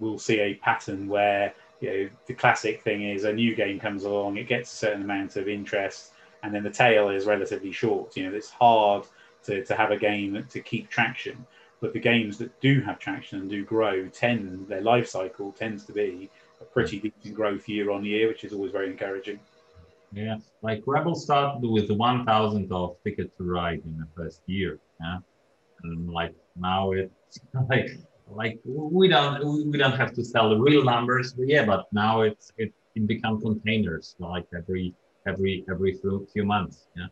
we'll 0.00 0.18
see 0.18 0.40
a 0.40 0.54
pattern 0.56 1.08
where 1.08 1.54
you 1.80 1.90
know 1.90 2.10
the 2.26 2.34
classic 2.34 2.82
thing 2.82 3.02
is 3.08 3.24
a 3.24 3.32
new 3.32 3.54
game 3.54 3.78
comes 3.78 4.04
along, 4.04 4.36
it 4.36 4.48
gets 4.48 4.72
a 4.72 4.76
certain 4.76 5.02
amount 5.02 5.36
of 5.36 5.48
interest, 5.48 6.12
and 6.42 6.54
then 6.54 6.62
the 6.62 6.70
tail 6.70 7.08
is 7.08 7.26
relatively 7.26 7.72
short. 7.72 8.16
You 8.16 8.28
know, 8.28 8.36
it's 8.36 8.50
hard 8.50 9.04
to, 9.44 9.64
to 9.64 9.74
have 9.74 9.90
a 9.90 9.96
game 9.96 10.44
to 10.50 10.60
keep 10.60 10.88
traction. 10.88 11.46
But 11.80 11.92
the 11.92 12.00
games 12.00 12.38
that 12.38 12.60
do 12.60 12.80
have 12.80 12.98
traction 12.98 13.40
and 13.40 13.48
do 13.48 13.64
grow 13.64 14.08
tend 14.08 14.66
their 14.66 14.80
life 14.80 15.06
cycle 15.06 15.52
tends 15.52 15.84
to 15.84 15.92
be 15.92 16.28
a 16.60 16.64
pretty 16.64 16.98
mm. 16.98 17.12
decent 17.14 17.34
growth 17.34 17.68
year 17.68 17.90
on 17.90 18.04
year, 18.04 18.26
which 18.28 18.42
is 18.42 18.52
always 18.52 18.72
very 18.72 18.90
encouraging. 18.90 19.38
Yeah, 20.12 20.36
like 20.62 20.82
Rebel 20.86 21.14
started 21.14 21.68
with 21.68 21.90
1,000 21.90 22.72
of 22.72 22.96
Ticket 23.04 23.36
to 23.36 23.44
Ride 23.44 23.82
in 23.84 23.98
the 23.98 24.08
first 24.16 24.40
year. 24.46 24.80
Yeah, 25.00 25.18
and 25.84 26.10
like 26.10 26.34
now 26.56 26.92
it's 26.92 27.38
like 27.70 27.90
like 28.30 28.58
we 28.64 29.08
don't 29.08 29.70
we 29.70 29.78
don't 29.78 29.96
have 29.96 30.12
to 30.14 30.24
sell 30.24 30.50
the 30.50 30.56
real 30.56 30.84
numbers, 30.84 31.32
but 31.32 31.48
yeah, 31.48 31.64
but 31.64 31.86
now 31.92 32.22
it's 32.22 32.52
it, 32.58 32.72
it 32.94 33.06
become 33.06 33.40
containers 33.40 34.14
like 34.18 34.46
every 34.56 34.94
every 35.26 35.64
every 35.70 35.92
few, 35.94 36.26
few 36.32 36.44
months. 36.44 36.88
Yeah, 36.96 37.06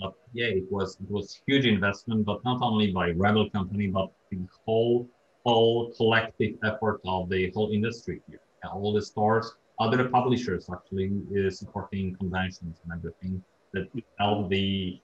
but 0.00 0.14
yeah, 0.32 0.46
it 0.46 0.70
was 0.70 0.96
it 1.00 1.10
was 1.10 1.40
huge 1.46 1.66
investment, 1.66 2.24
but 2.24 2.42
not 2.44 2.60
only 2.62 2.90
by 2.92 3.10
Rebel 3.10 3.50
company, 3.50 3.86
but 3.88 4.10
the 4.30 4.40
whole 4.64 5.08
whole 5.44 5.92
collective 5.92 6.54
effort 6.64 7.00
of 7.06 7.28
the 7.28 7.50
whole 7.54 7.70
industry 7.72 8.20
here. 8.28 8.40
Yeah, 8.64 8.70
all 8.70 8.92
the 8.92 9.02
stores 9.02 9.56
other 9.82 10.08
publishers 10.08 10.68
actually 10.72 11.10
uh, 11.36 11.50
supporting 11.50 12.14
conventions 12.16 12.78
and 12.82 12.92
everything 12.92 13.42
that 13.72 13.88
help 14.18 14.48
the, 14.48 15.00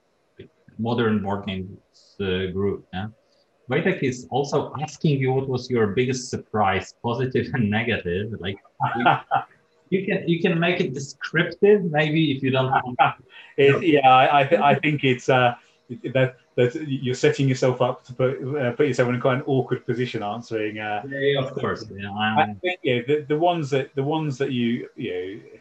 modern 0.81 1.21
board 1.21 1.45
games 1.45 2.17
uh, 2.21 2.53
group. 2.53 2.87
Yeah? 2.93 3.09
Wojtek 3.71 4.03
is 4.03 4.27
also 4.31 4.73
asking 4.81 5.21
you 5.21 5.33
what 5.33 5.49
was 5.49 5.69
your 5.69 5.89
biggest 5.89 6.31
surprise, 6.31 6.95
positive 7.03 7.47
and 7.55 7.71
negative. 7.71 8.35
Like 8.41 8.59
you, 8.97 9.05
you 9.91 10.07
can 10.07 10.29
you 10.29 10.41
can 10.41 10.59
make 10.59 10.81
it 10.81 10.95
descriptive, 10.95 11.85
maybe 11.85 12.33
if 12.33 12.43
you 12.43 12.51
don't. 12.51 12.73
it, 13.57 13.83
yeah, 13.85 14.09
I 14.09 14.43
I, 14.43 14.71
I 14.71 14.75
think 14.75 15.05
it's 15.05 15.29
uh, 15.29 15.55
that 16.15 16.37
that 16.57 16.75
you're 16.89 17.15
setting 17.15 17.49
yourself 17.49 17.81
up 17.81 18.05
to 18.05 18.13
put 18.15 18.57
uh, 18.57 18.73
put 18.73 18.87
yourself 18.87 19.09
in 19.11 19.21
quite 19.21 19.37
an 19.37 19.43
awkward 19.47 19.87
position 19.87 20.23
answering. 20.23 20.79
Uh, 20.79 21.03
yeah, 21.09 21.41
of 21.41 21.53
course. 21.53 21.85
Yeah, 21.95 22.11
I 22.11 22.55
think 22.61 22.81
yeah, 22.83 23.01
the, 23.07 23.25
the 23.29 23.39
ones 23.39 23.71
that 23.71 23.95
the 23.95 24.03
ones 24.03 24.39
that 24.39 24.51
you 24.51 24.89
you 24.97 25.13
know, 25.13 25.59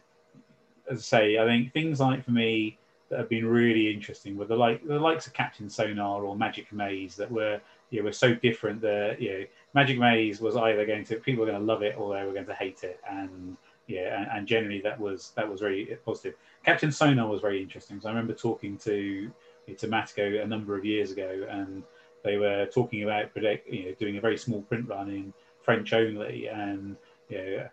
as 0.92 1.00
I 1.00 1.02
say, 1.02 1.38
I 1.40 1.46
think 1.46 1.74
things 1.74 2.00
like 2.00 2.24
for 2.24 2.32
me 2.32 2.78
that 3.10 3.20
have 3.20 3.30
been 3.30 3.46
really 3.46 3.94
interesting 3.94 4.36
were 4.38 4.46
the 4.46 4.56
like 4.56 4.86
the 4.86 5.00
likes 5.00 5.28
of 5.28 5.34
Captain 5.34 5.70
Sonar 5.70 6.24
or 6.24 6.36
Magic 6.36 6.72
Maze 6.74 7.16
that 7.16 7.32
were 7.32 7.62
you 7.90 8.00
know, 8.00 8.06
were 8.06 8.12
so 8.12 8.34
different 8.34 8.82
that 8.82 9.22
you 9.22 9.32
know 9.32 9.46
Magic 9.74 9.98
Maze 9.98 10.42
was 10.42 10.56
either 10.56 10.86
going 10.86 11.04
to 11.06 11.16
people 11.16 11.46
were 11.46 11.52
going 11.52 11.60
to 11.60 11.66
love 11.66 11.84
it 11.84 11.98
or 11.98 12.14
they 12.14 12.26
were 12.26 12.34
going 12.34 12.46
to 12.46 12.54
hate 12.54 12.84
it 12.84 13.00
and 13.10 13.58
yeah 13.88 14.22
and, 14.22 14.28
and 14.32 14.48
generally 14.48 14.82
that 14.82 15.00
was 15.00 15.32
that 15.36 15.50
was 15.50 15.62
very 15.62 15.98
positive. 16.06 16.36
Captain 16.66 16.92
Sonar 16.92 17.28
was 17.28 17.42
very 17.42 17.62
interesting. 17.62 18.02
So 18.02 18.10
I 18.10 18.12
remember 18.12 18.34
talking 18.34 18.78
to 18.80 19.32
to 19.76 19.88
Matagot 19.88 20.44
a 20.44 20.48
number 20.48 20.78
of 20.78 20.86
years 20.86 21.12
ago, 21.12 21.46
and 21.50 21.84
they 22.24 22.38
were 22.38 22.66
talking 22.68 23.04
about 23.04 23.30
you 23.36 23.86
know, 23.86 23.92
doing 24.00 24.18
a 24.18 24.22
very 24.22 24.38
small 24.38 24.62
print 24.64 24.88
run 24.88 25.10
in 25.10 25.34
French 25.62 25.94
only, 25.94 26.48
and 26.48 26.96
you 27.30 27.38
know, 27.38 27.70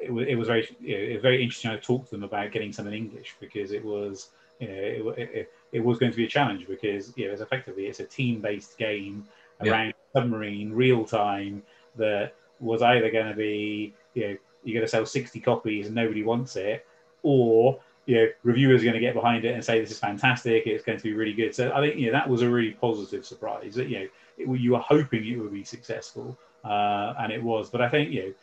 it, 0.00 0.12
was, 0.12 0.26
it 0.28 0.34
was 0.36 0.48
very 0.48 0.76
you 0.80 0.96
know, 0.96 1.04
it 1.04 1.14
was 1.14 1.22
very 1.22 1.42
interesting 1.42 1.70
to 1.70 1.78
talk 1.78 2.04
to 2.04 2.10
them 2.12 2.24
about 2.24 2.52
getting 2.52 2.72
some 2.72 2.86
in 2.86 2.94
English 2.94 3.36
because 3.40 3.72
it 3.72 3.84
was 3.84 4.30
you 4.60 4.68
know 4.68 5.10
it, 5.16 5.30
it, 5.30 5.52
it 5.72 5.80
was 5.80 5.98
going 5.98 6.12
to 6.12 6.16
be 6.16 6.24
a 6.24 6.28
challenge 6.28 6.66
because 6.68 7.12
you 7.16 7.26
know 7.26 7.32
it's 7.32 7.42
effectively 7.42 7.86
it's 7.86 8.00
a 8.00 8.04
team 8.04 8.40
based 8.40 8.78
game 8.78 9.24
around 9.60 9.86
yeah. 9.86 9.92
submarine 10.20 10.72
real 10.72 11.04
time 11.04 11.62
that 11.96 12.34
was 12.60 12.82
either 12.82 13.10
going 13.10 13.28
to 13.28 13.34
be 13.34 13.94
you 14.14 14.28
know 14.28 14.36
you're 14.64 14.74
going 14.74 14.86
to 14.86 14.90
sell 14.90 15.04
60 15.04 15.40
copies 15.40 15.86
and 15.86 15.94
nobody 15.94 16.22
wants 16.22 16.56
it 16.56 16.86
or 17.22 17.80
you 18.06 18.16
know, 18.16 18.28
reviewers 18.42 18.82
are 18.82 18.84
going 18.84 18.94
to 18.94 19.00
get 19.00 19.14
behind 19.14 19.44
it 19.44 19.54
and 19.54 19.64
say 19.64 19.80
this 19.80 19.90
is 19.90 19.98
fantastic. 19.98 20.66
It's 20.66 20.84
going 20.84 20.98
to 20.98 21.04
be 21.04 21.14
really 21.14 21.32
good. 21.32 21.54
So 21.54 21.72
I 21.72 21.80
think 21.80 21.96
you 21.96 22.06
know 22.06 22.12
that 22.12 22.28
was 22.28 22.42
a 22.42 22.50
really 22.50 22.72
positive 22.72 23.24
surprise. 23.24 23.74
That 23.74 23.88
you 23.88 24.00
know 24.00 24.08
it, 24.36 24.60
you 24.60 24.72
were 24.72 24.80
hoping 24.80 25.26
it 25.26 25.36
would 25.36 25.52
be 25.52 25.64
successful, 25.64 26.38
uh, 26.64 27.14
and 27.18 27.32
it 27.32 27.42
was. 27.42 27.70
But 27.70 27.80
I 27.80 27.88
think 27.88 28.10
you 28.10 28.22
know 28.22 28.34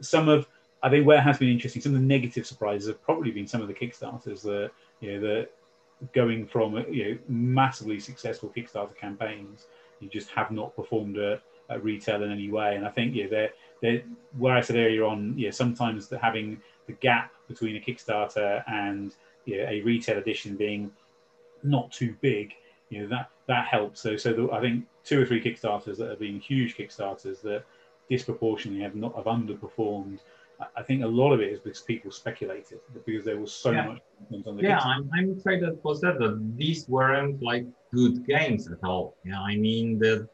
some 0.00 0.28
of 0.28 0.46
I 0.82 0.90
think 0.90 1.06
where 1.06 1.20
has 1.20 1.38
been 1.38 1.48
interesting, 1.48 1.80
some 1.80 1.94
of 1.94 2.00
the 2.00 2.06
negative 2.06 2.46
surprises 2.46 2.88
have 2.88 3.02
probably 3.02 3.30
been 3.30 3.46
some 3.46 3.62
of 3.62 3.68
the 3.68 3.74
kickstarters 3.74 4.42
that 4.42 4.70
you 5.00 5.14
know 5.14 5.20
that 5.26 5.50
going 6.12 6.46
from 6.46 6.76
you 6.90 7.04
know 7.04 7.18
massively 7.28 7.98
successful 7.98 8.52
Kickstarter 8.54 8.96
campaigns, 8.96 9.66
you 10.00 10.08
just 10.08 10.30
have 10.30 10.50
not 10.50 10.74
performed 10.76 11.18
at, 11.18 11.42
at 11.70 11.82
retail 11.82 12.22
in 12.22 12.30
any 12.30 12.50
way. 12.50 12.76
And 12.76 12.86
I 12.86 12.90
think 12.90 13.14
yeah, 13.14 13.26
they're, 13.28 13.50
they're 13.82 14.02
where 14.36 14.54
I 14.54 14.60
said 14.60 14.76
earlier 14.76 15.04
on, 15.04 15.34
yeah, 15.36 15.50
sometimes 15.50 16.08
the, 16.08 16.18
having 16.18 16.60
the 16.86 16.92
gap 16.94 17.32
between 17.46 17.76
a 17.76 17.80
Kickstarter 17.80 18.62
and 18.66 19.14
you 19.44 19.58
know, 19.58 19.68
a 19.68 19.80
retail 19.82 20.18
edition 20.18 20.56
being 20.56 20.90
not 21.62 21.90
too 21.90 22.14
big, 22.20 22.52
you 22.90 23.02
know 23.02 23.08
that 23.08 23.30
that 23.46 23.66
helps. 23.66 24.00
So 24.00 24.16
so 24.16 24.32
the, 24.32 24.52
I 24.52 24.60
think 24.60 24.84
two 25.04 25.20
or 25.20 25.26
three 25.26 25.42
Kickstarters 25.42 25.96
that 25.98 26.08
have 26.10 26.18
been 26.18 26.40
huge 26.40 26.76
Kickstarters 26.76 27.40
that 27.42 27.64
disproportionately 28.08 28.82
have 28.82 28.94
not 28.94 29.14
have 29.16 29.26
underperformed. 29.26 30.20
I 30.76 30.82
think 30.82 31.04
a 31.04 31.06
lot 31.06 31.32
of 31.32 31.40
it 31.40 31.52
is 31.52 31.60
because 31.60 31.80
people 31.82 32.10
speculated 32.10 32.80
because 32.92 33.24
there 33.24 33.38
was 33.38 33.52
so 33.52 33.70
yeah. 33.70 33.86
much 33.86 34.00
on 34.44 34.56
the 34.56 34.62
yeah. 34.62 34.80
I'm, 34.80 35.08
I'm 35.14 35.38
afraid 35.38 35.62
that 35.62 35.84
was 35.84 36.00
that 36.00 36.18
that 36.18 36.56
these 36.56 36.88
weren't 36.88 37.40
like 37.42 37.64
good 37.92 38.26
games 38.26 38.70
at 38.70 38.82
all. 38.84 39.16
Yeah, 39.24 39.40
I 39.40 39.56
mean 39.56 39.98
that 40.00 40.28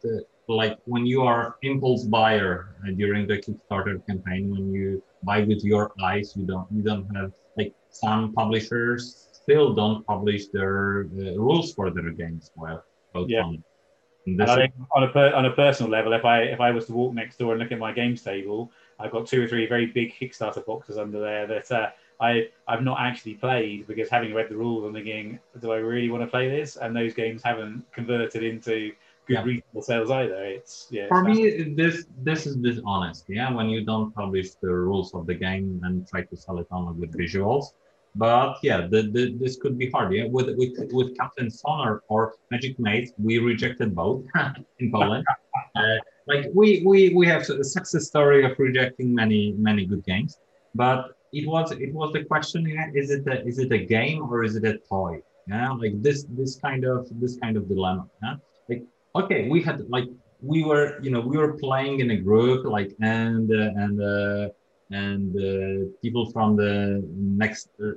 like 0.48 0.78
when 0.84 1.06
you 1.06 1.22
are 1.22 1.56
impulse 1.62 2.04
buyer 2.04 2.76
uh, 2.86 2.92
during 2.92 3.26
the 3.26 3.38
Kickstarter 3.38 4.04
campaign, 4.06 4.50
when 4.50 4.72
you 4.72 5.02
buy 5.22 5.40
with 5.40 5.64
your 5.64 5.92
eyes, 6.02 6.34
you 6.36 6.44
don't 6.44 6.66
you 6.70 6.82
don't 6.82 7.06
have 7.16 7.32
like 7.56 7.74
some 7.90 8.32
publishers 8.32 9.28
still 9.32 9.74
don't 9.74 10.04
publish 10.06 10.48
their 10.48 11.06
uh, 11.18 11.36
rules 11.36 11.72
for 11.74 11.90
their 11.90 12.10
games 12.10 12.50
well. 12.56 12.84
Yeah. 13.26 13.44
And 13.44 13.62
and 14.26 14.42
I 14.42 14.56
think 14.56 14.72
on 14.96 15.02
a 15.02 15.08
per, 15.08 15.34
on 15.34 15.44
a 15.44 15.50
personal 15.50 15.90
level, 15.92 16.12
if 16.14 16.24
I 16.24 16.42
if 16.42 16.60
I 16.60 16.70
was 16.70 16.86
to 16.86 16.92
walk 16.92 17.14
next 17.14 17.38
door 17.38 17.52
and 17.52 17.60
look 17.60 17.72
at 17.72 17.78
my 17.78 17.92
games 17.92 18.22
table, 18.22 18.72
I've 18.98 19.10
got 19.10 19.26
two 19.26 19.42
or 19.42 19.48
three 19.48 19.66
very 19.66 19.86
big 19.86 20.14
Kickstarter 20.14 20.64
boxes 20.64 20.96
under 20.96 21.20
there 21.20 21.46
that 21.46 21.70
uh, 21.70 21.90
I 22.20 22.48
I've 22.68 22.82
not 22.82 22.98
actually 23.00 23.34
played 23.34 23.86
because 23.86 24.08
having 24.08 24.34
read 24.34 24.48
the 24.48 24.56
rules, 24.56 24.84
I'm 24.84 24.94
thinking, 24.94 25.38
do 25.60 25.72
I 25.72 25.76
really 25.76 26.10
want 26.10 26.22
to 26.22 26.28
play 26.28 26.48
this? 26.48 26.76
And 26.76 26.94
those 26.94 27.14
games 27.14 27.42
haven't 27.42 27.84
converted 27.92 28.42
into 28.42 28.92
good 29.26 29.34
yeah. 29.34 29.42
retail 29.42 29.82
sales 29.82 30.10
either. 30.10 30.44
It's 30.44 30.88
yeah. 30.90 31.08
For 31.08 31.22
me, 31.22 31.74
this 31.74 32.06
this 32.22 32.46
is 32.46 32.56
dishonest. 32.56 33.24
Yeah, 33.28 33.52
when 33.52 33.68
you 33.68 33.84
don't 33.84 34.14
publish 34.14 34.50
the 34.62 34.68
rules 34.68 35.14
of 35.14 35.26
the 35.26 35.34
game 35.34 35.80
and 35.84 36.06
try 36.06 36.22
to 36.22 36.36
sell 36.36 36.58
it 36.58 36.66
only 36.70 36.94
with 37.00 37.12
visuals, 37.16 37.72
But 38.14 38.58
yeah, 38.62 38.86
the, 38.86 39.02
the, 39.14 39.34
this 39.40 39.56
could 39.56 39.76
be 39.76 39.90
hard. 39.90 40.12
Yeah, 40.14 40.26
with 40.26 40.48
with 40.56 40.72
with 40.92 41.16
Captain 41.18 41.50
Sonar 41.50 42.02
or 42.08 42.34
Magic 42.50 42.78
Maze, 42.78 43.12
we 43.18 43.38
rejected 43.38 43.94
both 43.94 44.22
in 44.78 44.92
Poland. 44.92 45.24
uh, 45.76 45.98
like 46.26 46.46
we 46.54 46.82
we 46.86 46.98
we 47.14 47.26
have 47.26 47.42
a 47.50 47.64
success 47.64 48.06
story 48.06 48.44
of 48.44 48.52
rejecting 48.58 49.14
many 49.14 49.52
many 49.58 49.84
good 49.84 50.04
games, 50.04 50.38
but 50.74 51.16
it 51.40 51.46
was 51.46 51.72
it 51.72 51.92
was 51.92 52.12
the 52.12 52.24
question: 52.24 52.60
is 52.94 53.10
it 53.10 53.26
a, 53.26 53.36
is 53.50 53.58
it 53.58 53.70
a 53.72 53.82
game 53.96 54.22
or 54.30 54.44
is 54.44 54.54
it 54.56 54.64
a 54.64 54.78
toy? 54.88 55.22
Yeah, 55.48 55.72
like 55.72 56.00
this 56.02 56.24
this 56.30 56.56
kind 56.56 56.84
of 56.84 57.08
this 57.22 57.36
kind 57.42 57.56
of 57.56 57.68
dilemma. 57.68 58.06
Yeah, 58.22 58.36
like 58.68 58.82
okay, 59.20 59.48
we 59.48 59.62
had 59.62 59.76
like 59.96 60.08
we 60.40 60.64
were 60.64 60.86
you 61.04 61.10
know 61.10 61.20
we 61.20 61.36
were 61.36 61.54
playing 61.54 62.00
in 62.00 62.10
a 62.10 62.16
group 62.28 62.64
like 62.64 62.90
and 63.00 63.50
uh, 63.50 63.82
and. 63.82 63.96
Uh, 64.00 64.48
and 64.90 65.34
uh, 65.36 65.90
people 66.02 66.30
from 66.30 66.56
the 66.56 67.02
next 67.14 67.68
uh, 67.82 67.92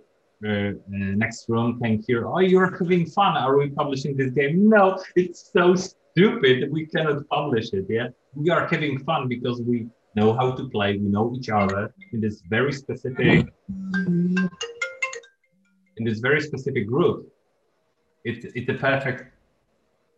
uh, 0.47 0.71
next 0.88 1.49
room 1.49 1.79
came 1.81 2.03
here. 2.07 2.27
Oh, 2.27 2.39
you're 2.39 2.71
having 2.77 3.05
fun. 3.05 3.35
Are 3.35 3.57
we 3.57 3.69
publishing 3.69 4.15
this 4.15 4.31
game? 4.31 4.69
No, 4.69 5.01
it's 5.15 5.51
so 5.51 5.75
stupid. 5.75 6.71
We 6.71 6.85
cannot 6.85 7.27
publish 7.27 7.73
it. 7.73 7.85
Yeah, 7.89 8.09
we 8.35 8.49
are 8.49 8.67
having 8.67 8.99
fun 8.99 9.27
because 9.27 9.61
we 9.61 9.88
know 10.16 10.34
how 10.34 10.51
to 10.51 10.70
play. 10.70 10.97
We 10.97 11.10
know 11.10 11.34
each 11.36 11.49
other 11.49 11.93
in 12.14 12.22
this 12.22 12.41
very 12.41 12.74
specific 12.74 13.47
in 15.97 16.03
this 16.05 16.20
very 16.20 16.41
specific 16.41 16.88
group. 16.88 17.32
It's 18.24 18.45
it's 18.55 18.70
a 18.70 18.76
perfect 18.76 19.32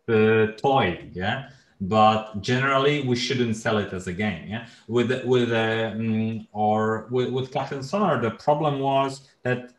uh, 0.08 0.46
toy. 0.56 1.08
Yeah 1.12 1.50
but 1.80 2.40
generally 2.42 3.02
we 3.02 3.16
shouldn't 3.16 3.56
sell 3.56 3.78
it 3.78 3.92
as 3.92 4.06
a 4.06 4.12
game 4.12 4.46
yeah 4.46 4.66
with 4.86 5.10
with 5.24 5.50
um, 5.52 6.46
or 6.52 7.06
with, 7.10 7.30
with 7.30 7.50
Captain 7.50 7.82
Sonar 7.82 8.20
the 8.20 8.30
problem 8.32 8.80
was 8.80 9.28
that 9.42 9.72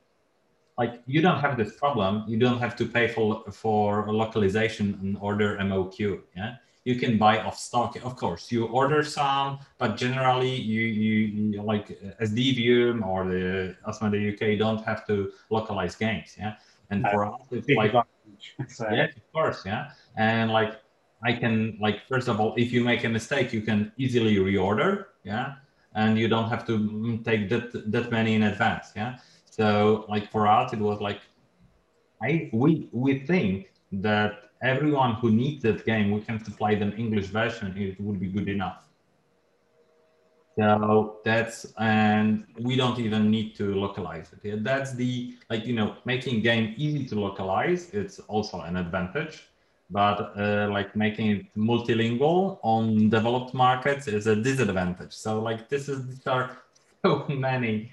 like 0.78 1.01
you 1.05 1.22
don't 1.22 1.39
have 1.39 1.57
this 1.57 1.76
problem 1.76 2.24
you 2.28 2.38
don't 2.38 2.59
have 2.59 2.76
to 2.76 2.86
pay 2.86 3.07
for 3.07 3.43
for 3.51 4.12
localization 4.12 4.97
and 5.01 5.18
order 5.22 5.57
moq 5.57 6.22
yeah 6.36 6.55
you 6.84 6.95
can 6.95 7.17
buy 7.17 7.39
off 7.39 7.57
stock 7.57 7.95
of 8.03 8.15
course. 8.15 8.51
You 8.51 8.65
order 8.65 9.03
some 9.03 9.59
but 9.77 9.97
generally 9.97 10.55
you 10.55 10.82
you, 10.82 11.17
you 11.51 11.61
like 11.61 11.99
Esdevium 12.21 13.05
or 13.05 13.27
the 13.27 13.75
Asmodee 13.88 14.34
UK 14.34 14.57
don't 14.57 14.84
have 14.86 15.05
to 15.07 15.32
localize 15.49 15.95
games 15.95 16.36
yeah? 16.38 16.55
And 16.89 17.05
for 17.11 17.25
us 17.25 17.41
it's 17.51 17.69
like 17.69 17.93
yeah 17.93 19.05
of 19.05 19.34
course 19.34 19.63
yeah. 19.65 19.91
And 20.17 20.51
like 20.51 20.82
I 21.23 21.34
can 21.34 21.77
like 21.79 22.07
first 22.07 22.27
of 22.27 22.39
all, 22.39 22.53
if 22.57 22.71
you 22.71 22.84
make 22.84 23.03
a 23.03 23.09
mistake, 23.09 23.53
you 23.53 23.61
can 23.61 23.91
easily 23.97 24.38
reorder, 24.38 25.05
yeah, 25.23 25.55
and 25.93 26.17
you 26.17 26.27
don't 26.27 26.49
have 26.49 26.65
to 26.67 26.79
mm, 26.79 27.23
take 27.23 27.49
that 27.49 27.91
that 27.91 28.11
many 28.11 28.34
in 28.34 28.43
advance, 28.43 28.91
yeah. 28.95 29.17
So 29.45 30.05
like 30.09 30.32
for 30.32 30.47
us, 30.47 30.73
it 30.73 30.79
was 30.79 30.99
like, 30.99 31.21
I 32.23 32.49
we 32.53 32.89
we 32.91 33.19
think 33.19 33.71
that 33.91 34.50
everyone 34.62 35.16
who 35.16 35.32
needs 35.32 35.64
that 35.64 35.86
game, 35.86 36.12
we 36.12 36.22
can 36.22 36.43
supply 36.43 36.76
them 36.76 36.93
English 36.97 37.28
version. 37.28 37.76
It 37.78 37.99
would 37.99 38.20
be 38.20 38.28
good 38.28 38.47
enough. 38.47 38.88
So 40.57 41.18
that's 41.24 41.66
and 41.78 42.45
we 42.59 42.76
don't 42.76 42.99
even 42.99 43.32
need 43.32 43.55
to 43.55 43.74
localize 43.74 44.32
it. 44.34 44.39
Yeah, 44.43 44.55
that's 44.59 44.93
the 44.93 45.36
like 45.49 45.66
you 45.66 45.74
know 45.74 45.95
making 46.05 46.41
game 46.41 46.74
easy 46.78 47.05
to 47.07 47.20
localize. 47.20 47.89
It's 47.91 48.20
also 48.20 48.62
an 48.62 48.76
advantage 48.76 49.51
but 49.91 50.32
uh, 50.38 50.70
like 50.72 50.95
making 50.95 51.32
it 51.32 51.45
multilingual 51.57 52.59
on 52.64 53.09
developed 53.09 53.53
markets 53.53 54.07
is 54.07 54.26
a 54.26 54.36
disadvantage. 54.36 55.12
So 55.12 55.41
like 55.41 55.68
this 55.70 55.89
is 55.89 56.07
these 56.07 56.26
are 56.26 56.57
so 57.05 57.26
many 57.28 57.91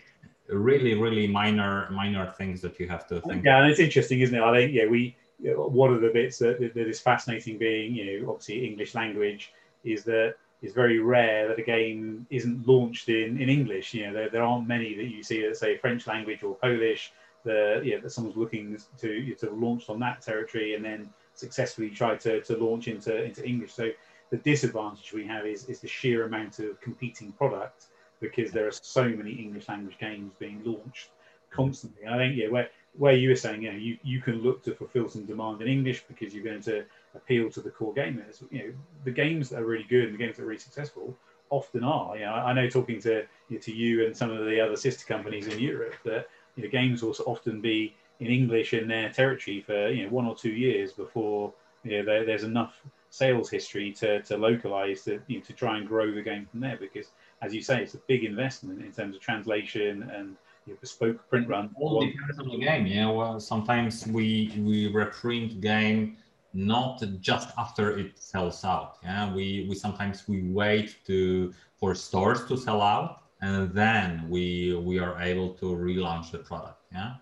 really 0.49 0.95
really 0.95 1.27
minor 1.27 1.91
minor 1.91 2.33
things 2.39 2.61
that 2.62 2.79
you 2.81 2.89
have 2.89 3.07
to 3.09 3.21
think. 3.23 3.45
Yeah, 3.45 3.61
and 3.61 3.71
it's 3.71 3.81
interesting, 3.81 4.21
isn't 4.21 4.35
it? 4.35 4.43
I 4.43 4.55
think 4.55 4.73
yeah, 4.73 4.87
we 4.87 5.16
one 5.41 5.93
of 5.93 6.01
the 6.01 6.09
bits 6.09 6.39
that, 6.39 6.59
that 6.59 6.76
is 6.89 7.01
fascinating, 7.01 7.59
being 7.59 7.95
you 7.95 8.22
know 8.22 8.30
obviously 8.30 8.66
English 8.66 8.95
language, 8.95 9.53
is 9.84 10.05
that 10.05 10.34
it's 10.61 10.74
very 10.74 10.99
rare 10.99 11.47
that 11.49 11.59
a 11.59 11.62
game 11.62 12.26
isn't 12.30 12.66
launched 12.66 13.09
in, 13.09 13.41
in 13.41 13.49
English. 13.49 13.95
You 13.95 14.09
know, 14.09 14.12
there, 14.12 14.30
there 14.30 14.43
aren't 14.43 14.66
many 14.66 14.95
that 14.97 15.05
you 15.05 15.22
see 15.22 15.47
that 15.47 15.57
say 15.57 15.76
French 15.76 16.07
language 16.07 16.43
or 16.43 16.55
Polish. 16.57 17.12
The 17.45 17.80
yeah, 17.84 17.99
that 18.01 18.11
someone's 18.11 18.36
looking 18.36 18.78
to 19.01 19.34
to 19.34 19.51
launch 19.51 19.89
on 19.89 20.01
that 20.01 20.20
territory 20.20 20.74
and 20.74 20.84
then 20.84 21.09
successfully 21.39 21.91
try 21.91 22.16
to, 22.16 22.41
to 22.43 22.57
launch 22.57 22.89
into, 22.89 23.22
into 23.22 23.45
English. 23.47 23.72
So 23.72 23.91
the 24.30 24.39
disadvantage 24.39 25.12
we 25.12 25.26
have 25.26 25.47
is, 25.47 25.64
is 25.66 25.80
the 25.80 25.89
sheer 25.89 26.24
amount 26.26 26.59
of 26.59 26.80
competing 26.80 27.32
product 27.32 27.86
because 28.20 28.51
there 28.51 28.66
are 28.66 28.72
so 28.72 29.09
many 29.09 29.32
English 29.32 29.68
language 29.68 29.97
games 29.99 30.32
being 30.39 30.61
launched 30.64 31.11
constantly. 31.51 32.07
I 32.07 32.16
think, 32.16 32.36
yeah, 32.36 32.49
where, 32.49 32.68
where 32.97 33.14
you 33.14 33.28
were 33.28 33.36
saying, 33.36 33.62
you 33.62 33.72
know, 33.72 33.78
you, 33.78 33.99
you 34.03 34.20
can 34.20 34.43
look 34.43 34.64
to 34.64 34.74
fulfill 34.74 35.09
some 35.09 35.24
demand 35.24 35.62
in 35.62 35.68
English 35.68 36.05
because 36.09 36.34
you're 36.34 36.45
going 36.45 36.62
to 36.62 36.84
appeal 37.14 37.51
to 37.51 37.61
the 37.61 37.70
core 37.70 37.95
gamers. 37.95 38.43
You 38.51 38.59
know, 38.59 38.72
the 39.05 39.11
games 39.11 39.51
that 39.51 39.61
are 39.61 39.66
really 39.66 39.86
good 39.89 40.05
and 40.05 40.14
the 40.14 40.18
games 40.18 40.36
that 40.36 40.43
are 40.43 40.47
really 40.47 40.59
successful 40.59 41.16
often 41.51 41.84
are. 41.84 42.16
You 42.16 42.24
know, 42.24 42.32
I 42.32 42.53
know 42.53 42.68
talking 42.68 43.01
to, 43.03 43.24
you 43.49 43.57
know, 43.57 43.59
to 43.59 43.72
you 43.72 44.05
and 44.05 44.16
some 44.16 44.30
of 44.30 44.45
the 44.45 44.61
other 44.61 44.76
sister 44.76 45.05
companies 45.07 45.47
in 45.47 45.59
Europe 45.59 45.95
that, 46.05 46.28
you 46.57 46.64
know, 46.64 46.70
games 46.70 47.03
will 47.03 47.14
often 47.26 47.61
be 47.61 47.95
in 48.20 48.28
English 48.28 48.74
in 48.74 48.89
their 48.89 49.11
territory 49.11 49.61
for 49.61 49.89
you 49.89 50.05
know 50.05 50.11
one 50.11 50.26
or 50.26 50.34
two 50.34 50.51
years 50.51 50.93
before 50.93 51.53
you 51.84 51.99
know, 51.99 52.05
there, 52.05 52.24
there's 52.24 52.45
enough 52.45 52.82
sales 53.11 53.49
history 53.49 53.93
to, 53.93 54.20
to 54.22 54.36
localize 54.36 55.03
to, 55.05 55.20
you 55.28 55.39
know, 55.39 55.45
to 55.45 55.53
try 55.53 55.78
and 55.78 55.89
grow 55.89 56.12
the 56.12 56.22
game 56.22 56.47
from 56.51 56.61
there 56.61 56.76
because 56.76 57.07
as 57.41 57.55
you 57.55 57.62
say 57.62 57.82
it's 57.82 57.95
a 57.95 57.99
big 58.07 58.24
investment 58.24 58.82
in 58.82 58.93
terms 58.93 59.14
of 59.14 59.22
translation 59.22 60.11
and 60.14 60.36
you 60.69 60.75
know, 60.75 60.81
bespoke 60.81 61.29
print 61.29 61.49
run. 61.49 61.71
All 61.77 62.01
depends 62.01 62.39
on 62.39 62.49
the 62.49 62.59
game 62.59 62.87
yeah 62.87 63.11
well 63.11 63.41
sometimes 63.41 64.07
we 64.07 64.53
we 64.59 64.89
reprint 64.93 65.61
game 65.61 66.16
not 66.55 67.03
just 67.21 67.49
after 67.59 67.99
it 67.99 68.19
sells 68.19 68.64
out 68.64 68.99
yeah. 69.03 69.33
We 69.33 69.66
we 69.69 69.75
sometimes 69.75 70.29
we 70.29 70.43
wait 70.43 70.97
to 71.07 71.53
for 71.79 71.95
stores 71.95 72.45
to 72.49 72.57
sell 72.57 72.83
out 72.83 73.23
and 73.41 73.73
then 73.73 74.29
we 74.29 74.77
we 74.77 74.99
are 74.99 75.21
able 75.21 75.51
to 75.61 75.66
relaunch 75.66 76.31
the 76.31 76.39
product 76.39 76.81
yeah. 76.93 77.14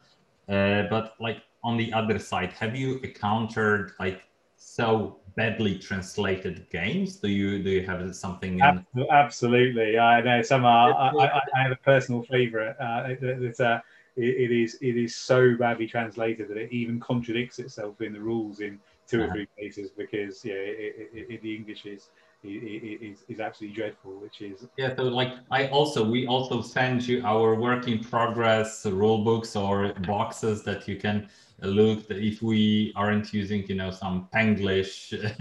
Uh, 0.49 0.89
but 0.89 1.15
like 1.21 1.43
on 1.65 1.77
the 1.77 1.93
other 1.93 2.19
side, 2.19 2.53
have 2.53 2.77
you 2.77 2.99
encountered 3.03 3.93
like 3.99 4.23
so 4.57 5.19
badly 5.37 5.79
translated 5.79 6.69
games? 6.71 7.17
Do 7.17 7.29
you 7.29 7.63
do 7.63 7.71
you 7.71 7.87
have 7.87 8.15
something? 8.17 8.61
In... 8.61 9.07
Absolutely, 9.11 9.99
I 9.99 10.21
know 10.23 10.43
some 10.43 10.65
are. 10.65 10.93
I, 10.93 11.41
I, 11.55 11.63
have 11.63 11.73
a 11.73 11.77
personal 11.77 12.23
favorite. 12.23 12.77
Uh, 12.81 13.05
it. 13.09 13.61
Uh, 13.61 13.81
it, 14.17 14.51
it 14.51 14.51
is 14.51 14.79
it 14.81 14.97
is 14.97 15.15
so 15.15 15.55
badly 15.57 15.87
translated 15.87 16.49
that 16.49 16.57
it 16.57 16.73
even 16.73 16.99
contradicts 16.99 17.59
itself 17.59 18.01
in 18.01 18.13
the 18.13 18.21
rules 18.21 18.61
in 18.61 18.79
2 19.09 19.19
uh-huh. 19.19 19.29
or 19.29 19.33
three 19.35 19.47
places 19.57 19.91
because 19.91 20.45
yeah, 20.45 20.55
it, 20.55 21.11
it, 21.13 21.43
the 21.43 21.55
English 21.55 21.87
is 21.87 22.09
is, 22.43 23.25
is 23.29 23.41
absolutely 23.41 23.77
dreadful, 23.77 24.13
which 24.21 24.41
is 24.41 24.67
yeah. 24.77 24.95
So 24.97 25.05
like 25.05 25.35
I 25.51 25.69
also 25.69 26.09
we 26.09 26.27
also 26.27 26.63
send 26.63 27.07
you 27.07 27.23
our 27.25 27.55
work 27.55 27.89
in 27.89 28.03
progress 28.03 28.87
rule 28.87 29.25
books 29.25 29.57
or 29.57 29.93
boxes 30.07 30.63
that 30.65 30.87
you 30.87 30.97
can 30.97 31.29
look 31.63 32.05
if 32.11 32.43
we 32.43 32.93
aren't 32.97 33.33
using 33.33 33.67
you 33.67 33.75
know 33.75 33.91
some 33.91 34.29
Panglish, 34.35 35.15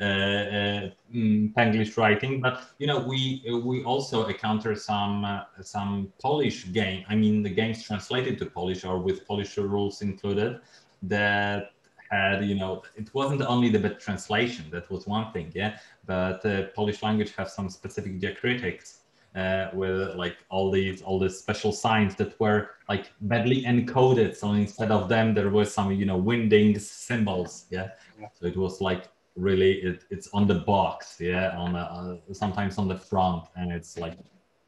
uh, 0.00 0.04
uh, 0.04 0.90
mm, 1.14 1.96
writing, 1.96 2.40
but 2.40 2.62
you 2.78 2.86
know 2.86 2.98
we 2.98 3.42
we 3.64 3.82
also 3.84 4.26
encounter 4.26 4.74
some 4.74 5.24
uh, 5.24 5.42
some 5.60 6.12
Polish 6.20 6.72
game. 6.72 7.04
I 7.08 7.14
mean 7.16 7.42
the 7.42 7.50
games 7.50 7.82
translated 7.82 8.38
to 8.38 8.46
Polish 8.46 8.84
or 8.84 8.98
with 8.98 9.26
Polish 9.26 9.56
rules 9.56 10.02
included 10.02 10.60
that 11.02 11.72
had 12.10 12.44
you 12.44 12.54
know 12.54 12.82
it 12.96 13.12
wasn't 13.14 13.42
only 13.42 13.68
the 13.68 13.78
bad 13.78 14.00
translation 14.00 14.64
that 14.70 14.90
was 14.90 15.06
one 15.06 15.30
thing 15.32 15.50
yeah 15.54 15.78
but 16.06 16.44
uh, 16.44 16.64
Polish 16.74 17.02
language 17.02 17.34
has 17.36 17.54
some 17.54 17.68
specific 17.68 18.18
diacritics 18.18 19.00
uh, 19.38 19.70
with 19.72 20.16
like 20.16 20.36
all 20.48 20.70
these 20.70 21.00
all 21.02 21.18
these 21.18 21.38
special 21.38 21.72
signs 21.72 22.14
that 22.16 22.38
were 22.40 22.70
like 22.88 23.12
badly 23.20 23.62
encoded. 23.62 24.34
So 24.34 24.52
instead 24.52 24.90
of 24.90 25.08
them, 25.08 25.34
there 25.34 25.50
was 25.50 25.72
some 25.72 25.92
you 25.92 26.06
know 26.06 26.16
winding 26.16 26.78
symbols. 26.78 27.66
Yeah, 27.70 27.90
yeah. 28.20 28.28
so 28.34 28.46
it 28.46 28.56
was 28.56 28.80
like 28.80 29.04
really 29.36 29.72
it, 29.88 30.04
it's 30.10 30.28
on 30.32 30.46
the 30.48 30.56
box. 30.72 31.16
Yeah, 31.20 31.56
on 31.56 31.72
the, 31.74 31.78
uh, 31.78 32.16
sometimes 32.32 32.78
on 32.78 32.88
the 32.88 32.96
front, 32.96 33.44
and 33.56 33.72
it's 33.72 33.96
like, 33.96 34.18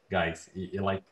guys, 0.09 0.49
like 0.73 1.03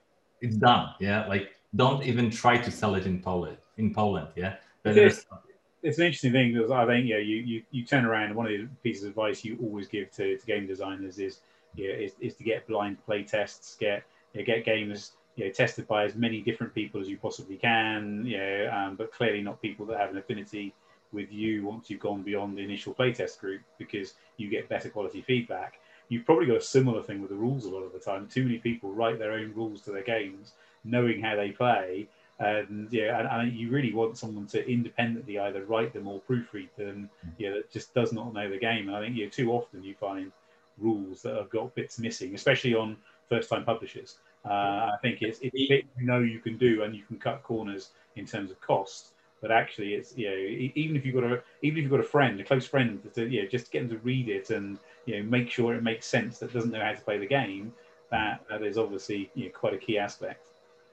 it's 0.42 0.56
done. 0.56 0.94
Yeah, 1.00 1.28
like 1.28 1.56
don't 1.76 2.04
even 2.04 2.30
try 2.32 2.58
to 2.58 2.72
sell 2.72 2.96
it 2.96 3.06
in 3.06 3.22
Poland. 3.22 3.58
In 3.78 3.94
Poland, 3.94 4.30
yeah. 4.36 4.56
But 4.84 4.98
it's 4.98 5.98
an 5.98 6.06
interesting 6.06 6.32
thing 6.32 6.54
because 6.54 6.72
I 6.72 6.86
think 6.86 7.08
yeah, 7.08 7.18
you, 7.18 7.38
you 7.38 7.64
you 7.72 7.86
turn 7.86 8.06
around. 8.06 8.36
One 8.36 8.46
of 8.46 8.52
the 8.52 8.68
pieces 8.84 9.04
of 9.04 9.10
advice 9.10 9.44
you 9.44 9.58
always 9.62 9.88
give 9.88 10.12
to, 10.12 10.38
to 10.38 10.46
game 10.46 10.68
designers 10.68 11.20
is 11.20 11.40
yeah 11.76 11.92
is, 11.92 12.14
is 12.20 12.36
to 12.36 12.44
get 12.44 12.68
blind 12.68 13.04
play 13.06 13.24
tests, 13.24 13.76
get 13.80 14.04
you 14.34 14.42
know, 14.42 14.46
get 14.46 14.66
games 14.66 15.14
you 15.36 15.46
know, 15.46 15.52
tested 15.52 15.88
by 15.88 16.04
as 16.04 16.16
many 16.16 16.42
different 16.42 16.74
people 16.74 17.00
as 17.00 17.08
you 17.08 17.18
possibly 17.18 17.56
can. 17.56 18.26
You 18.26 18.38
know, 18.38 18.72
um, 18.74 18.96
but 18.96 19.12
clearly 19.12 19.42
not 19.42 19.62
people 19.62 19.86
that 19.88 20.00
have 20.00 20.12
an 20.12 20.18
affinity 20.18 20.74
with 21.12 21.32
you 21.32 21.66
once 21.66 21.90
you've 21.90 22.00
gone 22.00 22.22
beyond 22.22 22.58
the 22.58 22.62
initial 22.62 22.94
playtest 22.94 23.40
group 23.40 23.62
because 23.78 24.14
you 24.38 24.50
get 24.50 24.70
better 24.70 24.90
quality 24.90 25.22
feedback. 25.22 25.80
You've 26.10 26.26
probably 26.26 26.48
got 26.48 26.58
a 26.58 26.62
similar 26.62 27.04
thing 27.04 27.22
with 27.22 27.30
the 27.30 27.36
rules 27.36 27.66
a 27.66 27.70
lot 27.70 27.84
of 27.84 27.94
the 27.94 28.00
time. 28.00 28.28
Too 28.28 28.44
many 28.44 28.58
people 28.58 28.92
write 28.92 29.20
their 29.20 29.34
own 29.34 29.54
rules 29.56 29.82
to 29.82 29.92
their 29.92 30.04
games, 30.04 30.54
knowing 30.84 31.22
how 31.22 31.36
they 31.36 31.52
play, 31.52 32.08
and 32.40 32.88
yeah, 32.92 33.20
and, 33.20 33.28
and, 33.28 33.54
you 33.54 33.70
really 33.70 33.94
want 33.94 34.18
someone 34.18 34.48
to 34.48 34.68
independently 34.68 35.38
either 35.40 35.66
write 35.66 35.94
them 35.94 36.08
or 36.08 36.22
proofread 36.22 36.70
them. 36.78 37.10
Yeah, 37.38 37.52
that 37.52 37.70
just 37.70 37.94
does 37.94 38.14
not 38.14 38.34
know 38.34 38.50
the 38.50 38.58
game. 38.58 38.88
And 38.88 38.96
I 38.96 39.02
think 39.02 39.18
yeah, 39.18 39.30
too 39.30 39.52
often 39.52 39.84
you 39.84 39.94
find 39.94 40.32
rules 40.80 41.22
that 41.22 41.36
have 41.36 41.50
got 41.50 41.74
bits 41.76 42.00
missing, 42.00 42.36
especially 42.36 42.74
on 42.76 42.98
first-time 43.30 43.66
publishers. 43.66 44.18
Uh, 44.46 44.92
I 44.94 44.98
think 45.02 45.22
it's 45.22 45.40
it's 45.42 45.54
bit 45.68 45.86
you 45.98 46.06
know 46.06 46.20
you 46.20 46.40
can 46.40 46.58
do 46.58 46.84
and 46.84 46.96
you 46.96 47.04
can 47.04 47.20
cut 47.20 47.44
corners 47.44 47.90
in 48.16 48.26
terms 48.26 48.52
of 48.52 48.60
cost, 48.62 49.10
but 49.42 49.52
actually 49.52 49.94
it's 49.94 50.18
you 50.18 50.30
know 50.30 50.36
even 50.76 50.96
if 50.96 51.06
you've 51.06 51.16
got 51.16 51.26
a 51.26 51.42
even 51.62 51.78
if 51.78 51.84
you've 51.84 51.92
got 51.92 52.00
a 52.00 52.04
friend, 52.04 52.40
a 52.40 52.44
close 52.44 52.66
friend, 52.66 53.02
to 53.14 53.28
you 53.28 53.44
know 53.44 53.48
just 53.50 53.72
get 53.72 53.82
them 53.82 53.90
to 53.90 54.04
read 54.04 54.30
it 54.30 54.50
and 54.50 54.80
you 55.06 55.18
know 55.18 55.24
make 55.30 55.50
sure 55.50 55.76
it 55.76 55.84
makes 55.84 56.06
sense 56.06 56.40
that 56.40 56.54
doesn't 56.54 56.72
know 56.72 56.84
how 56.84 56.94
to 56.94 57.02
play 57.02 57.18
the 57.18 57.26
game. 57.26 57.74
That 58.12 58.42
that 58.50 58.64
is 58.64 58.78
obviously 58.78 59.30
you 59.36 59.46
know, 59.46 59.52
quite 59.52 59.74
a 59.74 59.78
key 59.78 59.98
aspect. 59.98 60.48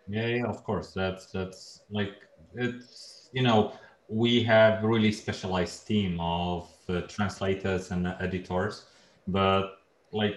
Yeah, 0.09 0.27
yeah, 0.27 0.45
of 0.45 0.63
course. 0.65 0.93
That's 0.93 1.27
that's 1.27 1.83
like 1.91 2.15
it's 2.55 3.29
you 3.33 3.43
know 3.43 3.73
we 4.09 4.43
have 4.43 4.85
really 4.85 5.13
specialized 5.13 5.87
team 5.87 6.21
of 6.21 6.69
uh, 6.89 7.01
translators 7.03 7.91
and 7.91 8.07
editors, 8.21 8.87
but 9.27 9.79
like 10.13 10.37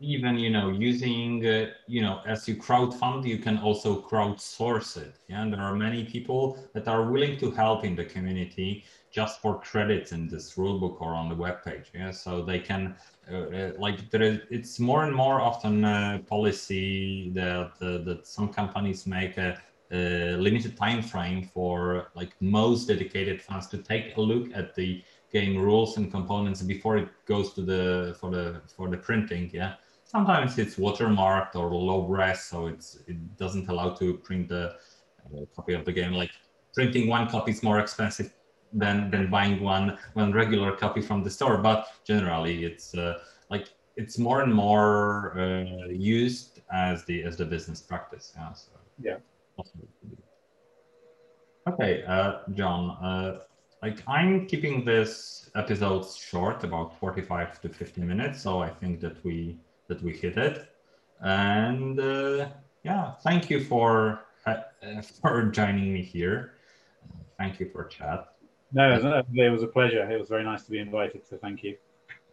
even 0.00 0.38
you 0.38 0.50
know 0.50 0.70
using 0.70 1.46
uh, 1.46 1.66
you 1.86 2.02
know 2.02 2.20
as 2.26 2.46
you 2.46 2.54
crowdfund 2.54 3.24
you 3.24 3.38
can 3.38 3.56
also 3.58 4.02
crowdsource 4.02 4.96
it 4.98 5.16
yeah? 5.28 5.42
And 5.42 5.52
there 5.52 5.60
are 5.60 5.74
many 5.74 6.04
people 6.04 6.58
that 6.74 6.86
are 6.86 7.10
willing 7.10 7.38
to 7.38 7.50
help 7.50 7.84
in 7.84 7.96
the 7.96 8.04
community 8.04 8.84
just 9.10 9.40
for 9.40 9.58
credits 9.60 10.12
in 10.12 10.28
this 10.28 10.54
rulebook 10.54 11.00
or 11.00 11.14
on 11.14 11.30
the 11.30 11.34
web 11.34 11.64
page 11.64 11.90
yeah? 11.94 12.10
So 12.10 12.42
they 12.42 12.58
can 12.58 12.94
uh, 13.30 13.36
uh, 13.36 13.72
like 13.78 14.10
there 14.10 14.22
is 14.22 14.40
it's 14.50 14.78
more 14.78 15.04
and 15.04 15.14
more 15.14 15.40
often 15.40 15.84
a 15.84 16.20
policy 16.26 17.30
that 17.34 17.72
uh, 17.80 17.98
that 18.04 18.26
some 18.26 18.52
companies 18.52 19.06
make 19.06 19.38
a, 19.38 19.58
a, 19.92 20.36
limited 20.36 20.76
time 20.76 21.00
frame 21.02 21.42
for 21.42 22.08
like 22.14 22.34
most 22.40 22.86
dedicated 22.88 23.40
fans 23.40 23.66
to 23.68 23.78
take 23.78 24.16
a 24.18 24.20
look 24.20 24.48
at 24.54 24.74
the 24.74 25.02
game 25.32 25.58
rules 25.58 25.96
and 25.96 26.10
components 26.10 26.62
before 26.62 26.96
it 26.96 27.08
goes 27.26 27.52
to 27.52 27.62
the 27.62 28.16
for 28.20 28.30
the 28.30 28.60
for 28.76 28.88
the 28.88 28.96
printing 28.96 29.50
yeah 29.52 29.74
sometimes 30.04 30.58
it's 30.58 30.76
watermarked 30.76 31.56
or 31.56 31.70
low 31.70 32.06
res 32.06 32.40
so 32.40 32.66
it's 32.66 32.98
it 33.06 33.36
doesn't 33.36 33.68
allow 33.68 33.90
to 33.90 34.14
print 34.18 34.48
the 34.48 34.74
uh, 35.26 35.44
copy 35.54 35.74
of 35.74 35.84
the 35.84 35.92
game 35.92 36.12
like 36.12 36.30
printing 36.74 37.08
one 37.08 37.28
copy 37.28 37.50
is 37.50 37.62
more 37.62 37.80
expensive 37.80 38.32
than 38.72 39.10
than 39.10 39.30
buying 39.30 39.62
one 39.62 39.98
one 40.14 40.32
regular 40.32 40.72
copy 40.72 41.00
from 41.00 41.22
the 41.22 41.30
store. 41.30 41.58
But 41.58 41.88
generally, 42.04 42.64
it's 42.64 42.94
uh, 42.94 43.18
like 43.50 43.68
it's 43.96 44.18
more 44.18 44.42
and 44.42 44.52
more 44.54 45.38
uh, 45.38 45.88
used 45.88 46.60
as 46.72 47.04
the 47.04 47.24
as 47.24 47.36
the 47.36 47.44
business 47.44 47.80
practice. 47.80 48.32
Yeah. 48.36 48.52
So, 48.52 48.72
yeah. 49.00 49.16
Okay, 51.68 52.04
uh, 52.06 52.40
John. 52.52 53.40
Like 53.86 54.02
I'm 54.08 54.46
keeping 54.46 54.84
this 54.84 55.48
episode 55.54 56.04
short, 56.10 56.64
about 56.64 56.98
45 56.98 57.60
to 57.60 57.68
50 57.68 58.00
minutes. 58.00 58.42
So 58.42 58.60
I 58.60 58.68
think 58.68 58.98
that 59.00 59.24
we 59.24 59.60
that 59.86 60.02
we 60.02 60.12
hit 60.12 60.36
it. 60.36 60.66
And 61.20 62.00
uh, 62.00 62.48
yeah, 62.82 63.12
thank 63.22 63.48
you 63.48 63.62
for 63.62 64.24
uh, 64.44 64.56
for 65.20 65.44
joining 65.58 65.94
me 65.94 66.02
here. 66.02 66.54
Thank 67.38 67.60
you 67.60 67.66
for 67.72 67.84
chat. 67.84 68.26
No, 68.72 68.84
it 68.92 69.50
was 69.50 69.62
a 69.62 69.68
pleasure. 69.68 70.02
It 70.10 70.18
was 70.18 70.28
very 70.28 70.42
nice 70.42 70.64
to 70.64 70.72
be 70.72 70.80
invited. 70.80 71.24
So 71.24 71.38
thank 71.40 71.62
you. 71.62 71.76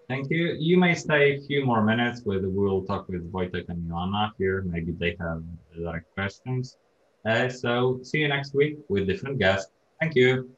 Thank 0.08 0.32
you. 0.32 0.56
You 0.58 0.78
may 0.78 0.96
stay 0.96 1.36
a 1.36 1.40
few 1.42 1.64
more 1.64 1.84
minutes 1.84 2.24
with 2.26 2.44
we'll 2.46 2.84
talk 2.84 3.08
with 3.10 3.32
Wojtek 3.32 3.70
and 3.70 3.88
Joanna 3.88 4.34
here. 4.40 4.64
Maybe 4.64 4.92
they 4.92 5.16
have 5.20 5.44
direct 5.76 6.12
questions. 6.16 6.78
Uh, 7.28 7.48
so 7.48 8.00
see 8.02 8.18
you 8.24 8.28
next 8.28 8.56
week 8.56 8.80
with 8.90 9.06
different 9.06 9.38
guests. 9.38 9.72
Thank 10.00 10.16
you. 10.16 10.50